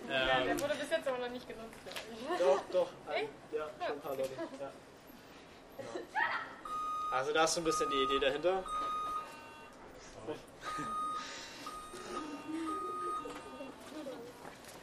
[0.09, 2.39] Ja, der Ähm, wurde bis jetzt aber noch nicht genutzt, glaube ich.
[2.39, 2.89] doch, doch.
[3.13, 3.29] Echt?
[3.51, 4.29] Ja, schon ein paar Leute.
[4.59, 4.71] Ja.
[7.11, 8.63] Also da ist so ein bisschen die Idee dahinter.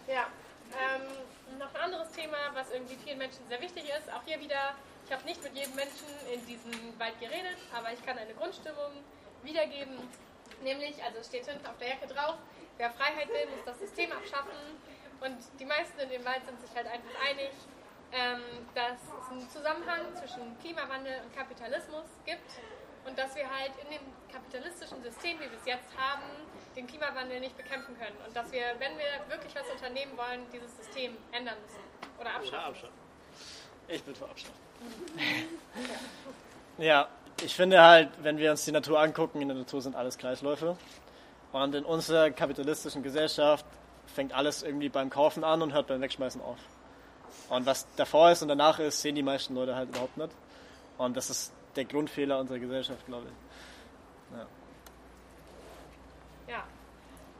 [0.06, 0.26] Ja,
[0.72, 4.10] ähm, noch ein anderes Thema, was irgendwie vielen Menschen sehr wichtig ist.
[4.12, 4.74] Auch hier wieder,
[5.06, 8.92] ich habe nicht mit jedem Menschen in diesem Wald geredet, aber ich kann eine Grundstimmung
[9.42, 9.98] wiedergeben.
[10.62, 12.34] Nämlich, also es steht hinten auf der Jacke drauf,
[12.78, 14.56] wer Freiheit will, muss das System abschaffen.
[15.20, 17.50] Und die meisten in dem Wald sind sich halt einfach einig,
[18.12, 18.40] ähm,
[18.74, 22.50] dass es einen Zusammenhang zwischen Klimawandel und Kapitalismus gibt
[23.06, 26.22] Und dass wir halt in dem kapitalistischen System, wie wir es jetzt haben,
[26.76, 28.16] den Klimawandel nicht bekämpfen können.
[28.26, 31.80] Und dass wir, wenn wir wirklich was unternehmen wollen, dieses System ändern müssen.
[32.20, 32.58] Oder abschaffen.
[32.58, 32.98] Oder abschaffen.
[33.88, 34.58] Ich bin für Abschaffen.
[36.78, 37.08] ja,
[37.42, 40.76] ich finde halt, wenn wir uns die Natur angucken, in der Natur sind alles Kreisläufe.
[41.52, 43.64] Und in unserer kapitalistischen Gesellschaft
[44.14, 46.58] fängt alles irgendwie beim Kaufen an und hört beim Wegschmeißen auf.
[47.48, 50.30] Und was davor ist und danach ist, sehen die meisten Leute halt überhaupt nicht.
[50.98, 54.36] Und das ist der Grundfehler unserer Gesellschaft, glaube ich.
[54.36, 54.46] Ja.
[56.48, 56.64] Ja.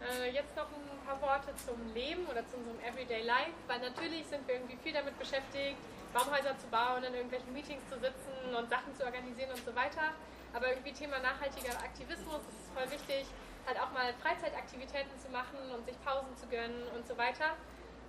[0.07, 4.27] Äh, jetzt noch ein paar Worte zum Leben oder zu unserem Everyday Life, weil natürlich
[4.27, 5.77] sind wir irgendwie viel damit beschäftigt,
[6.15, 10.13] Baumhäuser zu bauen, in irgendwelchen Meetings zu sitzen und Sachen zu organisieren und so weiter.
[10.55, 13.27] Aber irgendwie Thema nachhaltiger Aktivismus ist voll wichtig,
[13.69, 17.53] halt auch mal Freizeitaktivitäten zu machen und sich Pausen zu gönnen und so weiter.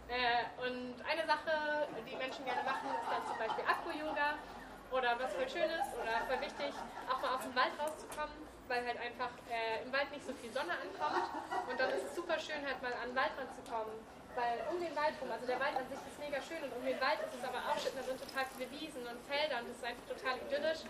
[0.07, 4.39] Äh, und eine Sache, die Menschen gerne machen, ist dann zum Beispiel Akro-Yoga
[4.89, 6.73] oder was voll schön ist oder voll wichtig,
[7.05, 8.33] auch mal aus dem Wald rauszukommen,
[8.71, 11.29] weil halt einfach äh, im Wald nicht so viel Sonne ankommt.
[11.69, 13.93] Und dann ist es super schön, halt mal an den Waldrand zu kommen.
[14.33, 16.85] Weil um den Wald rum, also der Wald an sich ist mega schön und um
[16.85, 19.73] den Wald ist es aber auch schön, da sind total viele Wiesen und Felder und
[19.73, 20.85] es ist einfach total idyllisch.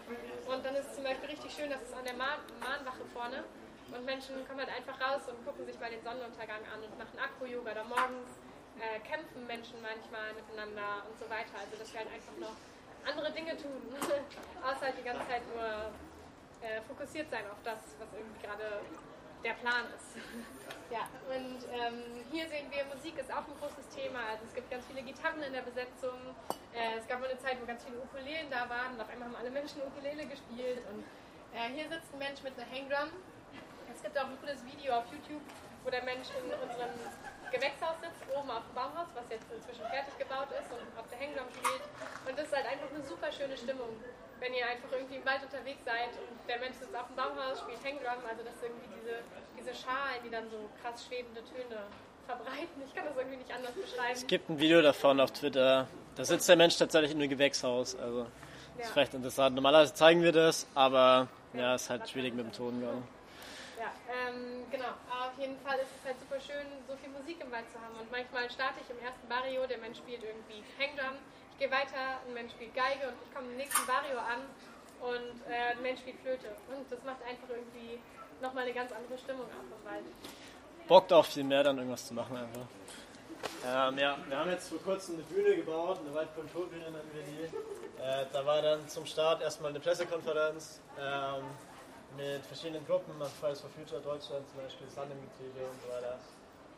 [0.46, 3.44] Und dann ist es zum Beispiel richtig schön, dass es an der Mahn Mahnwache vorne
[3.94, 7.18] und Menschen kommen halt einfach raus und gucken sich mal den Sonnenuntergang an und machen
[7.18, 8.38] Akro-Yoga oder morgens
[8.80, 11.56] äh, kämpfen Menschen manchmal miteinander und so weiter.
[11.60, 12.56] Also dass wir halt einfach noch
[13.06, 13.82] andere Dinge tun,
[14.64, 15.91] außer halt die ganze Zeit nur
[16.61, 18.84] äh, fokussiert sein auf das, was irgendwie gerade
[19.44, 20.20] der Plan ist.
[20.95, 24.20] ja, und ähm, hier sehen wir, Musik ist auch ein großes Thema.
[24.32, 26.36] Also es gibt ganz viele Gitarren in der Besetzung.
[26.76, 29.30] Äh, es gab mal eine Zeit, wo ganz viele Ukulelen da waren und auf einmal
[29.30, 30.84] haben alle Menschen Ukulele gespielt.
[30.91, 31.03] Und
[31.56, 33.16] äh, hier sitzt ein Mensch mit einer Hangdrum.
[33.99, 35.43] Es gibt auch ein cooles Video auf YouTube,
[35.84, 36.95] wo der Mensch in unserem
[37.51, 41.19] Gewächshaus sitzt, oben auf dem Baumhaus, was jetzt inzwischen fertig gebaut ist und auf der
[41.19, 41.84] Hangdrum spielt.
[42.23, 43.91] Und das ist halt einfach eine super schöne Stimmung,
[44.39, 47.59] wenn ihr einfach irgendwie im Wald unterwegs seid und der Mensch sitzt auf dem Baumhaus,
[47.59, 48.23] spielt Hangdrum.
[48.23, 49.15] Also das sind irgendwie diese,
[49.59, 51.84] diese Schalen, die dann so krass schwebende Töne
[52.23, 52.80] verbreiten.
[52.88, 54.15] Ich kann das irgendwie nicht anders beschreiben.
[54.15, 55.91] Es gibt ein Video davon auf Twitter.
[56.15, 57.99] Da sitzt der Mensch tatsächlich in einem Gewächshaus.
[57.99, 58.31] Also
[58.80, 58.88] ja.
[58.88, 59.59] ist vielleicht interessant.
[59.59, 63.03] Normalerweise zeigen wir das, aber ja, ist halt schwierig mit dem Ton gerade.
[63.80, 64.91] Ja, ähm, genau.
[65.07, 67.80] Aber auf jeden Fall ist es halt super schön, so viel Musik im Wald zu
[67.80, 67.95] haben.
[67.95, 71.15] Und manchmal starte ich im ersten Barrio, der Mensch spielt irgendwie Hangdrum.
[71.56, 74.43] Ich gehe weiter, ein Mensch spielt Geige und ich komme im nächsten Barrio an
[74.99, 76.51] und äh, ein Mensch spielt Flöte.
[76.68, 78.03] Und das macht einfach irgendwie
[78.43, 80.06] nochmal eine ganz andere Stimmung auf im Wald.
[80.88, 82.68] Bockt auch viel mehr, dann irgendwas zu machen einfach.
[83.64, 88.01] Ähm, ja, wir haben jetzt vor kurzem eine Bühne gebaut, eine Waldkulturbühne nennen wir die.
[88.01, 90.81] Äh, da war dann zum Start erstmal eine Pressekonferenz.
[90.99, 91.43] Ähm,
[92.20, 96.20] mit verschiedenen Gruppen, also Fridays for Future Deutschland zum Beispiel, im Getriebe und so weiter.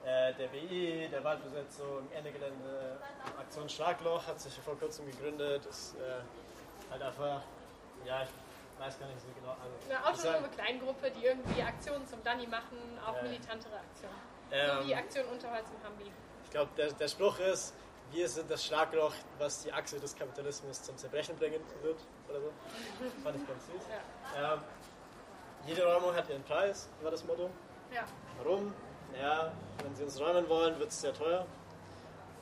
[0.05, 2.97] Äh, der BI, der Waldbesetzung, Ende Gelände,
[3.39, 6.21] Aktion Schlagloch hat sich vor kurzem gegründet, ist äh,
[6.91, 7.41] halt einfach,
[8.05, 8.29] ja, ich
[8.79, 9.55] weiß gar nicht so genau.
[9.61, 14.15] Also, Eine autonome Kleingruppe, die irgendwie Aktionen zum Danny machen, auch äh, militantere Aktionen.
[14.51, 16.11] Ähm, so wie Aktion Unterholz im Hambi.
[16.45, 17.73] Ich glaube, der, der Spruch ist,
[18.11, 22.51] wir sind das Schlagloch, was die Achse des Kapitalismus zum Zerbrechen bringen wird, oder so.
[23.23, 23.83] Fand ich ganz süß.
[24.35, 24.53] Ja.
[24.55, 24.61] Ähm,
[25.67, 27.49] jede Räumung hat ihren Preis, war das Motto.
[27.93, 28.03] Ja.
[28.43, 28.73] Warum?
[29.19, 29.51] Ja,
[29.83, 31.45] wenn sie uns räumen wollen, wird es sehr teuer.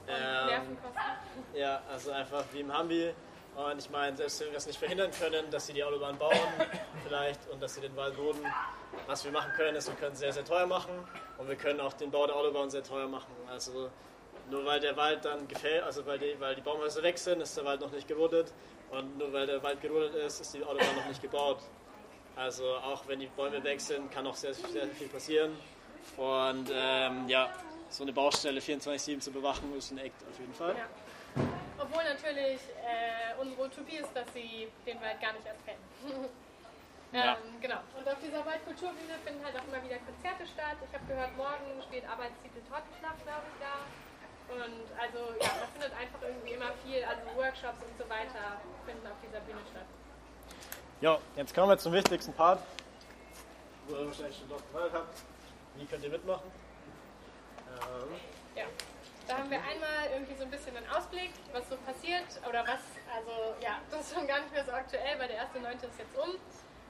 [0.08, 1.04] Ähm, Nervenkosten.
[1.54, 3.14] Ja, also einfach wie im Hambi.
[3.56, 6.38] Und ich meine, selbst wenn wir es nicht verhindern können, dass sie die Autobahn bauen,
[7.04, 8.46] vielleicht, und dass sie den Wald roden,
[9.08, 10.92] was wir machen können, ist, wir können es sehr, sehr teuer machen.
[11.38, 13.34] Und wir können auch den Bau der Autobahn sehr teuer machen.
[13.50, 13.90] Also
[14.50, 17.56] nur weil der Wald dann gefällt, also weil die, weil die Baumhäuser weg sind, ist
[17.58, 18.54] der Wald noch nicht gerodet.
[18.92, 21.60] Und nur weil der Wald gerodet ist, ist die Autobahn noch nicht gebaut.
[22.40, 25.52] Also auch wenn die Bäume weg sind, kann auch sehr, sehr viel passieren.
[26.16, 27.52] Und ähm, ja,
[27.90, 30.74] so eine Baustelle 24-7 zu bewachen, ist ein Act auf jeden Fall.
[30.74, 30.88] Ja.
[31.78, 35.84] Obwohl natürlich äh, unsere Utopie ist, dass sie den Wald gar nicht erst kennen.
[37.12, 37.36] ja.
[37.36, 37.84] ähm, genau.
[38.00, 40.80] Und auf dieser Waldkulturbühne finden halt auch immer wieder Konzerte statt.
[40.80, 43.84] Ich habe gehört, morgen spielt Arbeitstitel Tortenschlag, glaube ich, da.
[44.48, 49.04] Und also ja, da findet einfach irgendwie immer viel, also Workshops und so weiter finden
[49.12, 49.99] auf dieser Bühne statt.
[51.02, 52.60] Ja, jetzt kommen wir zum wichtigsten Part,
[53.88, 55.16] wo ihr wahrscheinlich schon doch gehört habt.
[55.76, 56.52] Wie könnt ihr mitmachen?
[57.72, 58.20] Ähm.
[58.54, 58.66] Ja,
[59.26, 62.84] da haben wir einmal irgendwie so ein bisschen einen Ausblick, was so passiert oder was,
[63.16, 63.32] also
[63.64, 66.18] ja, das ist schon gar nicht mehr so aktuell, weil der erste Neunte ist jetzt
[66.20, 66.36] um.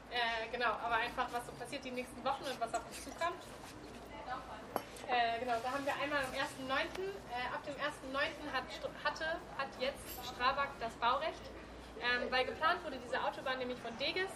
[0.09, 3.45] Äh, genau, aber einfach, was so passiert die nächsten Wochen und was auf uns zukommt.
[5.05, 6.65] Äh, genau, da haben wir einmal am 1.9.
[6.65, 8.17] Äh, ab dem 1.9.
[8.53, 8.65] Hat,
[9.03, 9.25] hatte,
[9.57, 11.45] hat jetzt Strabag das Baurecht
[12.01, 14.31] ähm, weil geplant wurde diese Autobahn nämlich von Deges.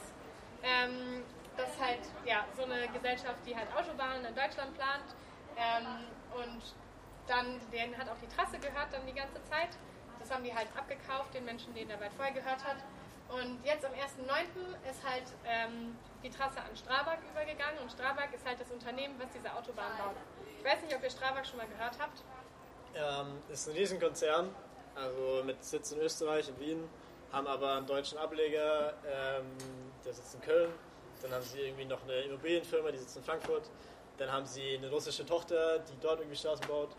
[0.64, 1.24] Ähm,
[1.58, 5.08] das ist halt ja, so eine Gesellschaft, die halt Autobahnen in Deutschland plant.
[5.56, 6.62] Ähm, und
[7.28, 9.70] dann, denen hat auch die Trasse gehört dann die ganze Zeit.
[10.20, 12.78] Das haben die halt abgekauft, den Menschen, denen der weit vorher gehört hat.
[13.30, 14.30] Und jetzt am 1.9.
[14.90, 19.30] ist halt ähm, die Trasse an Strabag übergegangen und Strabag ist halt das Unternehmen, was
[19.32, 20.16] diese Autobahn baut.
[20.58, 22.24] Ich weiß nicht, ob ihr Strabag schon mal gehört habt.
[22.96, 24.50] Ähm, ist ein Riesenkonzern,
[24.96, 26.90] also mit Sitz in Österreich, in Wien,
[27.34, 29.46] haben aber einen deutschen Ableger, ähm,
[30.06, 30.72] der sitzt in Köln.
[31.22, 33.64] Dann haben sie irgendwie noch eine Immobilienfirma, die sitzt in Frankfurt.
[34.18, 36.90] Dann haben sie eine russische Tochter, die dort irgendwie Straßen baut.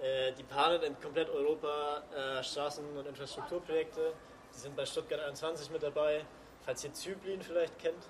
[0.00, 4.14] Äh, die planen in komplett Europa äh, Straßen- und Infrastrukturprojekte.
[4.54, 6.24] Die sind bei Stuttgart 21 mit dabei.
[6.64, 8.08] Falls ihr Zyplin vielleicht kennt.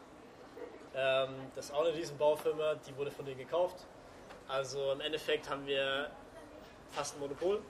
[0.94, 3.84] Ähm, das ist auch eine riesen Baufirma, die wurde von denen gekauft.
[4.46, 6.08] Also im Endeffekt haben wir
[6.92, 7.60] fast ein Monopol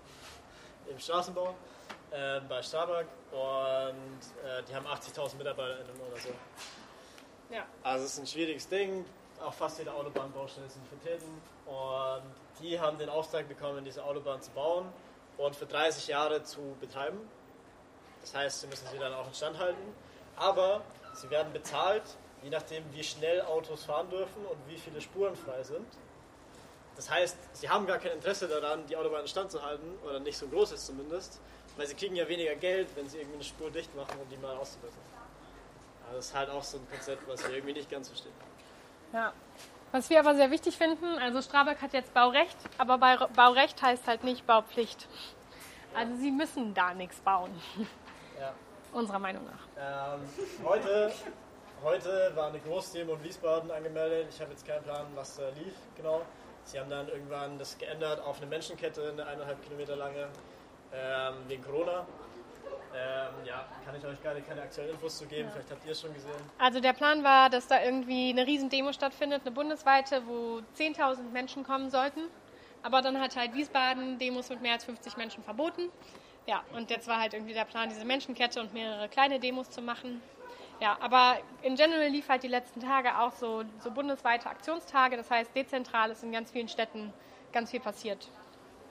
[0.91, 1.55] im Straßenbau
[2.15, 6.29] äh, bei Strabag und äh, die haben 80.000 MitarbeiterInnen oder so.
[7.51, 7.67] Ja.
[7.83, 9.05] Also es ist ein schwieriges Ding.
[9.45, 11.43] Auch fast jede Autobahnbaustelle sind vertreten.
[11.67, 12.23] Und
[12.61, 14.87] die haben den Auftrag bekommen, diese Autobahn zu bauen
[15.39, 17.19] und für 30 Jahre zu betreiben.
[18.21, 19.83] Das heißt, sie müssen sie dann auch instand halten.
[20.37, 20.83] Aber
[21.15, 22.05] sie werden bezahlt,
[22.43, 25.87] je nachdem, wie schnell Autos fahren dürfen und wie viele Spuren frei sind.
[26.97, 30.39] Das heißt, sie haben gar kein Interesse daran, die Autobahn instand zu halten, oder nicht
[30.39, 31.41] so groß ist zumindest,
[31.77, 34.37] weil sie kriegen ja weniger Geld, wenn sie irgendwie eine Spur dicht machen, um die
[34.37, 35.03] mal auszubessern.
[36.05, 38.33] Also das ist halt auch so ein Konzept, was wir irgendwie nicht ganz verstehen.
[39.13, 39.33] Ja.
[39.93, 42.99] Was wir aber sehr wichtig finden, also Strabag hat jetzt Baurecht, aber
[43.29, 45.07] Baurecht heißt halt nicht Baupflicht.
[45.95, 47.51] Also sie müssen da nichts bauen.
[48.37, 48.53] Ja.
[48.93, 50.17] Unserer Meinung nach.
[50.17, 50.21] Ähm,
[50.65, 51.13] heute,
[51.85, 54.27] heute war eine Großdemo in Wiesbaden angemeldet.
[54.29, 56.23] Ich habe jetzt keinen Plan, was da lief genau.
[56.65, 60.29] Sie haben dann irgendwann das geändert auf eine Menschenkette, eine eineinhalb Kilometer lange,
[60.95, 62.07] ähm, wegen Corona.
[62.97, 65.49] Ähm, ja, kann ich euch gar nicht keine aktuellen Infos zu geben.
[65.53, 66.31] Vielleicht habt ihr es schon gesehen.
[66.59, 71.65] Also der Plan war, dass da irgendwie eine Riesendemo stattfindet, eine bundesweite, wo 10.000 Menschen
[71.65, 72.21] kommen sollten.
[72.85, 75.91] Aber dann hat halt Wiesbaden Demos mit mehr als 50 Menschen verboten.
[76.47, 79.83] Ja, und jetzt war halt irgendwie der Plan, diese Menschenkette und mehrere kleine Demos zu
[79.83, 80.23] machen.
[80.81, 85.17] Ja, aber in general lief halt die letzten Tage auch so, so bundesweite Aktionstage.
[85.17, 87.13] Das heißt, dezentral ist in ganz vielen Städten
[87.53, 88.29] ganz viel passiert.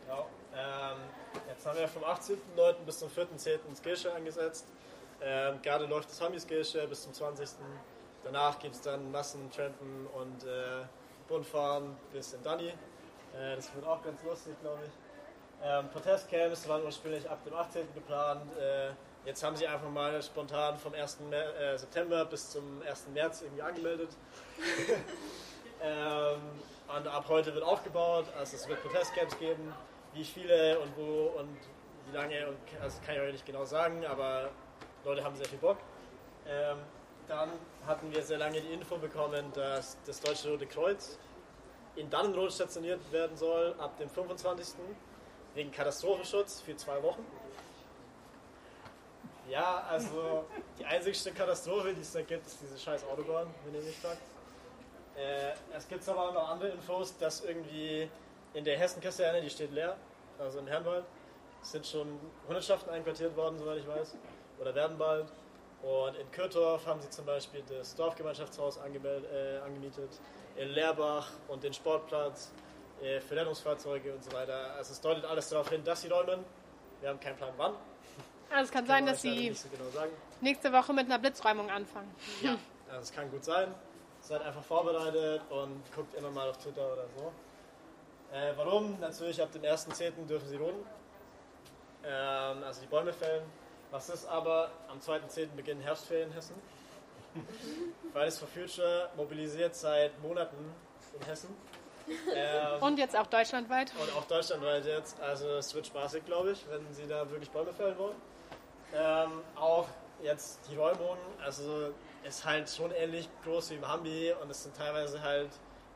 [0.05, 0.27] Genau.
[0.55, 0.97] Ähm,
[1.47, 2.73] jetzt haben wir vom 18.09.
[2.85, 3.59] bis zum 4.10.
[3.69, 4.65] das Skillshare angesetzt.
[5.21, 7.49] Ähm, gerade läuft das Homies Skillshare bis zum 20.
[8.23, 10.85] Danach gibt es dann Massentrampen und äh,
[11.27, 12.67] Bundfahren bis in Dani.
[12.67, 14.91] Äh, das wird auch ganz lustig, glaube ich.
[15.65, 17.93] Ähm, Protestcamps waren ursprünglich ab dem 18.
[17.93, 18.41] geplant.
[18.59, 18.89] Äh,
[19.25, 21.19] jetzt haben sie einfach mal spontan vom 1.
[21.29, 23.07] Mer äh, September bis zum 1.
[23.13, 24.09] März irgendwie angemeldet.
[25.81, 26.41] ähm,
[26.97, 29.73] und ab heute wird aufgebaut, also es wird Protestcamps geben.
[30.13, 31.57] Wie viele und wo und
[32.07, 34.49] wie lange, und, also kann ich euch nicht genau sagen, aber
[35.03, 35.77] Leute haben sehr viel Bock.
[36.47, 36.77] Ähm,
[37.27, 37.49] dann
[37.87, 41.17] hatten wir sehr lange die Info bekommen, dass das Deutsche Rote Kreuz
[41.95, 44.75] in Dannenrot stationiert werden soll ab dem 25.
[45.53, 47.25] wegen Katastrophenschutz für zwei Wochen.
[49.49, 50.45] Ja, also
[50.79, 54.21] die einzigste Katastrophe, die es da gibt, ist diese scheiß Autobahn, wenn ihr mich fragt.
[55.15, 58.09] Äh, es gibt aber auch noch andere Infos, dass irgendwie
[58.53, 59.95] in der Hessen-Kaserne, die steht leer,
[60.39, 61.05] also in Herrenwald,
[61.61, 64.15] sind schon Hundertschaften einquartiert worden, soweit ich weiß,
[64.59, 65.31] oder werden bald.
[65.81, 68.79] Und in Kürtorf haben sie zum Beispiel das Dorfgemeinschaftshaus äh,
[69.65, 70.09] angemietet,
[70.55, 72.51] in Leerbach und den Sportplatz
[73.01, 74.73] äh, für Rettungsfahrzeuge und so weiter.
[74.77, 76.45] Also es deutet alles darauf hin, dass sie räumen.
[77.01, 77.73] Wir haben keinen Plan wann.
[78.49, 80.11] Also es kann Kann sein, dass sie so genau sagen.
[80.39, 82.13] nächste Woche mit einer Blitzräumung anfangen.
[82.41, 82.55] Ja,
[82.87, 83.73] also es kann gut sein.
[84.21, 87.31] Seid einfach vorbereitet und guckt immer mal auf Twitter oder so.
[88.33, 88.99] Äh, warum?
[88.99, 90.25] Natürlich ab dem 1.10.
[90.27, 90.83] dürfen sie roden.
[92.03, 93.43] Ähm, also die Bäume fällen.
[93.91, 94.71] Was ist aber?
[94.87, 95.49] Am 2.10.
[95.55, 96.55] beginnen Herbstferien in Hessen.
[98.11, 100.73] Fridays for Future mobilisiert seit Monaten
[101.19, 101.55] in Hessen.
[102.35, 103.91] Ähm, Und jetzt auch deutschlandweit.
[104.01, 105.19] und auch deutschlandweit jetzt.
[105.21, 108.15] Also es wird spaßig, glaube ich, wenn sie da wirklich Bäume fällen wollen.
[108.95, 109.87] Ähm, auch
[110.21, 111.93] jetzt die Räumung, also
[112.23, 115.49] ist halt schon ähnlich groß wie im Hambi und es sind teilweise halt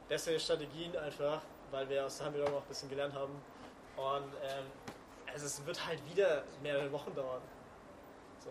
[0.07, 1.41] bessere Strategien einfach,
[1.71, 3.33] weil wir aus der Hambi auch ein bisschen gelernt haben.
[3.97, 4.65] Und ähm,
[5.31, 7.41] also es wird halt wieder mehrere Wochen dauern.
[8.43, 8.49] So.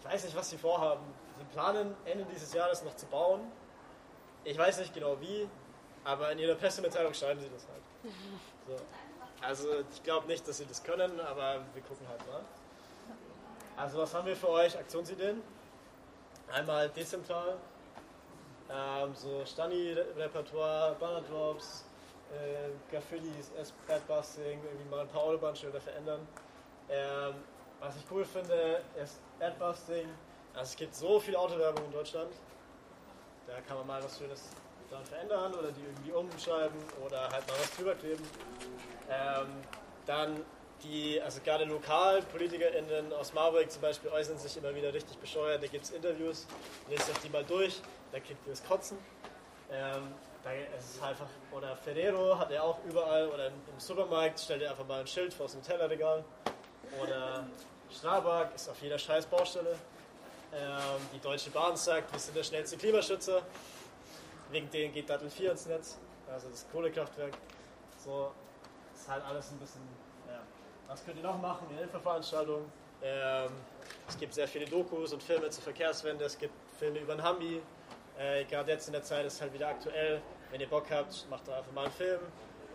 [0.00, 1.04] Ich weiß nicht, was sie vorhaben.
[1.38, 3.40] Sie planen Ende dieses Jahres noch zu bauen.
[4.44, 5.48] Ich weiß nicht genau wie,
[6.04, 8.14] aber in ihrer Pressemitteilung schreiben sie das halt.
[8.68, 8.76] So.
[9.42, 12.40] Also ich glaube nicht, dass sie das können, aber wir gucken halt mal.
[13.76, 14.78] Also was haben wir für euch?
[14.78, 15.42] Aktionsideen?
[16.52, 17.56] Einmal dezentral,
[18.70, 21.84] ähm, so Stani-Repertoire, Bannerdrops,
[22.32, 23.52] äh, Graffitis,
[23.88, 26.26] Adbusting, irgendwie mal ein paar Autobahnschilder verändern.
[26.88, 27.34] Ähm,
[27.80, 30.08] was ich cool finde, ist Adbusting.
[30.54, 32.32] Also es gibt so viel Autowerbung in Deutschland.
[33.46, 34.50] Da kann man mal was Schönes
[34.90, 38.22] dann verändern oder die irgendwie umschreiben oder halt mal was drüber kleben.
[39.10, 39.46] Ähm,
[40.06, 40.44] dann
[40.82, 45.62] die, also gerade LokalpolitikerInnen aus Marburg zum Beispiel äußern sich immer wieder richtig bescheuert.
[45.62, 46.46] Da gibt es Interviews,
[46.88, 47.80] lest euch die mal durch,
[48.12, 48.98] da kriegt ihr das Kotzen.
[49.70, 50.14] Ähm,
[50.46, 54.86] da ist einfach, oder Ferrero hat er auch überall, oder im Supermarkt stellt er einfach
[54.86, 56.24] mal ein Schild vor dem Tellerregal.
[57.02, 57.44] Oder
[57.90, 59.76] Strabag ist auf jeder scheiß Baustelle.
[60.54, 63.42] Ähm, die Deutsche Bahn sagt, wir sind der schnellste Klimaschützer.
[64.52, 65.98] Wegen denen geht Dattel 4 ins Netz,
[66.32, 67.36] also das Kohlekraftwerk.
[67.98, 68.30] So
[68.94, 69.82] ist halt alles ein bisschen,
[70.28, 70.40] ja.
[70.86, 71.66] Was könnt ihr noch machen?
[71.72, 72.70] Eine Infoveranstaltung.
[73.02, 73.50] Ähm,
[74.08, 76.24] es gibt sehr viele Dokus und Filme zur Verkehrswende.
[76.24, 77.60] Es gibt Filme über den Hambi.
[78.16, 80.22] Äh, Gerade jetzt in der Zeit ist es halt wieder aktuell.
[80.56, 82.20] Wenn ihr Bock habt, macht doch einfach mal einen Film.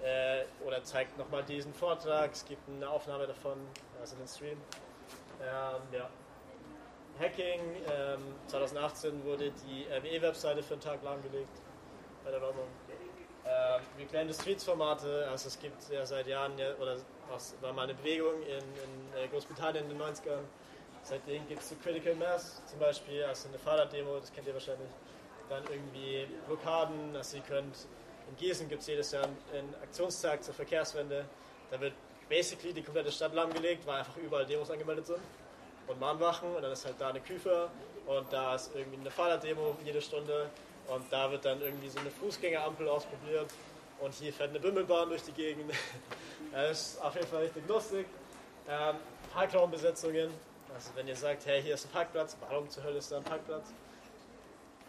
[0.03, 2.31] Äh, oder zeigt nochmal diesen Vortrag.
[2.31, 3.57] Es gibt eine Aufnahme davon,
[3.99, 4.59] also den Stream.
[5.41, 6.07] Ähm, ja.
[7.19, 7.59] Hacking.
[7.91, 11.59] Ähm, 2018 wurde die RWE-Webseite für einen Tag lahmgelegt
[12.23, 12.67] bei der Werbung.
[13.47, 16.97] Ähm, Reclaim the Streets Formate, also es gibt ja seit Jahren, ja, oder
[17.31, 20.43] was war mal eine Bewegung in, in äh, Großbritannien in den 90ern.
[21.01, 24.91] Seitdem gibt es so Critical Mass zum Beispiel, also eine Fahrraddemo, das kennt ihr wahrscheinlich.
[25.51, 27.75] Dann irgendwie Blockaden, also ihr könnt,
[28.29, 31.25] in Gießen gibt es jedes Jahr einen Aktionstag zur Verkehrswende.
[31.69, 31.91] Da wird
[32.29, 35.19] basically die komplette Stadt lahmgelegt, weil einfach überall Demos angemeldet sind
[35.87, 37.69] und Mahnwachen und dann ist halt da eine Küfe
[38.07, 40.49] und da ist irgendwie eine Fahrraddemo jede Stunde
[40.87, 43.51] und da wird dann irgendwie so eine Fußgängerampel ausprobiert
[43.99, 45.73] und hier fährt eine Bimmelbahn durch die Gegend.
[46.53, 48.05] das ist auf jeden Fall richtig lustig.
[48.69, 48.95] Ähm,
[49.33, 50.29] Parkraumbesetzungen,
[50.73, 53.23] also wenn ihr sagt, hey, hier ist ein Parkplatz, warum zur Hölle ist da ein
[53.23, 53.73] Parkplatz?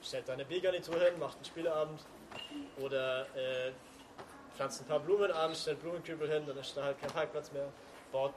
[0.02, 2.00] Stellt da eine B-Garnitur hin, macht einen Spieleabend
[2.80, 3.72] oder äh,
[4.56, 7.68] pflanzt ein paar Blumen an, stellt Blumenkübel hin, dann ist da halt kein Parkplatz mehr
[8.12, 8.34] baut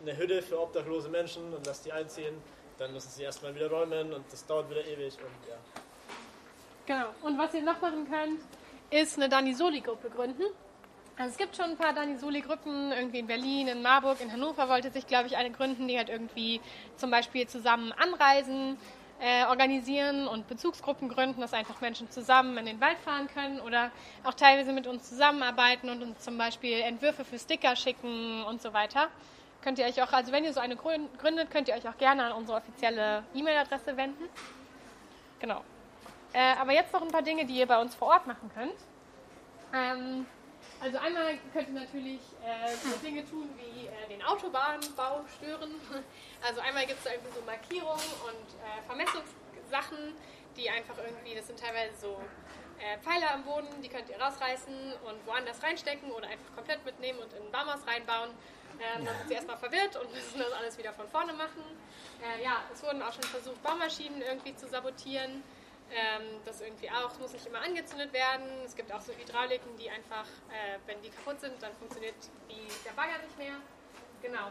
[0.00, 2.34] eine Hütte für obdachlose Menschen und lasst die einziehen.
[2.78, 5.56] Dann müssen sie erstmal wieder räumen und das dauert wieder ewig und ja.
[6.86, 7.10] Genau.
[7.22, 8.40] Und was ihr noch machen könnt,
[8.90, 10.44] ist eine Danisoli-Gruppe gründen.
[11.18, 14.90] Also es gibt schon ein paar Danisoli-Gruppen, irgendwie in Berlin, in Marburg, in Hannover wollte
[14.90, 16.62] sich, glaube ich, eine gründen, die halt irgendwie
[16.96, 18.78] zum Beispiel zusammen anreisen,
[19.20, 23.90] äh, organisieren und Bezugsgruppen gründen, dass einfach Menschen zusammen in den Wald fahren können oder
[24.24, 28.72] auch teilweise mit uns zusammenarbeiten und uns zum Beispiel Entwürfe für Sticker schicken und so
[28.72, 29.08] weiter.
[29.62, 32.24] Könnt ihr euch auch, also wenn ihr so eine gründet, könnt ihr euch auch gerne
[32.24, 34.24] an unsere offizielle E-Mail-Adresse wenden.
[35.38, 35.62] Genau.
[36.32, 38.74] Äh, aber jetzt noch ein paar Dinge, die ihr bei uns vor Ort machen könnt.
[39.74, 40.26] Ähm,
[40.80, 45.74] also einmal könnt ihr natürlich äh, so Dinge tun wie äh, den Autobahnbau stören.
[46.42, 50.16] Also einmal gibt es da irgendwie so Markierungen und äh, Vermessungssachen,
[50.56, 52.20] die einfach irgendwie, das sind teilweise so
[52.80, 57.18] äh, Pfeiler am Boden, die könnt ihr rausreißen und woanders reinstecken oder einfach komplett mitnehmen
[57.18, 58.30] und in ein Baumhaus reinbauen.
[58.80, 61.62] Ähm, dann sind sie erstmal verwirrt und müssen das alles wieder von vorne machen.
[62.24, 65.42] Äh, ja, es wurden auch schon versucht, Baumaschinen irgendwie zu sabotieren.
[65.90, 68.46] Ähm, das irgendwie auch, muss nicht immer angezündet werden.
[68.64, 72.14] Es gibt auch so Hydrauliken, die einfach, äh, wenn die kaputt sind, dann funktioniert
[72.48, 73.56] die, der Bagger nicht mehr.
[74.22, 74.48] Genau.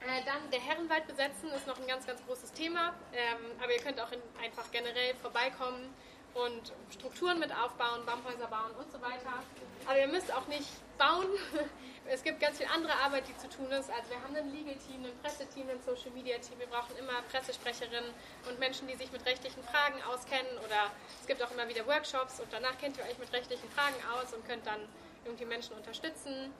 [0.00, 2.94] Äh, dann der Herrenwald besetzen ist noch ein ganz, ganz großes Thema.
[3.12, 5.94] Ähm, aber ihr könnt auch in, einfach generell vorbeikommen
[6.34, 9.42] und Strukturen mit aufbauen, Baumhäuser bauen und so weiter.
[9.86, 10.68] Aber ihr müsst auch nicht
[10.98, 11.26] bauen.
[12.08, 13.90] Es gibt ganz viel andere Arbeit, die zu tun ist.
[13.90, 16.58] Also wir haben ein Legal-Team, ein Presseteam, ein Social-Media-Team.
[16.58, 18.14] Wir brauchen immer Pressesprecherinnen
[18.48, 20.58] und Menschen, die sich mit rechtlichen Fragen auskennen.
[20.64, 23.96] Oder es gibt auch immer wieder Workshops und danach kennt ihr euch mit rechtlichen Fragen
[24.14, 24.80] aus und könnt dann
[25.24, 26.54] irgendwie Menschen unterstützen,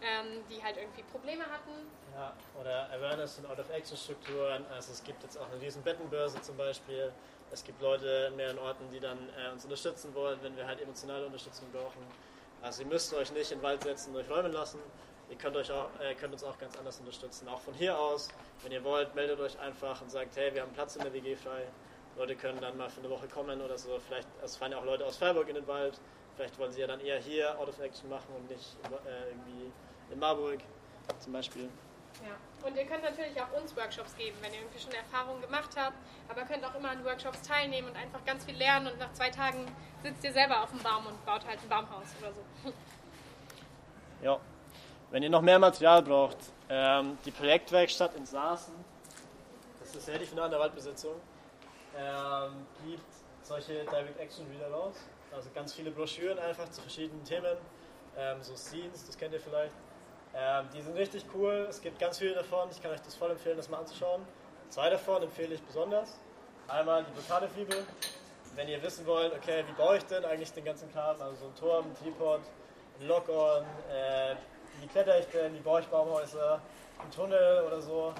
[0.00, 1.76] ähm, die halt irgendwie Probleme hatten.
[2.14, 4.64] Ja, oder Awareness und Out-of-Action-Strukturen.
[4.72, 7.12] Also es gibt jetzt auch eine riesen Bettenbörse zum Beispiel.
[7.52, 10.80] Es gibt Leute in mehreren Orten, die dann äh, uns unterstützen wollen, wenn wir halt
[10.80, 12.00] emotionale Unterstützung brauchen.
[12.62, 14.80] Also ihr müsst euch nicht in den Wald setzen und euch räumen lassen.
[15.28, 17.48] Ihr könnt, euch auch, äh, könnt uns auch ganz anders unterstützen.
[17.48, 18.28] Auch von hier aus,
[18.62, 21.34] wenn ihr wollt, meldet euch einfach und sagt, hey, wir haben Platz in der WG
[21.34, 21.64] frei.
[22.16, 23.98] Leute können dann mal für eine Woche kommen oder so.
[24.06, 25.98] Vielleicht, es fahren ja auch Leute aus Freiburg in den Wald.
[26.36, 29.72] Vielleicht wollen sie ja dann eher hier Out of Action machen und nicht äh, irgendwie
[30.10, 30.60] in Marburg
[31.18, 31.68] zum Beispiel.
[32.22, 32.66] Ja.
[32.66, 35.96] Und ihr könnt natürlich auch uns Workshops geben, wenn ihr irgendwie schon Erfahrungen gemacht habt.
[36.28, 38.88] Aber könnt auch immer an Workshops teilnehmen und einfach ganz viel lernen.
[38.88, 39.66] Und nach zwei Tagen
[40.02, 42.72] sitzt ihr selber auf dem Baum und baut halt ein Baumhaus oder so.
[44.22, 44.40] Ja.
[45.10, 46.38] Wenn ihr noch mehr Material braucht,
[46.70, 48.74] ähm, die Projektwerkstatt in Saaßen,
[49.78, 51.14] das ist ja die finale Waldbesitzung,
[51.96, 53.04] ähm, gibt
[53.42, 54.96] solche Direct Action Reader raus.
[55.32, 57.56] Also ganz viele Broschüren einfach zu verschiedenen Themen.
[58.16, 59.72] Ähm, so Scenes, das kennt ihr vielleicht.
[60.38, 61.66] Ähm, die sind richtig cool.
[61.68, 62.68] Es gibt ganz viele davon.
[62.70, 64.22] Ich kann euch das voll empfehlen, das mal anzuschauen.
[64.68, 66.18] Zwei davon empfehle ich besonders.
[66.68, 67.84] Einmal die Blockadefibel.
[68.54, 71.46] Wenn ihr wissen wollt, okay, wie baue ich denn eigentlich den ganzen Kram, also so
[71.46, 72.40] ein Turm, ein Tripod,
[73.00, 74.34] ein Lock-on, äh,
[74.80, 76.60] wie kletter ich denn, wie baue ich Baumhäuser,
[76.98, 78.14] ein Tunnel oder so,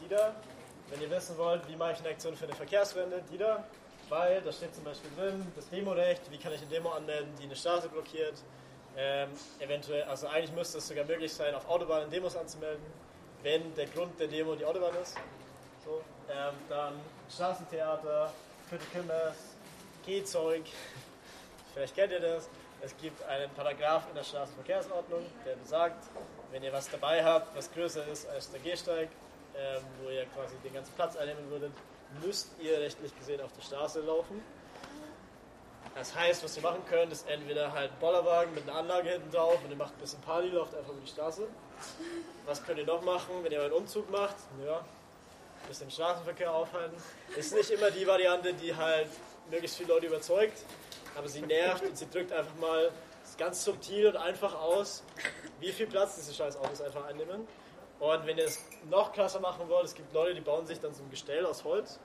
[0.00, 0.34] die da.
[0.90, 3.64] Wenn ihr wissen wollt, wie mache ich eine Aktion für eine Verkehrswende, die da.
[4.08, 7.44] Weil da steht zum Beispiel drin, das Demorecht, wie kann ich eine Demo anmelden, die
[7.44, 8.34] eine Straße blockiert,
[8.96, 9.28] Ähm,
[9.60, 12.84] eventuell, also eigentlich müsste es sogar möglich sein, auf Autobahnen Demos anzumelden,
[13.42, 15.16] wenn der Grund der Demo die Autobahn ist.
[15.84, 16.94] So, ähm, dann
[17.30, 18.32] Straßentheater,
[18.68, 19.36] Critical Mass,
[20.04, 20.64] Gehzeug,
[21.74, 22.48] vielleicht kennt ihr das.
[22.80, 26.04] Es gibt einen Paragraph in der Straßenverkehrsordnung, der besagt,
[26.52, 29.08] wenn ihr was dabei habt, was größer ist als der Gehsteig,
[29.56, 31.72] ähm, wo ihr quasi den ganzen Platz einnehmen würdet,
[32.24, 34.42] müsst ihr rechtlich gesehen auf der Straße laufen.
[35.98, 39.58] Das heißt, was ihr machen könnt, ist entweder halt Bollerwagen mit einer Anlage hinten drauf
[39.64, 41.48] und ihr macht ein bisschen Party, lauft einfach über die Straße.
[42.46, 44.36] Was könnt ihr noch machen, wenn ihr einen Umzug macht?
[44.64, 46.96] Ja, ein bisschen Straßenverkehr aufhalten.
[47.36, 49.08] Ist nicht immer die Variante, die halt
[49.50, 50.62] möglichst viele Leute überzeugt,
[51.16, 52.92] aber sie nervt und sie drückt einfach mal
[53.36, 55.02] ganz subtil und einfach aus,
[55.58, 57.48] wie viel Platz diese scheiß Autos einfach einnehmen.
[57.98, 60.94] Und wenn ihr es noch krasser machen wollt, es gibt Leute, die bauen sich dann
[60.94, 61.98] so ein Gestell aus Holz,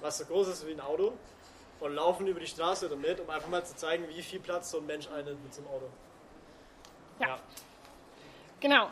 [0.00, 1.12] was so groß ist wie ein Auto,
[1.80, 4.78] und laufen über die Straße damit, um einfach mal zu zeigen, wie viel Platz so
[4.78, 5.88] ein Mensch einnimmt mit so einem Auto.
[7.20, 7.38] Ja.
[8.60, 8.90] Genau.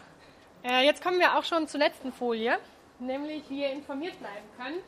[0.65, 2.59] Äh, jetzt kommen wir auch schon zur letzten Folie,
[2.99, 4.83] nämlich wie ihr informiert bleiben könnt.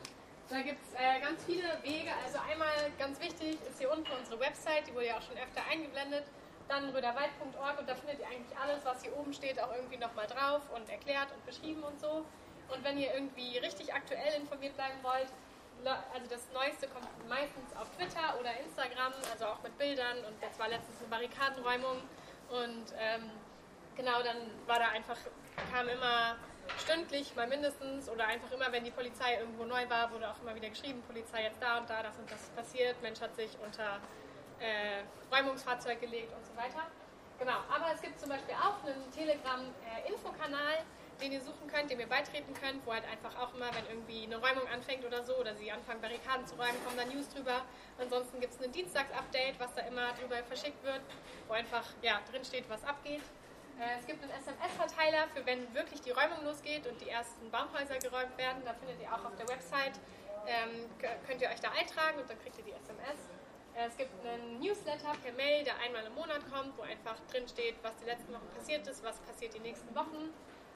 [0.49, 2.11] Da gibt es äh, ganz viele Wege.
[2.25, 2.67] Also einmal
[2.99, 6.25] ganz wichtig ist hier unten unsere Website, die wurde ja auch schon öfter eingeblendet.
[6.67, 10.27] Dann röderwald.org und da findet ihr eigentlich alles, was hier oben steht, auch irgendwie nochmal
[10.27, 12.25] drauf und erklärt und beschrieben und so.
[12.73, 15.27] Und wenn ihr irgendwie richtig aktuell informiert bleiben wollt,
[15.87, 20.59] also das Neueste kommt meistens auf Twitter oder Instagram, also auch mit Bildern und jetzt
[20.59, 21.97] war letztens eine Barrikadenräumung
[22.49, 23.29] und ähm,
[23.95, 24.37] genau, dann
[24.67, 25.17] war da einfach,
[25.71, 26.35] kam immer
[26.77, 30.55] stündlich mal mindestens oder einfach immer, wenn die Polizei irgendwo neu war, wurde auch immer
[30.55, 33.99] wieder geschrieben, Polizei jetzt da und da, das und das passiert, Mensch hat sich unter
[34.59, 35.03] äh,
[35.33, 36.87] Räumungsfahrzeug gelegt und so weiter.
[37.39, 41.99] Genau, aber es gibt zum Beispiel auch einen Telegram-Infokanal, äh, den ihr suchen könnt, dem
[41.99, 45.37] ihr beitreten könnt, wo halt einfach auch immer, wenn irgendwie eine Räumung anfängt oder so,
[45.37, 47.61] oder sie anfangen Barrikaden zu räumen, kommen da News drüber.
[47.99, 51.01] Ansonsten gibt es ein Dienstags-Update, was da immer drüber verschickt wird,
[51.47, 53.21] wo einfach ja, drin steht, was abgeht.
[53.79, 57.97] Äh, es gibt einen SMS-Verteiler für wenn wirklich die Räumung losgeht und die ersten Baumhäuser
[57.99, 58.61] geräumt werden.
[58.65, 59.99] Da findet ihr auch auf der Website.
[60.47, 60.89] Ähm,
[61.27, 63.29] könnt ihr euch da eintragen und dann kriegt ihr die SMS.
[63.75, 67.47] Äh, es gibt einen Newsletter per Mail, der einmal im Monat kommt, wo einfach drin
[67.47, 70.33] steht, was die letzten Wochen passiert ist, was passiert die nächsten Wochen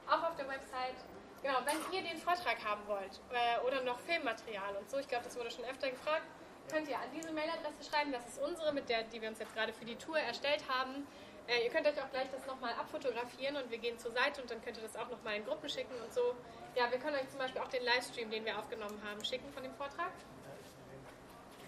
[0.09, 0.97] auch auf der Website.
[1.41, 5.25] Genau, wenn ihr den Vortrag haben wollt äh, oder noch Filmmaterial und so, ich glaube,
[5.25, 6.25] das wurde schon öfter gefragt,
[6.71, 8.11] könnt ihr an diese Mailadresse schreiben.
[8.11, 11.05] Das ist unsere, mit der die wir uns jetzt gerade für die Tour erstellt haben.
[11.47, 14.49] Äh, ihr könnt euch auch gleich das nochmal abfotografieren und wir gehen zur Seite und
[14.49, 16.33] dann könnt ihr das auch nochmal in Gruppen schicken und so.
[16.75, 19.61] Ja, wir können euch zum Beispiel auch den Livestream, den wir aufgenommen haben, schicken von
[19.61, 20.11] dem Vortrag.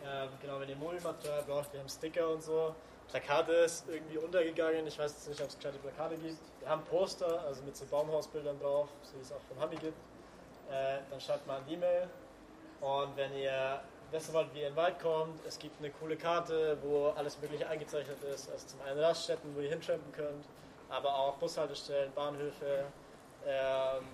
[0.04, 2.76] Ja, genau, wenn ihr Mobilmaterial braucht, wir haben Sticker und so.
[3.10, 4.86] Plakate ist irgendwie untergegangen.
[4.86, 6.40] Ich weiß jetzt nicht, ob es gescheite Plakate gibt.
[6.60, 9.98] Wir haben Poster, also mit so Baumhausbildern drauf, so wie es auch von Hobby gibt.
[10.70, 12.10] Äh, dann schreibt mal ein E-Mail.
[12.82, 13.80] Und wenn ihr
[14.12, 17.40] wissen wollt, wie ihr in den Wald kommt, es gibt eine coole Karte, wo alles
[17.42, 18.52] Mögliche eingezeichnet ist.
[18.52, 20.46] Also zum einen Raststätten, wo ihr hintrampen könnt,
[20.90, 22.86] aber auch Bushaltestellen, Bahnhöfe
[23.46, 24.06] ähm,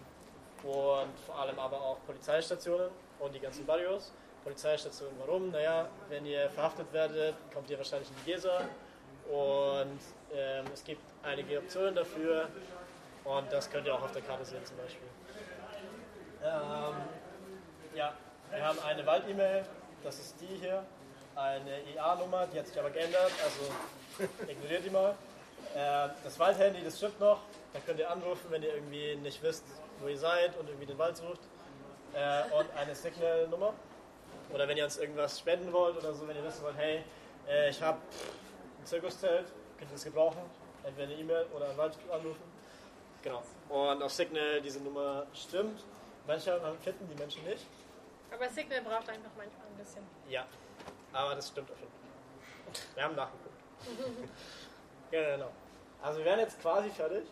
[0.64, 2.90] und vor allem aber auch Polizeistationen
[3.20, 4.12] und die ganzen Barrios.
[4.44, 5.52] Polizeistationen, warum?
[5.52, 8.62] Naja, wenn ihr verhaftet werdet, kommt ihr wahrscheinlich in die Gesa
[9.30, 10.00] und
[10.34, 12.48] ähm, es gibt einige Optionen dafür
[13.24, 15.08] und das könnt ihr auch auf der Karte sehen zum Beispiel.
[16.44, 16.96] Ähm,
[17.96, 18.14] ja,
[18.52, 19.66] wir haben eine Wald-E-Mail,
[20.04, 20.84] das ist die hier,
[21.36, 25.16] eine IA-Nummer, die hat sich aber geändert, also ignoriert die mal.
[25.76, 27.40] Äh, das Waldhandy, das stimmt noch,
[27.74, 29.66] da könnt ihr anrufen, wenn ihr irgendwie nicht wisst,
[30.00, 31.40] wo ihr seid und irgendwie den Wald sucht.
[32.14, 33.74] Äh, und eine Signal-Nummer.
[34.54, 37.04] Oder wenn ihr uns irgendwas spenden wollt oder so, wenn ihr wissen wollt, hey,
[37.50, 37.98] äh, ich habe
[38.84, 39.46] ein Zirkuszelt,
[39.78, 40.42] könnt ihr das gebrauchen,
[40.84, 42.44] entweder eine E-Mail oder einen Wald anrufen.
[43.22, 43.42] Genau.
[43.70, 45.84] Und auf Signal diese Nummer stimmt.
[46.28, 47.66] Manche finden die Menschen nicht.
[48.32, 50.04] Aber Signal braucht einfach manchmal ein bisschen.
[50.30, 50.46] Ja,
[51.14, 52.84] aber das stimmt auf jeden Fall.
[52.96, 53.56] Wir haben nachgeguckt.
[55.12, 55.52] ja, genau.
[56.02, 57.24] Also wir werden jetzt quasi fertig.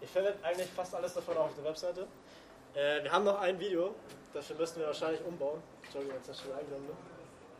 [0.00, 2.06] Ich finde eigentlich fast alles davon auch auf der Webseite.
[2.74, 3.94] Äh, wir haben noch ein Video,
[4.34, 5.62] dafür müssen wir wahrscheinlich umbauen.
[5.82, 6.86] Entschuldigung, jetzt hast du schon eingenommen.
[6.86, 6.94] Ne?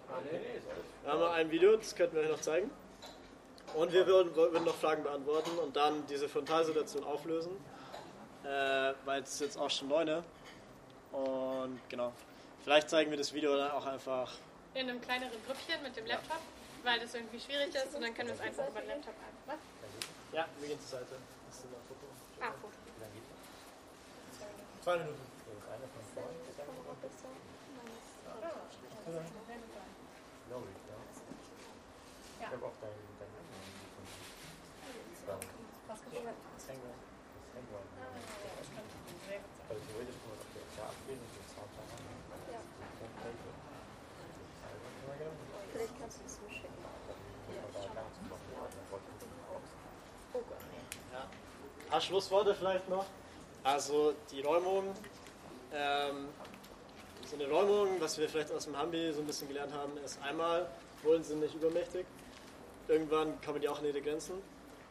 [0.09, 0.61] Ah, nee, nee,
[1.03, 2.71] wir haben noch ein Video, das könnten wir euch noch zeigen.
[3.77, 7.53] Und wir würden, würden noch Fragen beantworten und dann diese Frontalsituation auflösen.
[8.43, 10.25] Äh, weil es ist jetzt auch schon 9.
[11.13, 12.13] Und genau.
[12.65, 14.33] Vielleicht zeigen wir das Video dann auch einfach.
[14.73, 16.41] In einem kleineren Grüppchen mit dem Laptop,
[16.85, 19.33] weil das irgendwie schwierig ist und dann können wir es einfach über den Laptop an.
[19.47, 19.59] Was?
[20.33, 21.17] Ja, wir gehen zur Seite.
[21.47, 22.07] Das ist ein Foto.
[22.41, 22.73] Ah, Foto.
[24.83, 25.27] Zwei Minuten.
[32.39, 34.15] Ich habe auch dein, dein Handy gefunden.
[35.89, 36.31] Was gefunden?
[36.31, 36.95] Das Hangwall.
[36.95, 38.95] Das Handy.
[39.67, 42.07] Also theoretisch kann man das auch ja abgehen und den Sound dann haben.
[42.55, 42.63] Ja.
[43.03, 43.35] Homepage.
[45.75, 46.79] Vielleicht kannst du es mir schicken.
[46.87, 47.03] Aber
[47.75, 49.67] da ganz noch, dann wollte ich das auch.
[50.39, 50.47] Oh,
[51.97, 53.07] paar Schlussworte vielleicht noch.
[53.65, 54.95] Also die Räumung,
[55.73, 56.29] ähm,
[57.25, 60.21] so eine Räumung, was wir vielleicht aus dem Hambi so ein bisschen gelernt haben, ist
[60.23, 60.69] einmal,
[61.03, 62.05] Bullen sind nicht übermächtig.
[62.87, 64.35] Irgendwann kommen die auch in ihre Grenzen.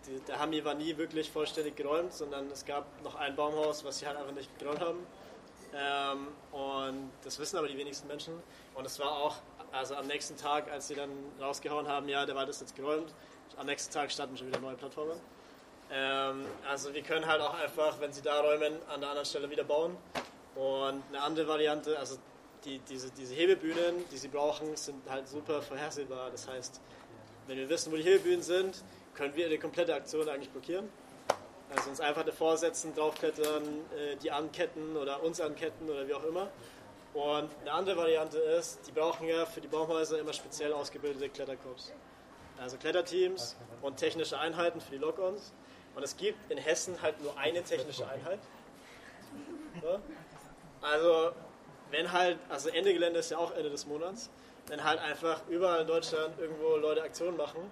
[0.07, 3.99] Die, der Hambi war nie wirklich vollständig geräumt, sondern es gab noch ein Baumhaus, was
[3.99, 5.05] sie halt einfach nicht geräumt haben.
[5.75, 8.33] Ähm, und das wissen aber die wenigsten Menschen.
[8.73, 9.35] Und es war auch,
[9.71, 13.13] also am nächsten Tag, als sie dann rausgehauen haben, ja, der Wald ist jetzt geräumt,
[13.57, 15.21] am nächsten Tag standen schon wieder neue Plattformen.
[15.91, 19.49] Ähm, also wir können halt auch einfach, wenn sie da räumen, an der anderen Stelle
[19.49, 19.97] wieder bauen.
[20.55, 22.17] Und eine andere Variante, also
[22.63, 26.31] die, diese, diese Hebebühnen, die sie brauchen, sind halt super vorhersehbar.
[26.31, 26.81] Das heißt,
[27.47, 28.83] wenn wir wissen, wo die Hebebühnen sind,
[29.13, 30.89] können wir die komplette Aktion eigentlich blockieren.
[31.75, 33.63] Also uns einfach davor setzen, draufklettern,
[33.97, 36.49] äh, die anketten oder uns anketten oder wie auch immer.
[37.13, 41.93] Und eine andere Variante ist, die brauchen ja für die Baumhäuser immer speziell ausgebildete Kletterkorps.
[42.59, 45.53] Also Kletterteams und technische Einheiten für die Lock-ons.
[45.95, 48.39] Und es gibt in Hessen halt nur eine technische Einheit.
[49.81, 49.99] So.
[50.81, 51.31] Also
[51.91, 54.29] wenn halt, also Ende Gelände ist ja auch Ende des Monats,
[54.67, 57.71] wenn halt einfach überall in Deutschland irgendwo Leute Aktionen machen,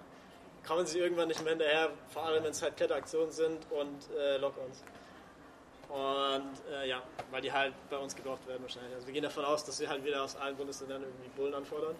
[0.66, 4.38] kommen sie irgendwann nicht mehr hinterher, vor allem wenn es halt Kletteraktionen sind und äh,
[4.38, 4.82] Lock-ons.
[5.88, 8.94] Und äh, ja, weil die halt bei uns gebraucht werden wahrscheinlich.
[8.94, 11.94] Also wir gehen davon aus, dass sie halt wieder aus allen Bundesländern irgendwie Bullen anfordern.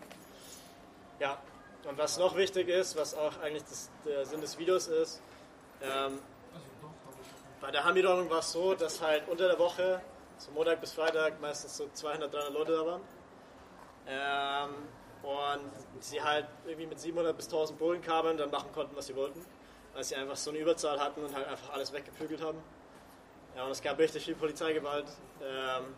[1.20, 1.38] Ja,
[1.86, 5.20] und was noch wichtig ist, was auch eigentlich das, der Sinn des Videos ist,
[5.85, 6.19] ähm,
[7.61, 10.01] bei der Hamiräumung war es so, dass halt unter der Woche,
[10.39, 13.01] so Montag bis Freitag, meistens so 200, 300 Leute da waren.
[14.06, 14.74] Ähm,
[15.23, 19.16] und sie halt irgendwie mit 700 bis 1000 Bullen kamen, dann machen konnten, was sie
[19.16, 19.44] wollten,
[19.94, 22.59] weil sie einfach so eine Überzahl hatten und halt einfach alles weggeprügelt haben.
[23.56, 25.06] Ja, und es gab richtig viel Polizeigewalt.
[25.43, 25.94] Ähm,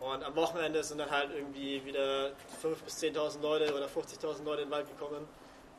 [0.00, 2.28] und am Wochenende sind dann halt irgendwie wieder
[2.62, 5.28] 5.000 bis 10.000 Leute oder 50.000 Leute in den Wald gekommen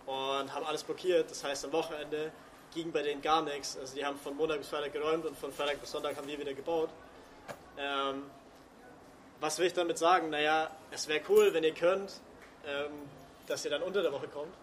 [0.06, 1.32] und haben alles blockiert.
[1.32, 2.32] Das heißt, am Wochenende
[2.74, 3.78] ging bei denen gar nichts.
[3.78, 6.40] Also die haben von Montag bis Freitag geräumt und von Freitag bis Sonntag haben wir
[6.40, 6.90] wieder gebaut.
[7.78, 8.24] Ähm,
[9.40, 10.30] was will ich damit sagen?
[10.30, 12.20] Naja, es wäre cool, wenn ihr könnt,
[12.68, 12.92] ähm,
[13.48, 14.54] dass ihr dann unter der Woche kommt.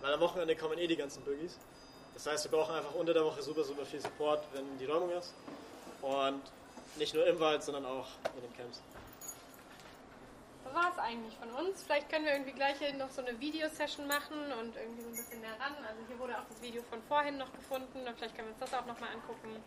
[0.00, 1.58] Weil am Wochenende kommen eh die ganzen Boogies.
[2.14, 5.10] Das heißt, wir brauchen einfach unter der Woche super, super viel Support, wenn die Räumung
[5.10, 5.34] ist.
[6.02, 6.42] Und
[6.96, 8.80] nicht nur im Wald, sondern auch in den Camps.
[10.74, 11.82] War es eigentlich von uns.
[11.82, 15.16] Vielleicht können wir irgendwie gleich hier noch so eine Videosession machen und irgendwie so ein
[15.16, 15.74] bisschen näher ran.
[15.86, 18.60] Also hier wurde auch das Video von vorhin noch gefunden und vielleicht können wir uns
[18.60, 19.62] das auch nochmal angucken.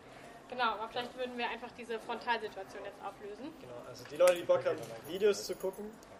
[0.48, 3.52] Genau, aber vielleicht würden wir einfach diese Frontalsituation jetzt auflösen.
[3.60, 5.90] Genau, also die Leute, die Bock haben, Videos zu gucken,